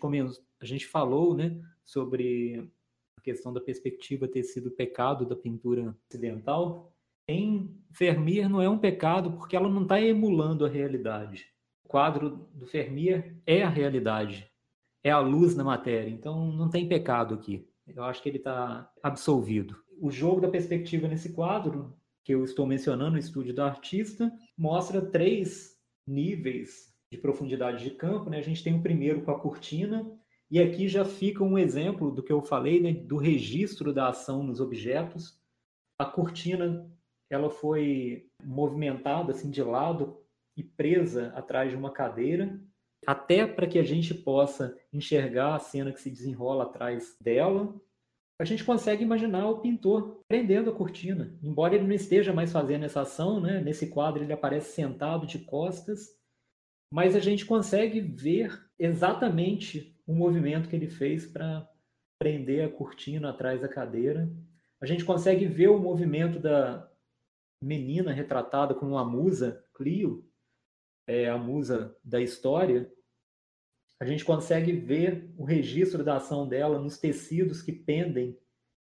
a 0.60 0.64
gente 0.66 0.86
falou 0.86 1.34
né, 1.34 1.58
sobre 1.82 2.70
a 3.16 3.22
questão 3.22 3.54
da 3.54 3.60
perspectiva 3.60 4.28
ter 4.28 4.42
sido 4.42 4.70
pecado 4.70 5.24
da 5.24 5.34
pintura 5.34 5.96
ocidental, 6.10 6.92
em 7.26 7.74
Vermeer 7.90 8.50
não 8.50 8.60
é 8.60 8.68
um 8.68 8.78
pecado 8.78 9.32
porque 9.32 9.56
ela 9.56 9.68
não 9.68 9.84
está 9.84 9.98
emulando 9.98 10.66
a 10.66 10.68
realidade. 10.68 11.46
O 11.84 11.88
quadro 11.88 12.48
do 12.52 12.66
Vermeer 12.66 13.34
é 13.46 13.62
a 13.62 13.68
realidade, 13.68 14.49
é 15.02 15.10
a 15.10 15.18
luz 15.18 15.54
na 15.56 15.64
matéria, 15.64 16.10
então 16.10 16.52
não 16.52 16.68
tem 16.68 16.88
pecado 16.88 17.34
aqui. 17.34 17.66
Eu 17.86 18.04
acho 18.04 18.22
que 18.22 18.28
ele 18.28 18.38
está 18.38 18.90
absolvido. 19.02 19.76
O 20.00 20.10
jogo 20.10 20.40
da 20.40 20.48
perspectiva 20.48 21.08
nesse 21.08 21.32
quadro, 21.32 21.96
que 22.24 22.34
eu 22.34 22.44
estou 22.44 22.66
mencionando, 22.66 23.16
o 23.16 23.18
estúdio 23.18 23.54
do 23.54 23.62
artista, 23.62 24.32
mostra 24.56 25.00
três 25.00 25.76
níveis 26.06 26.94
de 27.10 27.18
profundidade 27.18 27.82
de 27.82 27.90
campo. 27.90 28.30
Né? 28.30 28.38
A 28.38 28.42
gente 28.42 28.62
tem 28.62 28.74
o 28.74 28.82
primeiro 28.82 29.22
com 29.22 29.30
a 29.30 29.38
cortina, 29.38 30.10
e 30.50 30.60
aqui 30.60 30.88
já 30.88 31.04
fica 31.04 31.44
um 31.44 31.58
exemplo 31.58 32.10
do 32.10 32.22
que 32.22 32.32
eu 32.32 32.42
falei, 32.42 32.80
né? 32.80 32.92
do 32.92 33.16
registro 33.16 33.92
da 33.92 34.08
ação 34.08 34.42
nos 34.42 34.60
objetos. 34.60 35.38
A 35.98 36.04
cortina 36.04 36.90
ela 37.28 37.48
foi 37.48 38.28
movimentada 38.42 39.32
assim 39.32 39.50
de 39.50 39.62
lado 39.62 40.18
e 40.56 40.64
presa 40.64 41.28
atrás 41.36 41.70
de 41.70 41.76
uma 41.76 41.92
cadeira, 41.92 42.60
até 43.06 43.46
para 43.46 43.66
que 43.66 43.78
a 43.78 43.82
gente 43.82 44.14
possa 44.14 44.76
enxergar 44.92 45.54
a 45.54 45.58
cena 45.58 45.92
que 45.92 46.00
se 46.00 46.10
desenrola 46.10 46.64
atrás 46.64 47.16
dela. 47.20 47.74
A 48.38 48.44
gente 48.44 48.64
consegue 48.64 49.02
imaginar 49.02 49.48
o 49.48 49.60
pintor 49.60 50.22
prendendo 50.26 50.70
a 50.70 50.74
cortina, 50.74 51.38
embora 51.42 51.74
ele 51.74 51.86
não 51.86 51.94
esteja 51.94 52.32
mais 52.32 52.52
fazendo 52.52 52.84
essa 52.84 53.02
ação, 53.02 53.40
né? 53.40 53.60
Nesse 53.60 53.88
quadro 53.88 54.22
ele 54.22 54.32
aparece 54.32 54.72
sentado 54.72 55.26
de 55.26 55.38
costas, 55.40 56.08
mas 56.92 57.14
a 57.14 57.20
gente 57.20 57.44
consegue 57.44 58.00
ver 58.00 58.58
exatamente 58.78 59.94
o 60.06 60.14
movimento 60.14 60.68
que 60.68 60.76
ele 60.76 60.88
fez 60.88 61.26
para 61.26 61.68
prender 62.18 62.64
a 62.64 62.70
cortina 62.70 63.30
atrás 63.30 63.60
da 63.60 63.68
cadeira. 63.68 64.30
A 64.80 64.86
gente 64.86 65.04
consegue 65.04 65.46
ver 65.46 65.68
o 65.68 65.78
movimento 65.78 66.38
da, 66.38 66.90
menina 67.62 68.12
retratada 68.12 68.74
como 68.74 68.92
uma 68.92 69.04
musa, 69.04 69.62
Clio, 69.74 70.24
é 71.10 71.28
a 71.28 71.36
musa 71.36 71.96
da 72.04 72.20
história, 72.20 72.90
a 73.98 74.04
gente 74.04 74.24
consegue 74.24 74.72
ver 74.72 75.30
o 75.36 75.44
registro 75.44 76.02
da 76.02 76.16
ação 76.16 76.48
dela 76.48 76.78
nos 76.78 76.98
tecidos 76.98 77.60
que 77.60 77.72
pendem 77.72 78.38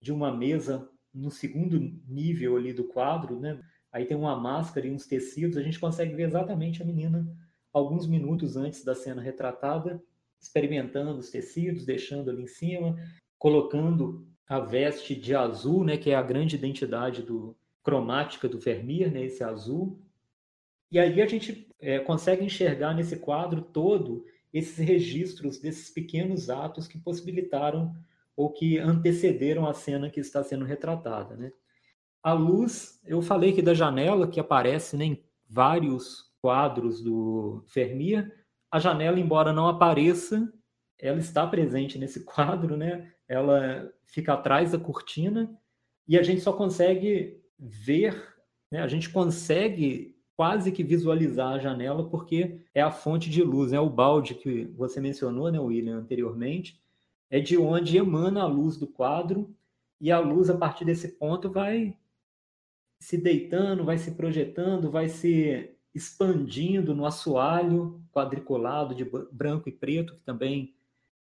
de 0.02 0.12
uma 0.12 0.36
mesa 0.36 0.90
no 1.14 1.30
segundo 1.30 1.80
nível 2.08 2.58
ali 2.58 2.74
do 2.74 2.86
quadro, 2.86 3.40
né? 3.40 3.62
Aí 3.92 4.06
tem 4.06 4.18
uma 4.18 4.36
máscara 4.36 4.88
e 4.88 4.92
uns 4.92 5.06
tecidos, 5.06 5.58
a 5.58 5.62
gente 5.62 5.80
consegue 5.80 6.16
ver 6.16 6.24
exatamente 6.24 6.82
a 6.82 6.86
menina 6.86 7.26
alguns 7.72 8.08
minutos 8.08 8.58
antes 8.58 8.84
da 8.84 8.96
cena 8.96 9.22
retratada, 9.22 10.02
experimentando 10.42 11.20
os 11.20 11.30
tecidos, 11.30 11.86
deixando 11.86 12.30
ali 12.30 12.44
em 12.44 12.48
cima, 12.48 12.96
colocando 13.38 14.28
a 14.48 14.60
veste 14.60 15.16
de 15.16 15.36
azul, 15.36 15.84
né, 15.84 15.98
que 15.98 16.12
é 16.12 16.16
a 16.16 16.22
grande 16.22 16.56
identidade 16.56 17.22
do, 17.22 17.58
cromática 17.86 18.50
do 18.50 18.60
Vermeer, 18.60 19.12
né, 19.12 19.24
esse 19.24 19.44
azul. 19.44 20.02
E 20.92 21.00
aí 21.00 21.22
a 21.22 21.26
gente 21.26 21.68
é, 21.80 22.00
consegue 22.00 22.44
enxergar 22.44 22.94
nesse 22.94 23.18
quadro 23.18 23.62
todo 23.62 24.26
esses 24.54 24.78
registros 24.78 25.60
desses 25.60 25.90
pequenos 25.90 26.50
atos 26.50 26.88
que 26.88 26.98
possibilitaram 26.98 27.94
ou 28.36 28.52
que 28.52 28.78
antecederam 28.78 29.68
a 29.68 29.74
cena 29.74 30.10
que 30.10 30.20
está 30.20 30.44
sendo 30.44 30.66
retratada. 30.66 31.36
Né? 31.36 31.52
A 32.24 32.34
luz, 32.34 33.02
eu 33.06 33.22
falei 33.22 33.52
aqui 33.52 33.62
da 33.62 33.74
janela, 33.74 34.28
que 34.28 34.40
aparece 34.40 34.96
né, 34.96 35.06
em 35.06 35.24
vários 35.50 36.32
quadros 36.42 37.02
do 37.02 37.64
Vermeer. 37.74 38.46
A 38.72 38.80
janela, 38.80 39.20
embora 39.20 39.52
não 39.52 39.68
apareça, 39.68 40.52
ela 41.00 41.20
está 41.20 41.46
presente 41.46 41.98
nesse 41.98 42.24
quadro, 42.26 42.78
né? 42.78 43.12
ela 43.28 43.92
fica 44.06 44.34
atrás 44.34 44.72
da 44.72 44.80
cortina, 44.80 45.58
e 46.08 46.18
a 46.18 46.24
gente 46.24 46.42
só 46.42 46.54
consegue 46.54 47.42
ver, 47.58 48.16
né, 48.72 48.82
a 48.82 48.88
gente 48.88 49.10
consegue 49.10 50.15
quase 50.36 50.72
que 50.72 50.84
visualizar 50.84 51.54
a 51.54 51.60
janela 51.60 52.10
porque 52.10 52.60
é 52.74 52.82
a 52.82 52.92
fonte 52.92 53.30
de 53.30 53.42
luz, 53.42 53.72
é 53.72 53.76
né? 53.76 53.82
o 53.82 53.90
balde 53.90 54.36
que 54.36 54.66
você 54.76 55.00
mencionou, 55.00 55.52
né, 55.52 55.60
William, 55.60 55.98
anteriormente, 55.98 56.80
é 57.30 57.40
de 57.40 57.58
onde 57.58 57.98
emana 57.98 58.42
a 58.42 58.48
luz 58.48 58.78
do 58.78 58.88
quadro 58.88 59.56
e 60.00 60.12
a 60.12 60.20
luz 60.20 60.50
a 60.50 60.58
partir 60.58 60.86
desse 60.86 61.10
ponto 61.10 61.50
vai 61.50 61.98
se 63.00 63.18
deitando, 63.18 63.86
vai 63.86 63.98
se 63.98 64.12
projetando, 64.12 64.92
vai 64.92 65.08
se 65.08 65.70
expandindo 65.94 66.94
no 66.94 67.06
assoalho 67.06 68.02
quadriculado 68.12 68.94
de 68.94 69.06
branco 69.32 69.70
e 69.70 69.72
preto, 69.72 70.16
que 70.16 70.22
também 70.22 70.76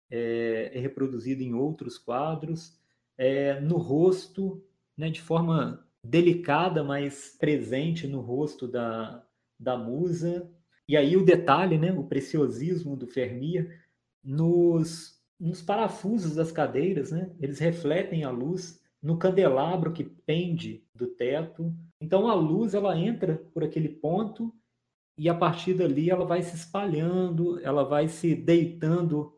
é, 0.09 0.71
é 0.75 0.79
reproduzido 0.79 1.43
em 1.43 1.55
outros 1.55 1.99
quadros, 1.99 2.79
é, 3.19 3.61
no 3.61 3.77
rosto, 3.77 4.63
né, 4.97 5.11
de 5.11 5.21
forma 5.21 5.85
delicada, 6.05 6.83
mas 6.83 7.37
presente 7.39 8.07
no 8.07 8.21
rosto 8.21 8.67
da, 8.67 9.25
da 9.59 9.77
musa. 9.77 10.51
E 10.89 10.97
aí 10.97 11.17
o 11.17 11.25
detalhe, 11.25 11.79
né, 11.79 11.93
o 11.93 12.05
preciosismo 12.05 12.97
do 12.97 13.07
Vermeer 13.07 13.81
nos, 14.25 15.21
nos 15.39 15.63
parafusos 15.63 16.35
das 16.35 16.51
cadeiras, 16.51 17.11
né, 17.11 17.31
eles 17.39 17.59
refletem 17.59 18.25
a 18.25 18.31
luz 18.31 18.81
no 19.03 19.17
candelabro 19.17 19.93
que 19.93 20.05
pende 20.05 20.85
do 20.95 21.07
teto. 21.07 21.75
Então 22.01 22.29
a 22.29 22.35
luz 22.35 22.75
ela 22.75 22.99
entra 22.99 23.37
por 23.53 23.65
aquele 23.65 23.89
ponto 23.89 24.55
e 25.17 25.29
a 25.29 25.35
partir 25.35 25.75
dali 25.75 26.11
ela 26.11 26.25
vai 26.25 26.43
se 26.43 26.57
espalhando, 26.57 27.59
ela 27.61 27.85
vai 27.85 28.09
se 28.09 28.35
deitando 28.35 29.35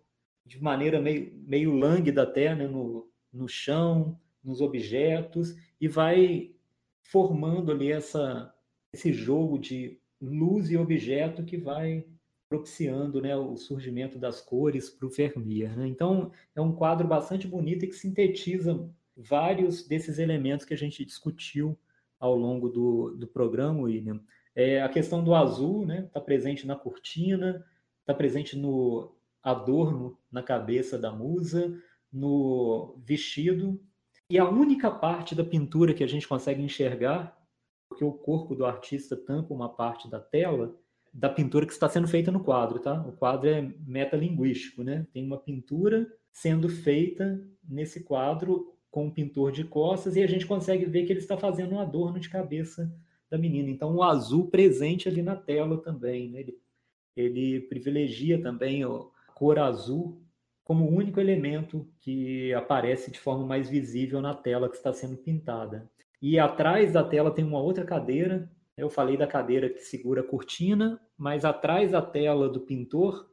de 0.46 0.62
maneira 0.62 1.00
meio, 1.00 1.32
meio 1.46 1.74
lânguida 1.74 2.22
até 2.22 2.54
né, 2.54 2.66
no, 2.66 3.08
no 3.32 3.48
chão, 3.48 4.18
nos 4.42 4.60
objetos 4.60 5.56
e 5.82 5.88
vai 5.88 6.54
formando 7.02 7.72
ali 7.72 7.90
essa, 7.90 8.54
esse 8.92 9.12
jogo 9.12 9.58
de 9.58 9.98
luz 10.20 10.70
e 10.70 10.76
objeto 10.76 11.42
que 11.42 11.56
vai 11.56 12.06
propiciando 12.48 13.20
né, 13.20 13.36
o 13.36 13.56
surgimento 13.56 14.16
das 14.16 14.40
cores 14.40 14.88
para 14.88 15.06
o 15.06 15.10
Vermeer. 15.10 15.76
Né? 15.76 15.88
Então, 15.88 16.30
é 16.54 16.60
um 16.60 16.72
quadro 16.72 17.08
bastante 17.08 17.48
bonito 17.48 17.84
e 17.84 17.88
que 17.88 17.96
sintetiza 17.96 18.88
vários 19.16 19.84
desses 19.84 20.20
elementos 20.20 20.64
que 20.64 20.72
a 20.72 20.78
gente 20.78 21.04
discutiu 21.04 21.76
ao 22.20 22.36
longo 22.36 22.68
do, 22.68 23.16
do 23.16 23.26
programa, 23.26 23.80
William. 23.80 24.20
É, 24.54 24.80
a 24.82 24.88
questão 24.88 25.24
do 25.24 25.34
azul 25.34 25.82
está 25.82 25.94
né, 25.94 26.02
tá 26.12 26.20
presente 26.20 26.64
na 26.64 26.76
cortina, 26.76 27.66
está 28.02 28.14
presente 28.14 28.56
no 28.56 29.12
adorno 29.42 30.16
na 30.30 30.44
cabeça 30.44 30.96
da 30.96 31.10
musa, 31.10 31.76
no 32.12 32.94
vestido 33.04 33.80
e 34.32 34.38
a 34.38 34.48
única 34.48 34.90
parte 34.90 35.34
da 35.34 35.44
pintura 35.44 35.92
que 35.92 36.02
a 36.02 36.06
gente 36.06 36.26
consegue 36.26 36.62
enxergar, 36.62 37.38
porque 37.86 38.02
o 38.02 38.14
corpo 38.14 38.54
do 38.54 38.64
artista 38.64 39.14
tampa 39.14 39.52
uma 39.52 39.68
parte 39.68 40.08
da 40.08 40.18
tela, 40.18 40.74
da 41.12 41.28
pintura 41.28 41.66
que 41.66 41.72
está 41.74 41.86
sendo 41.86 42.08
feita 42.08 42.32
no 42.32 42.42
quadro, 42.42 42.78
tá? 42.78 43.06
O 43.06 43.12
quadro 43.12 43.50
é 43.50 43.60
metalinguístico, 43.86 44.82
né? 44.82 45.06
Tem 45.12 45.22
uma 45.22 45.36
pintura 45.36 46.10
sendo 46.32 46.66
feita 46.66 47.46
nesse 47.62 48.04
quadro 48.04 48.74
com 48.90 49.04
um 49.04 49.10
pintor 49.10 49.52
de 49.52 49.64
costas 49.64 50.16
e 50.16 50.22
a 50.22 50.26
gente 50.26 50.46
consegue 50.46 50.86
ver 50.86 51.04
que 51.04 51.12
ele 51.12 51.20
está 51.20 51.36
fazendo 51.36 51.74
um 51.74 51.78
adorno 51.78 52.18
de 52.18 52.30
cabeça 52.30 52.90
da 53.30 53.36
menina. 53.36 53.68
Então, 53.68 53.94
o 53.94 54.02
azul 54.02 54.48
presente 54.48 55.10
ali 55.10 55.20
na 55.20 55.36
tela 55.36 55.76
também, 55.76 56.30
né? 56.30 56.40
Ele, 56.40 56.58
ele 57.14 57.60
privilegia 57.68 58.40
também 58.40 58.82
a 58.82 58.88
cor 59.34 59.58
azul 59.58 60.21
como 60.72 60.86
o 60.86 60.96
único 60.96 61.20
elemento 61.20 61.86
que 62.00 62.50
aparece 62.54 63.10
de 63.10 63.20
forma 63.20 63.44
mais 63.44 63.68
visível 63.68 64.22
na 64.22 64.32
tela 64.32 64.70
que 64.70 64.76
está 64.76 64.90
sendo 64.90 65.18
pintada. 65.18 65.86
E 66.20 66.38
atrás 66.38 66.94
da 66.94 67.04
tela 67.04 67.30
tem 67.30 67.44
uma 67.44 67.60
outra 67.60 67.84
cadeira. 67.84 68.50
Eu 68.74 68.88
falei 68.88 69.18
da 69.18 69.26
cadeira 69.26 69.68
que 69.68 69.80
segura 69.80 70.22
a 70.22 70.26
cortina, 70.26 70.98
mas 71.14 71.44
atrás 71.44 71.90
da 71.90 72.00
tela 72.00 72.48
do 72.48 72.58
pintor 72.58 73.30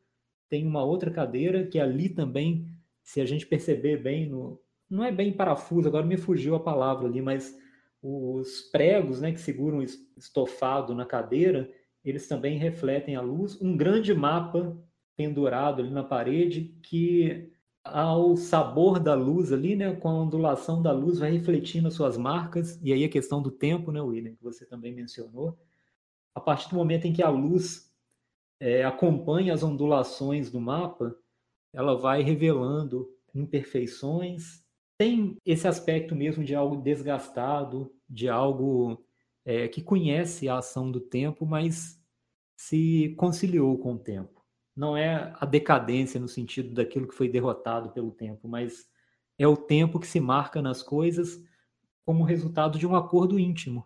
tem 0.50 0.68
uma 0.68 0.84
outra 0.84 1.10
cadeira 1.10 1.66
que 1.66 1.80
ali 1.80 2.10
também, 2.10 2.68
se 3.02 3.22
a 3.22 3.26
gente 3.26 3.48
perceber 3.48 4.04
bem, 4.04 4.28
no, 4.28 4.62
não 4.90 5.06
é 5.06 5.10
bem 5.10 5.32
parafuso, 5.32 5.88
agora 5.88 6.06
me 6.06 6.18
fugiu 6.18 6.56
a 6.56 6.60
palavra 6.60 7.08
ali, 7.08 7.22
mas 7.22 7.58
Os 8.02 8.64
pregos 8.70 9.22
né, 9.22 9.32
que 9.32 9.40
seguram 9.40 9.82
estofado 10.18 10.94
na 10.94 11.06
cadeira, 11.06 11.72
eles 12.04 12.28
também 12.28 12.58
refletem 12.58 13.16
a 13.16 13.22
luz. 13.22 13.62
Um 13.62 13.78
grande 13.78 14.14
mapa 14.14 14.78
pendurado 15.20 15.82
ali 15.82 15.92
na 15.92 16.02
parede 16.02 16.74
que 16.82 17.52
ao 17.84 18.38
sabor 18.38 19.02
da 19.02 19.14
luz 19.14 19.52
ali, 19.52 19.76
né, 19.76 19.94
com 19.94 20.08
a 20.08 20.14
ondulação 20.14 20.82
da 20.82 20.94
luz, 20.94 21.20
vai 21.20 21.30
refletindo 21.30 21.90
as 21.90 21.94
suas 21.94 22.16
marcas, 22.16 22.80
e 22.82 22.94
aí 22.94 23.04
a 23.04 23.10
questão 23.10 23.42
do 23.42 23.52
tempo, 23.52 23.92
né, 23.92 24.00
William, 24.00 24.34
que 24.34 24.44
você 24.44 24.66
também 24.66 24.96
mencionou, 24.96 25.60
a 26.34 26.40
partir 26.40 26.70
do 26.70 26.78
momento 26.78 27.06
em 27.06 27.12
que 27.12 27.22
a 27.22 27.30
luz 27.30 27.94
é, 28.62 28.86
acompanha 28.86 29.54
as 29.54 29.62
ondulações 29.62 30.50
do 30.50 30.62
mapa, 30.62 31.14
ela 31.74 31.98
vai 31.98 32.24
revelando 32.24 33.06
imperfeições, 33.36 34.64
tem 34.98 35.36
esse 35.46 35.68
aspecto 35.68 36.16
mesmo 36.16 36.46
de 36.46 36.56
algo 36.56 36.78
desgastado, 36.78 37.94
de 38.10 38.30
algo 38.30 39.04
é, 39.44 39.68
que 39.68 39.82
conhece 39.82 40.48
a 40.48 40.60
ação 40.60 40.90
do 40.90 41.02
tempo, 41.02 41.46
mas 41.46 42.02
se 42.56 43.14
conciliou 43.18 43.78
com 43.78 43.96
o 43.96 44.00
tempo 44.00 44.39
não 44.80 44.96
é 44.96 45.34
a 45.38 45.46
decadência 45.46 46.22
no 46.22 46.28
sentido 46.30 46.74
daquilo 46.74 47.06
que 47.06 47.14
foi 47.14 47.28
derrotado 47.28 47.90
pelo 47.90 48.12
tempo, 48.12 48.48
mas 48.48 48.90
é 49.38 49.46
o 49.46 49.58
tempo 49.58 50.00
que 50.00 50.08
se 50.08 50.22
marca 50.22 50.62
nas 50.62 50.82
coisas 50.82 51.44
como 52.06 52.24
resultado 52.24 52.80
de 52.80 52.88
um 52.88 52.96
acordo 52.96 53.38
íntimo. 53.38 53.86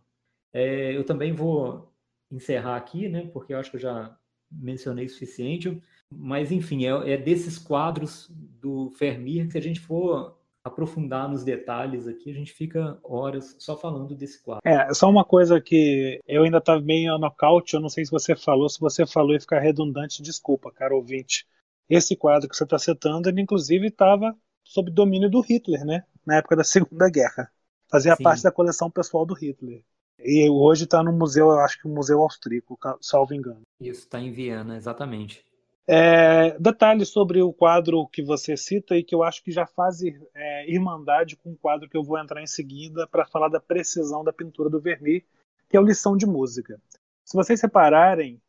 É, 0.54 0.96
eu 0.96 1.04
também 1.04 1.34
vou 1.34 1.92
encerrar 2.30 2.76
aqui, 2.76 3.10
né, 3.10 3.28
porque 3.34 3.56
eu 3.56 3.58
acho 3.58 3.72
que 3.72 3.78
eu 3.78 3.82
já 3.82 4.16
mencionei 4.52 5.08
o 5.08 5.10
suficiente, 5.10 5.82
mas 6.12 6.52
enfim, 6.52 6.86
é, 6.86 7.14
é 7.14 7.18
desses 7.18 7.58
quadros 7.58 8.30
do 8.30 8.92
Fermi 8.92 9.48
que 9.48 9.54
se 9.54 9.58
a 9.58 9.62
gente 9.62 9.80
for 9.80 10.38
aprofundar 10.64 11.28
nos 11.30 11.44
detalhes 11.44 12.08
aqui, 12.08 12.32
a 12.32 12.34
gente 12.34 12.54
fica 12.54 12.98
horas 13.04 13.56
só 13.60 13.76
falando 13.78 14.16
desse 14.16 14.42
quadro. 14.42 14.62
É, 14.64 14.94
só 14.94 15.10
uma 15.10 15.26
coisa 15.26 15.60
que 15.60 16.20
eu 16.26 16.44
ainda 16.44 16.60
estava 16.60 16.82
meio 16.82 17.18
nocaute, 17.18 17.74
eu 17.74 17.82
não 17.82 17.90
sei 17.90 18.06
se 18.06 18.12
você 18.12 18.36
falou, 18.36 18.70
se 18.70 18.80
você 18.80 19.06
falou 19.06 19.36
e 19.36 19.40
ficar 19.40 19.60
redundante, 19.60 20.22
desculpa, 20.22 20.72
cara 20.72 20.96
ouvinte. 20.96 21.46
Esse 21.90 22.16
quadro 22.16 22.48
que 22.48 22.56
você 22.56 22.64
está 22.64 22.80
citando, 22.80 23.28
ele 23.28 23.42
inclusive 23.42 23.88
estava 23.88 24.36
sob 24.64 24.90
domínio 24.90 25.30
do 25.30 25.42
Hitler, 25.42 25.84
né? 25.86 26.04
Na 26.26 26.38
época 26.38 26.56
da 26.56 26.64
Segunda 26.64 27.10
Guerra. 27.10 27.52
Fazia 27.92 28.16
Sim. 28.16 28.24
parte 28.24 28.42
da 28.42 28.52
coleção 28.52 28.90
pessoal 28.90 29.26
do 29.26 29.34
Hitler. 29.34 29.84
E 30.18 30.50
hoje 30.50 30.86
está 30.86 31.04
no 31.04 31.12
museu, 31.12 31.52
acho 31.52 31.82
que 31.82 31.88
o 31.88 31.92
Museu 31.92 32.22
Austríaco, 32.22 32.80
salvo 33.02 33.34
engano. 33.34 33.62
Isso, 33.80 34.02
está 34.02 34.20
em 34.20 34.32
Viena, 34.32 34.78
exatamente. 34.78 35.44
É, 35.86 36.58
sobre 37.06 37.42
o 37.42 37.52
quadro 37.52 38.08
que 38.08 38.24
você 38.24 38.56
cita 38.56 38.96
e 38.96 39.04
que 39.04 39.14
eu 39.14 39.22
acho 39.22 39.44
que 39.44 39.52
já 39.52 39.66
faz 39.66 40.02
é, 40.34 40.72
irmandade 40.72 41.36
com 41.36 41.52
o 41.52 41.58
quadro 41.58 41.90
que 41.90 41.98
eu 41.98 42.04
vou 42.04 42.18
entrar 42.18 42.42
em 42.42 42.48
seguida 42.48 43.06
para 43.08 43.26
falar 43.26 43.50
da 43.50 43.60
precisão 43.60 44.24
da 44.24 44.32
pintura 44.32 44.70
do 44.70 44.80
Vermeer, 44.80 45.24
que 45.70 45.76
é 45.76 45.80
o 45.80 45.86
Lição 45.86 46.16
de 46.16 46.26
Música. 46.26 46.80
Se 47.26 47.36
vocês 47.36 47.62
repararem, 47.62 48.42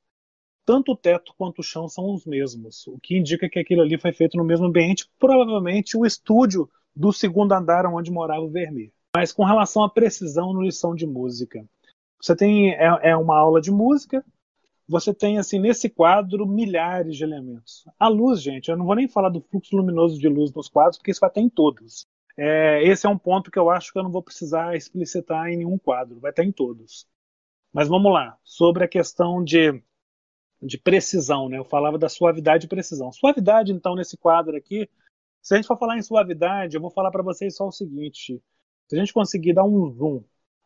tanto 0.64 0.92
o 0.92 0.96
teto 0.96 1.34
quanto 1.36 1.58
o 1.58 1.64
chão 1.64 1.88
são 1.88 2.14
os 2.14 2.24
mesmos, 2.24 2.86
o 2.86 2.98
que 2.98 3.18
indica 3.18 3.48
que 3.48 3.58
aquilo 3.58 3.82
ali 3.82 3.98
foi 3.98 4.12
feito 4.12 4.36
no 4.36 4.44
mesmo 4.44 4.66
ambiente, 4.66 5.08
provavelmente 5.18 5.96
o 5.96 6.06
estúdio 6.06 6.70
do 6.94 7.12
segundo 7.12 7.52
andar 7.52 7.84
onde 7.86 8.10
morava 8.10 8.42
o 8.42 8.50
Vermeer. 8.50 8.90
Mas 9.14 9.32
com 9.32 9.44
relação 9.44 9.82
à 9.82 9.90
precisão 9.90 10.52
no 10.52 10.62
Lição 10.62 10.94
de 10.94 11.06
Música, 11.06 11.64
você 12.20 12.34
tem 12.34 12.72
é, 12.72 13.10
é 13.10 13.16
uma 13.16 13.36
aula 13.36 13.60
de 13.60 13.70
música, 13.70 14.24
você 14.86 15.14
tem 15.14 15.38
assim 15.38 15.58
nesse 15.58 15.88
quadro 15.88 16.46
milhares 16.46 17.16
de 17.16 17.24
elementos. 17.24 17.84
A 17.98 18.08
luz, 18.08 18.42
gente, 18.42 18.70
eu 18.70 18.76
não 18.76 18.84
vou 18.84 18.94
nem 18.94 19.08
falar 19.08 19.30
do 19.30 19.40
fluxo 19.40 19.76
luminoso 19.76 20.18
de 20.18 20.28
luz 20.28 20.52
nos 20.52 20.68
quadros, 20.68 20.98
porque 20.98 21.10
isso 21.10 21.20
vai 21.20 21.30
ter 21.30 21.40
em 21.40 21.48
todos. 21.48 22.06
É, 22.36 22.82
esse 22.86 23.06
é 23.06 23.08
um 23.08 23.18
ponto 23.18 23.50
que 23.50 23.58
eu 23.58 23.70
acho 23.70 23.92
que 23.92 23.98
eu 23.98 24.02
não 24.02 24.10
vou 24.10 24.22
precisar 24.22 24.76
explicitar 24.76 25.48
em 25.48 25.58
nenhum 25.58 25.78
quadro, 25.78 26.20
vai 26.20 26.30
estar 26.30 26.44
em 26.44 26.52
todos. 26.52 27.06
Mas 27.72 27.88
vamos 27.88 28.12
lá, 28.12 28.38
sobre 28.44 28.84
a 28.84 28.88
questão 28.88 29.42
de, 29.42 29.82
de 30.62 30.78
precisão, 30.78 31.48
né? 31.48 31.58
Eu 31.58 31.64
falava 31.64 31.98
da 31.98 32.08
suavidade 32.08 32.66
e 32.66 32.68
precisão. 32.68 33.10
Suavidade, 33.12 33.72
então, 33.72 33.94
nesse 33.94 34.16
quadro 34.16 34.56
aqui, 34.56 34.88
se 35.40 35.54
a 35.54 35.56
gente 35.56 35.66
for 35.66 35.78
falar 35.78 35.98
em 35.98 36.02
suavidade, 36.02 36.76
eu 36.76 36.80
vou 36.80 36.90
falar 36.90 37.10
para 37.10 37.22
vocês 37.22 37.56
só 37.56 37.66
o 37.66 37.72
seguinte: 37.72 38.42
se 38.88 38.96
a 38.96 38.98
gente 38.98 39.12
conseguir 39.12 39.54
dar 39.54 39.64
um 39.64 39.90
zoom 39.92 40.22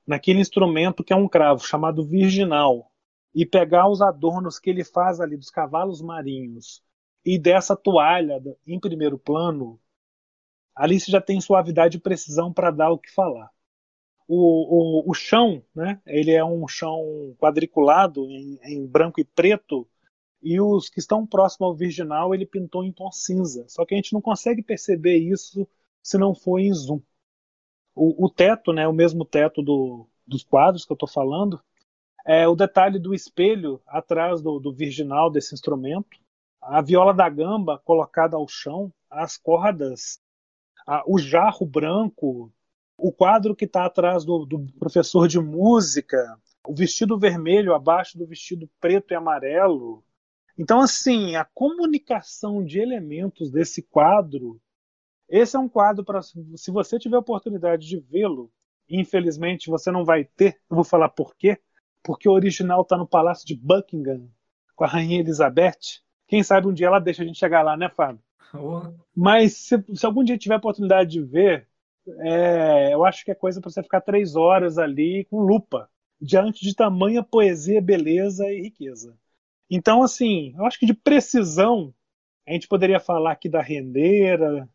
naquele 0.07 0.41
instrumento 0.41 1.05
que 1.05 1.13
é 1.13 1.17
um 1.17 1.29
cravo 1.29 1.61
chamado 1.67 2.07
virginal, 2.07 2.88
e 3.35 3.47
pegar 3.47 3.89
os 3.89 4.01
adornos 4.01 4.59
que 4.59 4.71
ele 4.71 4.85
faz 4.85 5.21
ali 5.21 5.37
dos 5.37 5.51
cavalos 5.51 6.01
marinhos 6.01 6.83
e 7.25 7.39
dessa 7.39 7.77
toalha 7.77 8.43
em 8.67 8.81
primeiro 8.81 9.19
plano, 9.19 9.79
ali 10.75 10.99
você 10.99 11.11
já 11.11 11.21
tem 11.21 11.41
suavidade 11.41 11.97
e 11.97 12.01
precisão 12.01 12.53
para 12.53 12.71
dar 12.71 12.91
o 12.91 12.99
que 12.99 13.13
falar. 13.13 13.51
O, 14.27 15.07
o, 15.07 15.11
o, 15.11 15.15
chão, 15.15 15.63
né, 15.75 16.01
ele 16.07 16.33
é 16.33 16.45
um 16.45 16.67
chão 16.69 17.35
quadriculado 17.39 18.25
em, 18.31 18.59
em, 18.63 18.87
branco 18.87 19.21
e 19.21 19.25
preto, 19.25 19.89
e 20.43 20.61
os 20.61 20.89
que 20.89 21.01
estão 21.01 21.27
próximos 21.27 21.69
ao 21.69 21.75
virginal 21.75 22.35
ele 22.35 22.47
pintou 22.47 22.85
em 22.85 22.93
tom 22.93 23.11
cinza. 23.11 23.65
Só 23.69 23.85
que 23.85 23.95
a 23.95 23.97
gente 23.97 24.13
não 24.13 24.21
consegue 24.21 24.63
perceber 24.63 25.17
isso 25.17 25.67
se 26.03 26.17
não 26.19 26.35
for 26.35 26.59
em 26.59 26.73
zoom. 26.73 27.01
O, 27.95 28.27
o 28.27 28.31
teto, 28.31 28.73
né, 28.73 28.87
o 28.87 28.93
mesmo 28.93 29.25
teto 29.25 29.63
do, 29.63 30.07
dos 30.27 30.45
quadros 30.45 30.85
que 30.85 30.93
eu 30.93 30.95
estou 30.95 31.09
falando, 31.09 31.61
é, 32.29 32.47
o 32.47 32.55
detalhe 32.55 32.99
do 32.99 33.15
espelho 33.15 33.81
atrás 33.87 34.43
do, 34.43 34.61
do 34.61 34.71
virginal 34.71 35.31
desse 35.31 35.55
instrumento, 35.55 36.19
a 36.61 36.83
viola 36.83 37.15
da 37.15 37.27
gamba 37.27 37.79
colocada 37.79 38.37
ao 38.37 38.47
chão, 38.47 38.93
as 39.09 39.39
cordas, 39.39 40.21
a, 40.87 41.03
o 41.07 41.19
jarro 41.19 41.65
branco, 41.65 42.53
o 42.99 43.11
quadro 43.11 43.57
que 43.57 43.65
está 43.65 43.87
atrás 43.87 44.27
do, 44.27 44.45
do, 44.45 44.67
professor 44.79 45.27
de 45.27 45.41
música, 45.41 46.19
o 46.67 46.75
vestido 46.75 47.19
vermelho 47.19 47.75
abaixo 47.75 48.19
do 48.19 48.27
vestido 48.27 48.69
preto 48.79 49.13
e 49.13 49.17
amarelo. 49.17 50.05
Então, 50.59 50.81
assim, 50.81 51.35
a 51.35 51.47
comunicação 51.47 52.63
de 52.63 52.79
elementos 52.79 53.51
desse 53.51 53.81
quadro, 53.81 54.61
esse 55.31 55.57
é 55.57 55.59
um 55.59 55.69
quadro 55.69 56.05
para, 56.05 56.21
se 56.21 56.71
você 56.71 56.99
tiver 56.99 57.17
a 57.17 57.21
oportunidade 57.21 57.89
de 57.89 57.99
vê-lo, 57.99 58.53
infelizmente 58.87 59.71
você 59.71 59.91
não 59.91 60.05
vai 60.05 60.27
ter, 60.27 60.61
eu 60.69 60.75
vou 60.77 60.85
falar 60.85 61.09
por 61.09 61.35
quê, 61.35 61.59
porque 62.09 62.27
o 62.27 62.33
original 62.33 62.81
está 62.81 62.97
no 62.97 63.07
Palácio 63.07 63.47
de 63.47 63.55
Buckingham, 63.55 64.31
com 64.75 64.83
a 64.83 64.87
Rainha 64.87 65.21
Elizabeth. 65.21 66.01
Quem 66.27 66.43
sabe 66.43 66.67
um 66.67 66.73
dia 66.73 66.87
ela 66.87 66.99
deixa 66.99 67.23
a 67.23 67.27
gente 67.27 67.39
chegar 67.39 67.61
lá, 67.61 67.77
né, 67.77 67.91
Fábio? 67.91 68.23
Oh. 68.55 68.81
Mas 69.15 69.59
se, 69.59 69.85
se, 69.95 70.07
algum 70.07 70.25
dia 70.25 70.39
tiver 70.39 70.55
a 70.55 70.57
oportunidade 70.57 71.11
de 71.11 71.23
ver, 71.23 71.69
é, 72.21 72.95
eu 72.95 73.05
acho 73.05 73.23
que 73.23 73.31
é 73.31 73.35
coisa 73.35 73.61
para 73.61 73.71
você 73.71 73.83
ficar 73.83 74.01
três 74.01 74.37
horas 74.37 74.79
ali 74.79 75.27
com 75.27 75.43
lupa, 75.43 75.87
diante 76.19 76.65
de 76.65 76.75
tamanha 76.75 77.23
poesia, 77.23 77.79
beleza 77.79 78.51
e 78.51 78.63
riqueza. 78.63 79.15
Então, 79.69 80.03
assim, 80.03 80.55
eu 80.57 80.65
acho 80.65 80.79
que 80.79 80.87
de 80.87 80.95
precisão, 80.95 81.93
a 82.47 82.53
gente 82.55 82.67
poderia 82.67 82.99
falar 82.99 83.33
aqui 83.33 83.51
da 83.51 83.61
rendeira, 83.61 84.67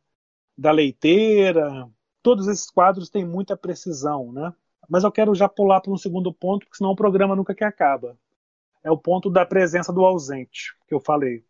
da 0.55 0.69
leiteira, 0.69 1.89
todos 2.21 2.47
esses 2.47 2.69
quadros 2.69 3.09
têm 3.09 3.25
muita 3.25 3.57
precisão, 3.57 4.31
né? 4.31 4.53
Mas 4.89 5.03
eu 5.03 5.11
quero 5.11 5.33
já 5.33 5.47
pular 5.47 5.81
para 5.81 5.91
um 5.91 5.97
segundo 5.97 6.33
ponto, 6.33 6.65
porque 6.65 6.77
senão 6.77 6.91
o 6.91 6.95
programa 6.95 7.35
nunca 7.35 7.55
que 7.55 7.63
acaba. 7.63 8.17
É 8.83 8.91
o 8.91 8.97
ponto 8.97 9.29
da 9.29 9.45
presença 9.45 9.93
do 9.93 10.03
ausente, 10.03 10.75
que 10.87 10.93
eu 10.93 10.99
falei. 10.99 11.43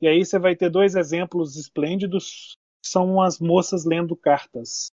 E 0.00 0.08
aí 0.08 0.24
você 0.24 0.38
vai 0.38 0.56
ter 0.56 0.70
dois 0.70 0.94
exemplos 0.94 1.56
esplêndidos, 1.56 2.56
que 2.82 2.88
são 2.88 3.20
as 3.20 3.38
moças 3.38 3.84
lendo 3.84 4.16
cartas. 4.16 4.90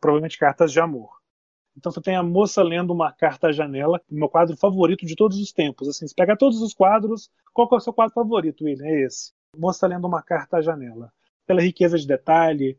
Provavelmente 0.00 0.38
cartas 0.38 0.72
de 0.72 0.80
amor. 0.80 1.24
Então 1.76 1.90
você 1.90 2.00
tem 2.00 2.14
a 2.14 2.22
moça 2.22 2.62
lendo 2.62 2.92
uma 2.92 3.12
carta 3.12 3.48
à 3.48 3.52
janela, 3.52 4.00
meu 4.08 4.28
quadro 4.28 4.56
favorito 4.56 5.04
de 5.04 5.16
todos 5.16 5.38
os 5.38 5.52
tempos. 5.52 5.88
Assim, 5.88 6.06
você 6.06 6.14
pega 6.14 6.36
todos 6.36 6.60
os 6.62 6.72
quadros, 6.72 7.30
qual 7.52 7.68
é 7.72 7.76
o 7.76 7.80
seu 7.80 7.92
quadro 7.92 8.14
favorito, 8.14 8.64
William? 8.64 8.86
É 8.86 9.02
esse. 9.02 9.32
Moça 9.56 9.86
lendo 9.86 10.06
uma 10.06 10.22
carta 10.22 10.58
à 10.58 10.62
janela. 10.62 11.12
Pela 11.46 11.62
riqueza 11.62 11.98
de 11.98 12.06
detalhe, 12.06 12.78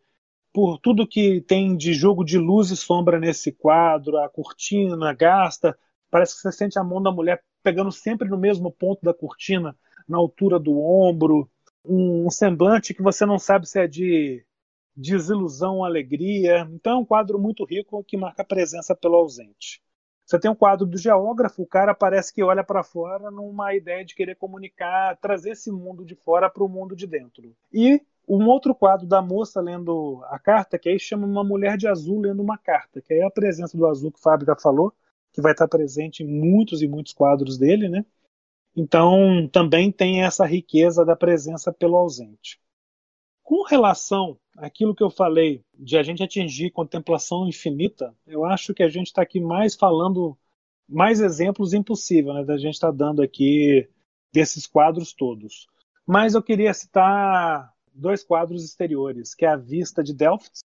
por 0.56 0.80
tudo 0.80 1.06
que 1.06 1.41
tem 1.41 1.76
de 1.76 1.93
jogo 1.93 2.24
de 2.24 2.38
luz 2.38 2.72
e 2.72 2.78
sombra 2.78 3.20
nesse 3.20 3.51
quadro, 3.51 4.18
a 4.20 4.30
cortina 4.30 5.12
gasta, 5.12 5.78
parece 6.10 6.34
que 6.34 6.41
você 6.43 6.51
sente 6.53 6.80
a 6.80 6.84
mão 6.84 7.03
da 7.03 7.12
mulher 7.12 7.43
pegando 7.62 7.91
sempre 7.91 8.30
no 8.30 8.38
mesmo 8.38 8.72
ponto 8.72 9.03
da 9.03 9.14
cortina, 9.14 9.78
na 10.08 10.18
altura 10.18 10.58
do 10.58 10.80
ombro, 10.80 11.51
um, 11.84 12.30
semblante 12.30 12.93
que 12.93 13.01
você 13.01 13.26
não 13.26 13.38
sabe 13.38 13.68
se 13.68 13.82
é 13.82 13.86
de 13.86 14.45
desilusão 14.95 15.84
alegria. 15.84 16.66
Então 16.72 16.93
é 16.93 16.97
um 16.99 17.06
quadro 17.06 17.38
muito 17.38 17.66
rico 17.66 18.01
que 18.06 18.16
marca 18.16 18.41
a 18.41 18.45
presença 18.45 18.95
pelo 18.95 19.16
ausente. 19.16 19.84
Você 20.26 20.39
tem 20.39 20.49
um 20.49 20.56
quadro 20.56 20.86
do 20.86 20.97
geógrafo, 20.97 21.64
o 21.64 21.68
cara 21.68 21.93
parece 21.93 22.34
que 22.34 22.41
olha 22.41 22.64
para 22.64 22.82
fora 22.82 23.30
numa 23.30 23.76
ideia 23.76 24.06
de 24.06 24.16
querer 24.16 24.36
comunicar, 24.36 25.18
trazer 25.18 25.51
esse 25.51 25.70
mundo 25.70 26.06
de 26.06 26.16
fora 26.16 26.49
para 26.49 26.64
o 26.64 26.70
mundo 26.70 26.95
de 26.95 27.06
dentro. 27.06 27.53
E 27.74 28.01
um 28.28 28.48
outro 28.48 28.74
quadro 28.74 29.06
da 29.06 29.22
moça 29.22 29.62
lendo 29.62 30.24
a 30.26 30.40
carta, 30.40 30.80
que 30.80 30.90
aí 30.90 31.00
chama 31.00 31.28
uma 31.28 31.44
mulher 31.44 31.78
de 31.78 31.88
azul 31.88 32.20
lendo 32.20 32.42
uma 32.42 32.58
carta, 32.58 33.02
que 33.02 33.14
aí 33.14 33.20
é 33.20 33.26
a 33.26 33.32
presença 33.32 33.78
do 33.78 33.86
azul 33.86 34.12
que 34.12 34.20
o 34.20 34.22
Fábio 34.22 34.46
já 34.48 34.56
falou, 34.56 34.94
que 35.32 35.42
vai 35.42 35.52
estar 35.52 35.68
presente 35.68 36.24
em 36.24 36.28
muitos 36.28 36.82
e 36.82 36.88
muitos 36.88 37.14
quadros 37.14 37.58
dele, 37.58 37.90
né? 37.90 38.06
Então 38.76 39.48
também 39.52 39.92
tem 39.92 40.24
essa 40.24 40.46
riqueza 40.46 41.06
da 41.06 41.16
presença 41.16 41.72
pelo 41.72 41.96
ausente. 41.96 42.60
Com 43.44 43.64
relação 43.64 44.38
àquilo 44.58 44.96
que 44.96 45.04
eu 45.04 45.10
falei 45.10 45.64
de 45.74 45.98
a 45.98 46.04
gente 46.04 46.24
atingir 46.24 46.72
contemplação 46.72 47.48
infinita, 47.48 48.16
eu 48.26 48.44
acho 48.44 48.74
que 48.74 48.82
a 48.82 48.90
gente 48.90 49.08
está 49.08 49.22
aqui 49.22 49.40
mais 49.40 49.76
falando 49.76 50.38
mais 50.88 51.20
exemplos 51.20 51.74
impossível, 51.74 52.34
né, 52.34 52.44
da 52.44 52.58
gente 52.58 52.76
estar 52.76 52.92
tá 52.92 52.98
dando 52.98 53.22
aqui 53.22 53.88
desses 54.32 54.68
quadros 54.68 55.14
todos. 55.14 55.68
Mas 56.06 56.36
eu 56.36 56.44
queria 56.44 56.74
citar 56.74 57.75
dois 57.96 58.24
quadros 58.24 58.64
exteriores, 58.64 59.34
que 59.34 59.46
é 59.46 59.50
a 59.50 59.56
vista 59.56 60.04
de 60.04 60.14
Delft. 60.14 60.60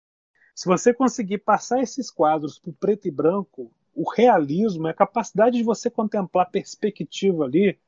Se 0.56 0.66
você 0.66 0.94
conseguir 0.94 1.40
passar 1.40 1.82
esses 1.82 2.10
quadros 2.10 2.58
para 2.58 2.74
preto 2.80 3.08
e 3.08 3.12
branco, 3.12 3.72
o 3.94 4.10
realismo, 4.10 4.88
a 4.88 4.94
capacidade 4.94 5.58
de 5.58 5.64
você 5.64 5.90
contemplar 5.90 6.50
perspectiva 6.50 7.46
ali 7.46 7.80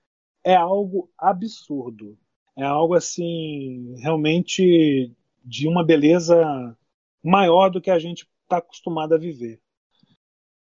é 0.44 0.56
algo 0.56 1.10
absurdo. 1.18 2.18
É 2.56 2.64
algo 2.64 2.94
assim, 2.94 3.96
realmente 3.98 5.16
de 5.44 5.68
uma 5.68 5.84
beleza 5.84 6.78
maior 7.24 7.70
do 7.70 7.82
que 7.82 7.90
a 7.90 8.00
gente 8.00 8.28
está 8.44 8.58
acostumado 8.58 9.14
a 9.14 9.18
viver. 9.18 9.62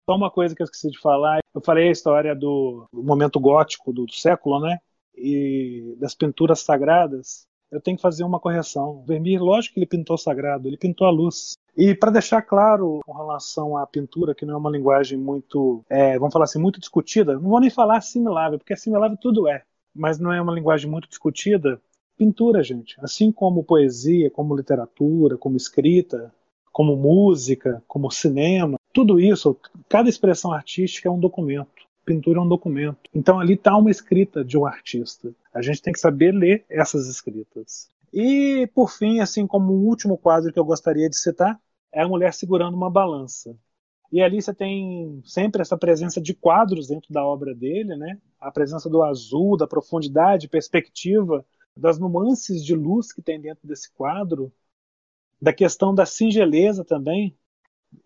Só 0.09 0.16
uma 0.16 0.31
coisa 0.31 0.55
que 0.55 0.62
eu 0.62 0.64
esqueci 0.64 0.91
de 0.91 0.99
falar, 0.99 1.41
eu 1.55 1.61
falei 1.61 1.89
a 1.89 1.93
história 1.93 2.35
do 2.35 2.87
momento 2.93 3.39
gótico 3.39 3.93
do, 3.93 4.07
do 4.07 4.14
século, 4.14 4.61
né? 4.61 4.79
E 5.14 5.97
das 5.99 6.14
pinturas 6.14 6.61
sagradas. 6.61 7.47
Eu 7.71 7.81
tenho 7.81 7.97
que 7.97 8.03
fazer 8.03 8.25
uma 8.25 8.41
correção. 8.41 9.03
Vermeer, 9.07 9.43
lógico 9.43 9.75
que 9.75 9.81
ele 9.81 9.87
pintou 9.87 10.16
sagrado, 10.16 10.69
ele 10.69 10.77
pintou 10.77 11.07
a 11.07 11.11
luz. 11.11 11.57
E 11.77 11.95
para 11.95 12.11
deixar 12.11 12.43
claro 12.43 13.01
com 13.05 13.12
relação 13.12 13.77
à 13.77 13.87
pintura, 13.87 14.35
que 14.35 14.47
não 14.47 14.55
é 14.55 14.57
uma 14.57 14.71
linguagem 14.71 15.19
muito, 15.19 15.85
é, 15.89 16.19
vamos 16.19 16.33
falar 16.33 16.45
assim, 16.45 16.59
muito 16.59 16.81
discutida, 16.81 17.35
não 17.35 17.51
vou 17.51 17.61
nem 17.61 17.71
falar 17.71 17.99
assimilável, 17.99 18.59
porque 18.59 18.73
assimilável 18.73 19.16
tudo 19.16 19.47
é, 19.47 19.62
mas 19.95 20.19
não 20.19 20.33
é 20.33 20.41
uma 20.41 20.53
linguagem 20.53 20.91
muito 20.91 21.09
discutida. 21.09 21.81
Pintura, 22.16 22.62
gente, 22.64 22.97
assim 23.01 23.31
como 23.31 23.62
poesia, 23.62 24.31
como 24.31 24.57
literatura, 24.57 25.37
como 25.37 25.57
escrita, 25.57 26.33
como 26.73 26.97
música, 26.97 27.83
como 27.87 28.11
cinema, 28.11 28.79
tudo 28.93 29.21
isso, 29.21 29.57
cada 29.89 30.09
expressão 30.09 30.53
artística 30.53 31.09
é 31.09 31.12
um 31.12 31.21
documento. 31.21 31.87
Pintura 32.05 32.39
é 32.39 32.43
um 32.43 32.49
documento. 32.49 32.99
Então 33.14 33.39
ali 33.39 33.55
está 33.55 33.77
uma 33.77 33.91
escrita 33.91 34.45
de 34.45 34.57
um 34.57 34.64
artista. 34.64 35.31
A 35.59 35.63
gente 35.63 35.83
tem 35.83 35.93
que 35.93 35.99
saber 35.99 36.31
ler 36.31 36.65
essas 36.71 37.09
escritas. 37.09 37.91
E 38.13 38.71
por 38.73 38.93
fim, 38.93 39.19
assim 39.19 39.45
como 39.45 39.73
o 39.73 39.87
último 39.87 40.17
quadro 40.17 40.53
que 40.53 40.59
eu 40.59 40.65
gostaria 40.65 41.11
de 41.11 41.19
citar, 41.19 41.61
é 41.93 42.01
a 42.01 42.09
mulher 42.09 42.33
segurando 42.33 42.77
uma 42.77 42.89
balança. 42.89 43.59
E 44.13 44.23
ali 44.23 44.41
você 44.41 44.55
tem 44.55 45.21
sempre 45.25 45.61
essa 45.61 45.77
presença 45.77 46.21
de 46.21 46.33
quadros 46.33 46.87
dentro 46.87 47.13
da 47.13 47.25
obra 47.25 47.53
dele, 47.53 47.97
né? 47.97 48.21
A 48.39 48.53
presença 48.53 48.89
do 48.89 49.03
azul, 49.03 49.57
da 49.57 49.67
profundidade, 49.67 50.49
perspectiva, 50.49 51.45
das 51.77 51.99
nuances 51.99 52.65
de 52.65 52.77
luz 52.77 53.13
que 53.13 53.21
tem 53.21 53.41
dentro 53.41 53.67
desse 53.67 53.93
quadro, 53.93 54.53
da 55.43 55.53
questão 55.53 55.93
da 55.93 56.07
singeleza 56.07 56.85
também, 56.85 57.37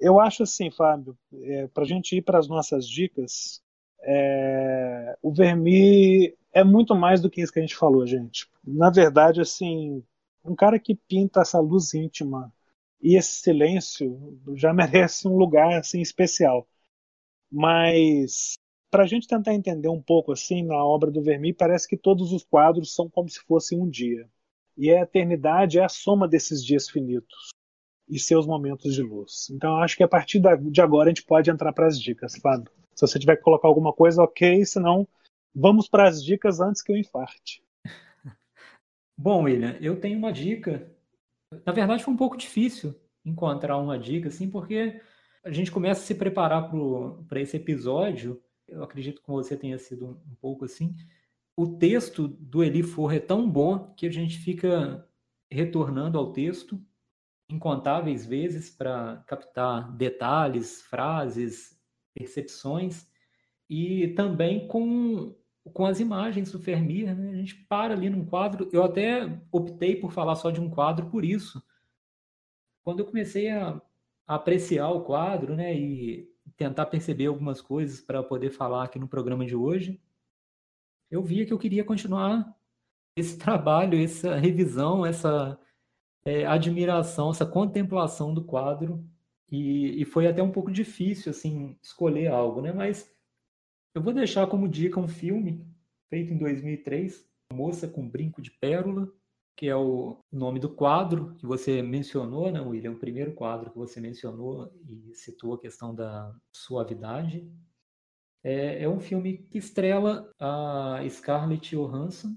eu 0.00 0.18
acho 0.18 0.42
assim, 0.42 0.70
Fábio, 0.70 1.18
é, 1.34 1.66
para 1.68 1.82
a 1.82 1.86
gente 1.86 2.16
ir 2.16 2.22
para 2.22 2.38
as 2.38 2.48
nossas 2.48 2.88
dicas, 2.88 3.62
é, 4.00 5.18
o 5.20 5.30
Vermi 5.34 6.34
é 6.52 6.62
muito 6.62 6.94
mais 6.94 7.20
do 7.20 7.30
que 7.30 7.40
isso 7.40 7.52
que 7.52 7.58
a 7.58 7.62
gente 7.62 7.76
falou, 7.76 8.06
gente. 8.06 8.48
Na 8.64 8.90
verdade, 8.90 9.40
assim, 9.40 10.02
um 10.44 10.54
cara 10.54 10.78
que 10.78 10.94
pinta 10.94 11.40
essa 11.40 11.58
luz 11.60 11.94
íntima 11.94 12.52
e 13.00 13.16
esse 13.16 13.40
silêncio 13.40 14.38
já 14.54 14.72
merece 14.74 15.26
um 15.26 15.36
lugar 15.36 15.78
assim 15.78 16.00
especial. 16.00 16.66
Mas 17.50 18.54
para 18.90 19.04
a 19.04 19.06
gente 19.06 19.26
tentar 19.26 19.54
entender 19.54 19.88
um 19.88 20.02
pouco 20.02 20.32
assim 20.32 20.62
na 20.62 20.84
obra 20.84 21.10
do 21.10 21.22
Vermi, 21.22 21.52
parece 21.52 21.88
que 21.88 21.96
todos 21.96 22.32
os 22.32 22.44
quadros 22.44 22.94
são 22.94 23.08
como 23.08 23.28
se 23.28 23.40
fossem 23.40 23.80
um 23.80 23.88
dia. 23.88 24.28
E 24.76 24.90
a 24.90 25.02
eternidade 25.02 25.78
é 25.78 25.84
a 25.84 25.88
soma 25.88 26.28
desses 26.28 26.64
dias 26.64 26.88
finitos 26.88 27.50
e 28.08 28.18
seus 28.18 28.46
momentos 28.46 28.94
de 28.94 29.02
luz. 29.02 29.48
Então, 29.50 29.76
acho 29.78 29.96
que 29.96 30.02
a 30.02 30.08
partir 30.08 30.40
de 30.40 30.80
agora 30.80 31.08
a 31.08 31.10
gente 31.10 31.24
pode 31.24 31.50
entrar 31.50 31.72
para 31.72 31.86
as 31.86 31.98
dicas, 31.98 32.36
Fábio. 32.36 32.70
Se 32.94 33.06
você 33.06 33.18
tiver 33.18 33.36
que 33.36 33.42
colocar 33.42 33.68
alguma 33.68 33.92
coisa, 33.92 34.22
ok, 34.22 34.64
senão 34.66 35.08
vamos 35.54 35.88
para 35.88 36.08
as 36.08 36.22
dicas 36.22 36.60
antes 36.60 36.82
que 36.82 36.92
eu 36.92 36.96
infarte. 36.96 37.62
Bom, 39.16 39.44
William, 39.44 39.76
eu 39.80 40.00
tenho 40.00 40.18
uma 40.18 40.32
dica. 40.32 40.90
Na 41.64 41.72
verdade, 41.72 42.02
foi 42.02 42.12
um 42.12 42.16
pouco 42.16 42.36
difícil 42.36 42.94
encontrar 43.24 43.76
uma 43.78 43.98
dica, 43.98 44.28
assim, 44.28 44.50
porque 44.50 45.00
a 45.44 45.50
gente 45.50 45.70
começa 45.70 46.00
a 46.00 46.04
se 46.04 46.14
preparar 46.14 46.70
para 47.28 47.40
esse 47.40 47.56
episódio. 47.56 48.42
Eu 48.66 48.82
acredito 48.82 49.22
que 49.22 49.30
você 49.30 49.56
tenha 49.56 49.78
sido 49.78 50.22
um 50.30 50.34
pouco 50.40 50.64
assim. 50.64 50.94
O 51.56 51.76
texto 51.76 52.28
do 52.28 52.64
Eli 52.64 52.82
Forra 52.82 53.16
é 53.16 53.20
tão 53.20 53.48
bom 53.48 53.92
que 53.94 54.06
a 54.06 54.10
gente 54.10 54.38
fica 54.38 55.06
retornando 55.50 56.18
ao 56.18 56.32
texto 56.32 56.80
incontáveis 57.50 58.24
vezes 58.24 58.70
para 58.70 59.22
captar 59.26 59.92
detalhes, 59.92 60.80
frases, 60.82 61.78
percepções 62.14 63.06
e 63.68 64.08
também 64.08 64.66
com, 64.66 65.34
com 65.72 65.86
as 65.86 66.00
imagens 66.00 66.50
do 66.50 66.58
Vermeer, 66.58 67.16
né? 67.16 67.30
A 67.30 67.36
gente 67.36 67.54
para 67.68 67.94
ali 67.94 68.10
num 68.10 68.24
quadro. 68.24 68.68
Eu 68.72 68.82
até 68.82 69.40
optei 69.50 69.96
por 69.96 70.12
falar 70.12 70.34
só 70.34 70.50
de 70.50 70.60
um 70.60 70.68
quadro 70.68 71.08
por 71.08 71.24
isso. 71.24 71.62
Quando 72.84 73.00
eu 73.00 73.06
comecei 73.06 73.50
a, 73.50 73.80
a 74.26 74.34
apreciar 74.34 74.90
o 74.90 75.02
quadro, 75.02 75.54
né, 75.54 75.74
e 75.74 76.28
tentar 76.56 76.86
perceber 76.86 77.26
algumas 77.26 77.60
coisas 77.60 78.00
para 78.00 78.22
poder 78.22 78.50
falar 78.50 78.84
aqui 78.84 78.98
no 78.98 79.08
programa 79.08 79.46
de 79.46 79.54
hoje, 79.54 80.00
eu 81.10 81.22
via 81.22 81.46
que 81.46 81.52
eu 81.52 81.58
queria 81.58 81.84
continuar 81.84 82.56
esse 83.16 83.38
trabalho, 83.38 84.02
essa 84.02 84.34
revisão, 84.36 85.06
essa 85.06 85.58
é, 86.24 86.44
admiração, 86.46 87.30
essa 87.30 87.46
contemplação 87.46 88.34
do 88.34 88.44
quadro 88.44 89.04
e, 89.50 90.00
e, 90.00 90.04
foi 90.04 90.26
até 90.26 90.42
um 90.42 90.50
pouco 90.50 90.72
difícil 90.72 91.30
assim 91.30 91.76
escolher 91.82 92.28
algo, 92.28 92.62
né? 92.62 92.72
Mas 92.72 93.12
eu 93.94 94.02
vou 94.02 94.12
deixar 94.12 94.46
como 94.46 94.68
dica 94.68 94.98
um 94.98 95.08
filme 95.08 95.66
feito 96.08 96.32
em 96.32 96.38
2003, 96.38 97.26
Moça 97.52 97.86
com 97.86 98.08
Brinco 98.08 98.40
de 98.40 98.50
Pérola, 98.50 99.10
que 99.56 99.68
é 99.68 99.76
o 99.76 100.18
nome 100.32 100.58
do 100.58 100.70
quadro 100.70 101.34
que 101.36 101.46
você 101.46 101.82
mencionou, 101.82 102.50
né, 102.50 102.60
William? 102.60 102.92
O 102.92 102.98
primeiro 102.98 103.34
quadro 103.34 103.70
que 103.70 103.78
você 103.78 104.00
mencionou 104.00 104.72
e 104.88 105.14
citou 105.14 105.54
a 105.54 105.60
questão 105.60 105.94
da 105.94 106.34
suavidade. 106.54 107.48
É, 108.42 108.82
é 108.82 108.88
um 108.88 108.98
filme 108.98 109.38
que 109.38 109.58
estrela 109.58 110.30
a 110.38 110.98
Scarlett 111.08 111.76
Johansson 111.76 112.34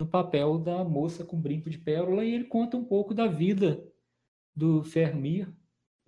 no 0.00 0.06
papel 0.06 0.58
da 0.58 0.82
moça 0.82 1.24
com 1.24 1.40
brinco 1.40 1.68
de 1.68 1.78
pérola 1.78 2.24
e 2.24 2.34
ele 2.34 2.44
conta 2.44 2.76
um 2.76 2.84
pouco 2.84 3.14
da 3.14 3.26
vida 3.26 3.86
do 4.56 4.82
Fermir, 4.82 5.54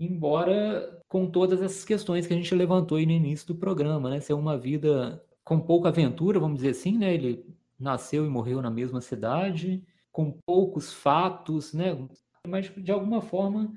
embora 0.05 1.01
com 1.09 1.31
todas 1.31 1.61
essas 1.61 1.85
questões 1.85 2.27
que 2.27 2.33
a 2.33 2.37
gente 2.37 2.55
levantou 2.55 2.99
no 2.99 3.11
início 3.11 3.47
do 3.47 3.55
programa, 3.55 4.11
né? 4.11 4.21
Ser 4.21 4.35
uma 4.35 4.57
vida 4.57 5.23
com 5.45 5.61
pouca 5.61 5.89
aventura, 5.89 6.41
vamos 6.41 6.57
dizer 6.57 6.71
assim, 6.71 6.99
né? 6.99 7.13
Ele 7.15 7.45
nasceu 7.79 8.25
e 8.25 8.29
morreu 8.29 8.63
na 8.63 8.71
mesma 8.71 9.01
cidade, 9.01 9.85
com 10.11 10.33
poucos 10.47 10.93
fatos, 10.93 11.73
né? 11.73 11.97
Mas 12.47 12.73
de 12.77 12.91
alguma 12.93 13.21
forma 13.21 13.73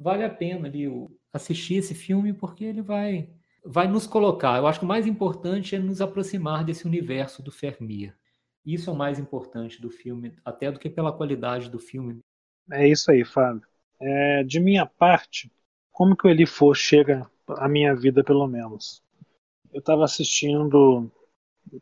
vale 0.00 0.24
a 0.24 0.30
pena 0.30 0.68
ali 0.68 0.86
assistir 1.32 1.74
esse 1.74 1.94
filme 1.94 2.32
porque 2.32 2.64
ele 2.64 2.82
vai 2.82 3.30
vai 3.64 3.86
nos 3.86 4.06
colocar. 4.06 4.56
Eu 4.56 4.66
acho 4.66 4.78
que 4.78 4.84
o 4.84 4.88
mais 4.88 5.06
importante 5.06 5.74
é 5.74 5.78
nos 5.78 6.00
aproximar 6.00 6.64
desse 6.64 6.86
universo 6.86 7.42
do 7.42 7.50
Fermir. 7.50 8.16
Isso 8.64 8.88
é 8.88 8.92
o 8.92 8.96
mais 8.96 9.18
importante 9.18 9.80
do 9.80 9.90
filme, 9.90 10.34
até 10.44 10.70
do 10.70 10.78
que 10.78 10.88
pela 10.88 11.12
qualidade 11.12 11.68
do 11.70 11.78
filme. 11.78 12.20
É 12.70 12.86
isso 12.86 13.10
aí, 13.10 13.24
Fábio. 13.24 13.66
É, 14.00 14.44
de 14.44 14.60
minha 14.60 14.86
parte, 14.86 15.50
como 15.98 16.16
que 16.16 16.28
o 16.28 16.30
Eli 16.30 16.46
For 16.46 16.76
chega 16.76 17.28
à 17.48 17.68
minha 17.68 17.92
vida, 17.92 18.22
pelo 18.22 18.46
menos? 18.46 19.02
Eu 19.72 19.80
estava 19.80 20.04
assistindo 20.04 21.10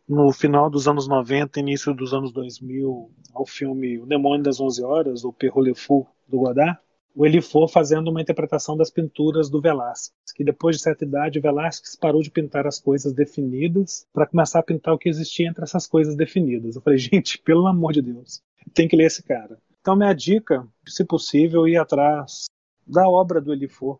no 0.08 0.32
final 0.32 0.70
dos 0.70 0.88
anos 0.88 1.06
90, 1.06 1.60
início 1.60 1.92
dos 1.92 2.14
anos 2.14 2.32
2000, 2.32 3.10
ao 3.34 3.44
filme 3.44 3.98
O 3.98 4.06
Demônio 4.06 4.42
das 4.42 4.58
Onze 4.58 4.82
Horas, 4.82 5.22
ou 5.22 5.34
Perro 5.34 5.60
Le 5.60 5.74
Fou, 5.74 6.08
do 6.26 6.38
Godard 6.38 6.80
o 7.14 7.24
Elifô 7.24 7.66
fazendo 7.66 8.08
uma 8.08 8.20
interpretação 8.20 8.76
das 8.76 8.90
pinturas 8.90 9.48
do 9.48 9.58
Velázquez, 9.58 10.12
que 10.34 10.44
depois 10.44 10.76
de 10.76 10.82
certa 10.82 11.02
idade, 11.04 11.40
Velázquez 11.40 11.96
parou 11.96 12.20
de 12.20 12.30
pintar 12.30 12.66
as 12.66 12.78
coisas 12.78 13.14
definidas 13.14 14.06
para 14.12 14.26
começar 14.26 14.58
a 14.58 14.62
pintar 14.62 14.92
o 14.92 14.98
que 14.98 15.08
existia 15.08 15.48
entre 15.48 15.64
essas 15.64 15.86
coisas 15.86 16.14
definidas. 16.14 16.76
Eu 16.76 16.82
falei, 16.82 16.98
gente, 17.00 17.38
pelo 17.38 17.66
amor 17.66 17.94
de 17.94 18.02
Deus, 18.02 18.42
tem 18.74 18.86
que 18.86 18.96
ler 18.96 19.06
esse 19.06 19.22
cara. 19.22 19.58
Então, 19.80 19.96
minha 19.96 20.12
dica, 20.12 20.66
se 20.86 21.04
possível, 21.06 21.66
ir 21.66 21.78
atrás 21.78 22.44
da 22.86 23.08
obra 23.08 23.40
do 23.40 23.52
Elifô. 23.52 23.98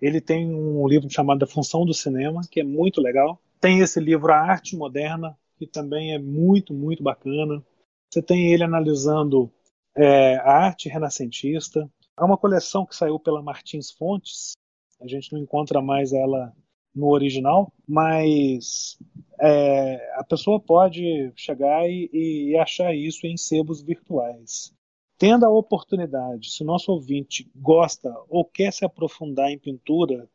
Ele 0.00 0.20
tem 0.20 0.54
um 0.54 0.86
livro 0.86 1.10
chamado 1.10 1.42
A 1.42 1.46
Função 1.46 1.84
do 1.84 1.94
Cinema, 1.94 2.42
que 2.50 2.60
é 2.60 2.64
muito 2.64 3.00
legal. 3.00 3.40
Tem 3.60 3.80
esse 3.80 3.98
livro 3.98 4.32
A 4.32 4.38
Arte 4.38 4.76
Moderna, 4.76 5.36
que 5.56 5.66
também 5.66 6.14
é 6.14 6.18
muito, 6.18 6.72
muito 6.72 7.02
bacana. 7.02 7.62
Você 8.10 8.22
tem 8.22 8.52
ele 8.52 8.62
analisando 8.62 9.50
é, 9.96 10.36
a 10.36 10.66
arte 10.66 10.88
renascentista, 10.88 11.90
Há 12.18 12.24
uma 12.24 12.36
coleção 12.36 12.84
que 12.84 12.96
saiu 12.96 13.16
pela 13.20 13.40
Martins 13.40 13.92
Fontes, 13.92 14.54
a 15.00 15.06
gente 15.06 15.32
não 15.32 15.40
encontra 15.40 15.80
mais 15.80 16.12
ela 16.12 16.52
no 16.92 17.10
original, 17.10 17.72
mas 17.86 18.98
é, 19.40 20.18
a 20.18 20.24
pessoa 20.24 20.58
pode 20.58 21.32
chegar 21.36 21.88
e, 21.88 22.10
e, 22.12 22.58
achar 22.58 22.92
isso 22.92 23.24
em 23.24 23.36
sebos 23.36 23.80
virtuais. 23.80 24.74
Tendo 25.18 25.44
a 25.44 25.50
oportunidade, 25.50 26.50
se 26.50 26.62
o 26.62 26.66
nosso 26.66 26.92
ouvinte 26.92 27.50
gosta 27.56 28.14
ou 28.28 28.44
quer 28.44 28.72
se 28.72 28.84
aprofundar 28.84 29.50
em 29.50 29.58
pintura, 29.58 30.28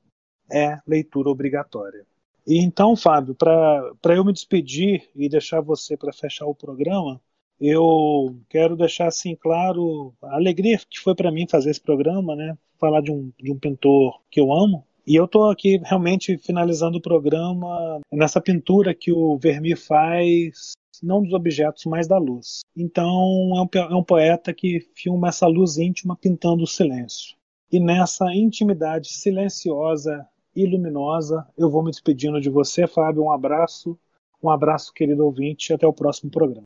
é 0.52 0.78
leitura 0.86 1.30
obrigatória. 1.30 2.06
E 2.46 2.60
então, 2.60 2.96
Fábio, 2.96 3.34
para 3.34 4.16
eu 4.16 4.26
me 4.26 4.34
despedir 4.34 5.10
e 5.16 5.30
deixar 5.30 5.62
você 5.62 5.96
para 5.96 6.12
fechar 6.12 6.46
o 6.46 6.54
programa, 6.54 7.22
eu 7.60 8.36
quero 8.50 8.76
deixar 8.76 9.08
assim 9.08 9.36
claro 9.36 10.14
a 10.22 10.36
alegria 10.36 10.78
que 10.90 11.00
foi 11.00 11.16
para 11.16 11.32
mim 11.32 11.48
fazer 11.50 11.70
esse 11.70 11.82
programa, 11.82 12.36
né? 12.36 12.58
Falar 12.78 13.02
de 13.02 13.12
um, 13.12 13.32
de 13.40 13.52
um 13.52 13.58
pintor 13.58 14.20
que 14.30 14.42
eu 14.42 14.52
amo. 14.52 14.86
E 15.08 15.16
eu 15.16 15.26
estou 15.26 15.50
aqui 15.50 15.80
realmente 15.84 16.38
finalizando 16.38 16.98
o 16.98 17.02
programa 17.02 18.02
nessa 18.12 18.42
pintura 18.42 18.94
que 18.94 19.12
o 19.12 19.38
Vermeer 19.38 19.78
faz, 19.78 20.74
não 21.04 21.22
dos 21.22 21.34
objetos, 21.34 21.86
mas 21.86 22.08
da 22.08 22.18
luz. 22.18 22.62
Então 22.76 23.52
é 23.56 23.62
um, 23.62 23.92
é 23.92 23.96
um 23.96 24.04
poeta 24.04 24.54
que 24.54 24.80
filma 24.96 25.28
essa 25.28 25.46
luz 25.46 25.78
íntima 25.78 26.16
pintando 26.16 26.64
o 26.64 26.68
silêncio. 26.68 27.36
E 27.72 27.80
nessa 27.80 28.34
intimidade 28.34 29.10
silenciosa 29.10 30.26
e 30.56 30.66
luminosa, 30.66 31.46
eu 31.58 31.70
vou 31.70 31.84
me 31.84 31.92
despedindo 31.92 32.40
de 32.40 32.50
você, 32.50 32.88
Fábio. 32.88 33.24
Um 33.24 33.32
abraço, 33.32 34.00
um 34.42 34.50
abraço, 34.50 34.94
querido 34.94 35.26
ouvinte, 35.26 35.72
e 35.72 35.74
até 35.74 35.86
o 35.86 35.94
próximo 35.94 36.32
programa. 36.32 36.64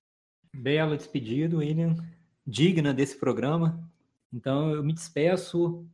Belo 0.54 0.96
despedido, 0.96 1.58
William. 1.58 1.96
Digna 2.46 2.94
desse 2.94 3.18
programa. 3.18 3.90
Então 4.34 4.72
eu 4.72 4.84
me 4.84 4.94
despeço 4.94 5.86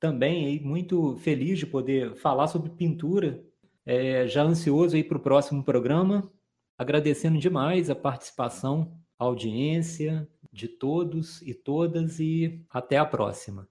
também 0.00 0.60
muito 0.60 1.16
feliz 1.18 1.58
de 1.58 1.66
poder 1.66 2.14
falar 2.16 2.48
sobre 2.48 2.70
pintura. 2.70 3.42
É, 3.84 4.26
já 4.26 4.42
ansioso 4.42 4.96
aí 4.96 5.04
para 5.04 5.18
o 5.18 5.20
próximo 5.20 5.62
programa. 5.62 6.30
Agradecendo 6.82 7.38
demais 7.38 7.88
a 7.90 7.94
participação, 7.94 8.92
a 9.16 9.22
audiência 9.22 10.28
de 10.52 10.66
todos 10.66 11.40
e 11.42 11.54
todas 11.54 12.18
e 12.18 12.60
até 12.68 12.98
a 12.98 13.06
próxima. 13.06 13.68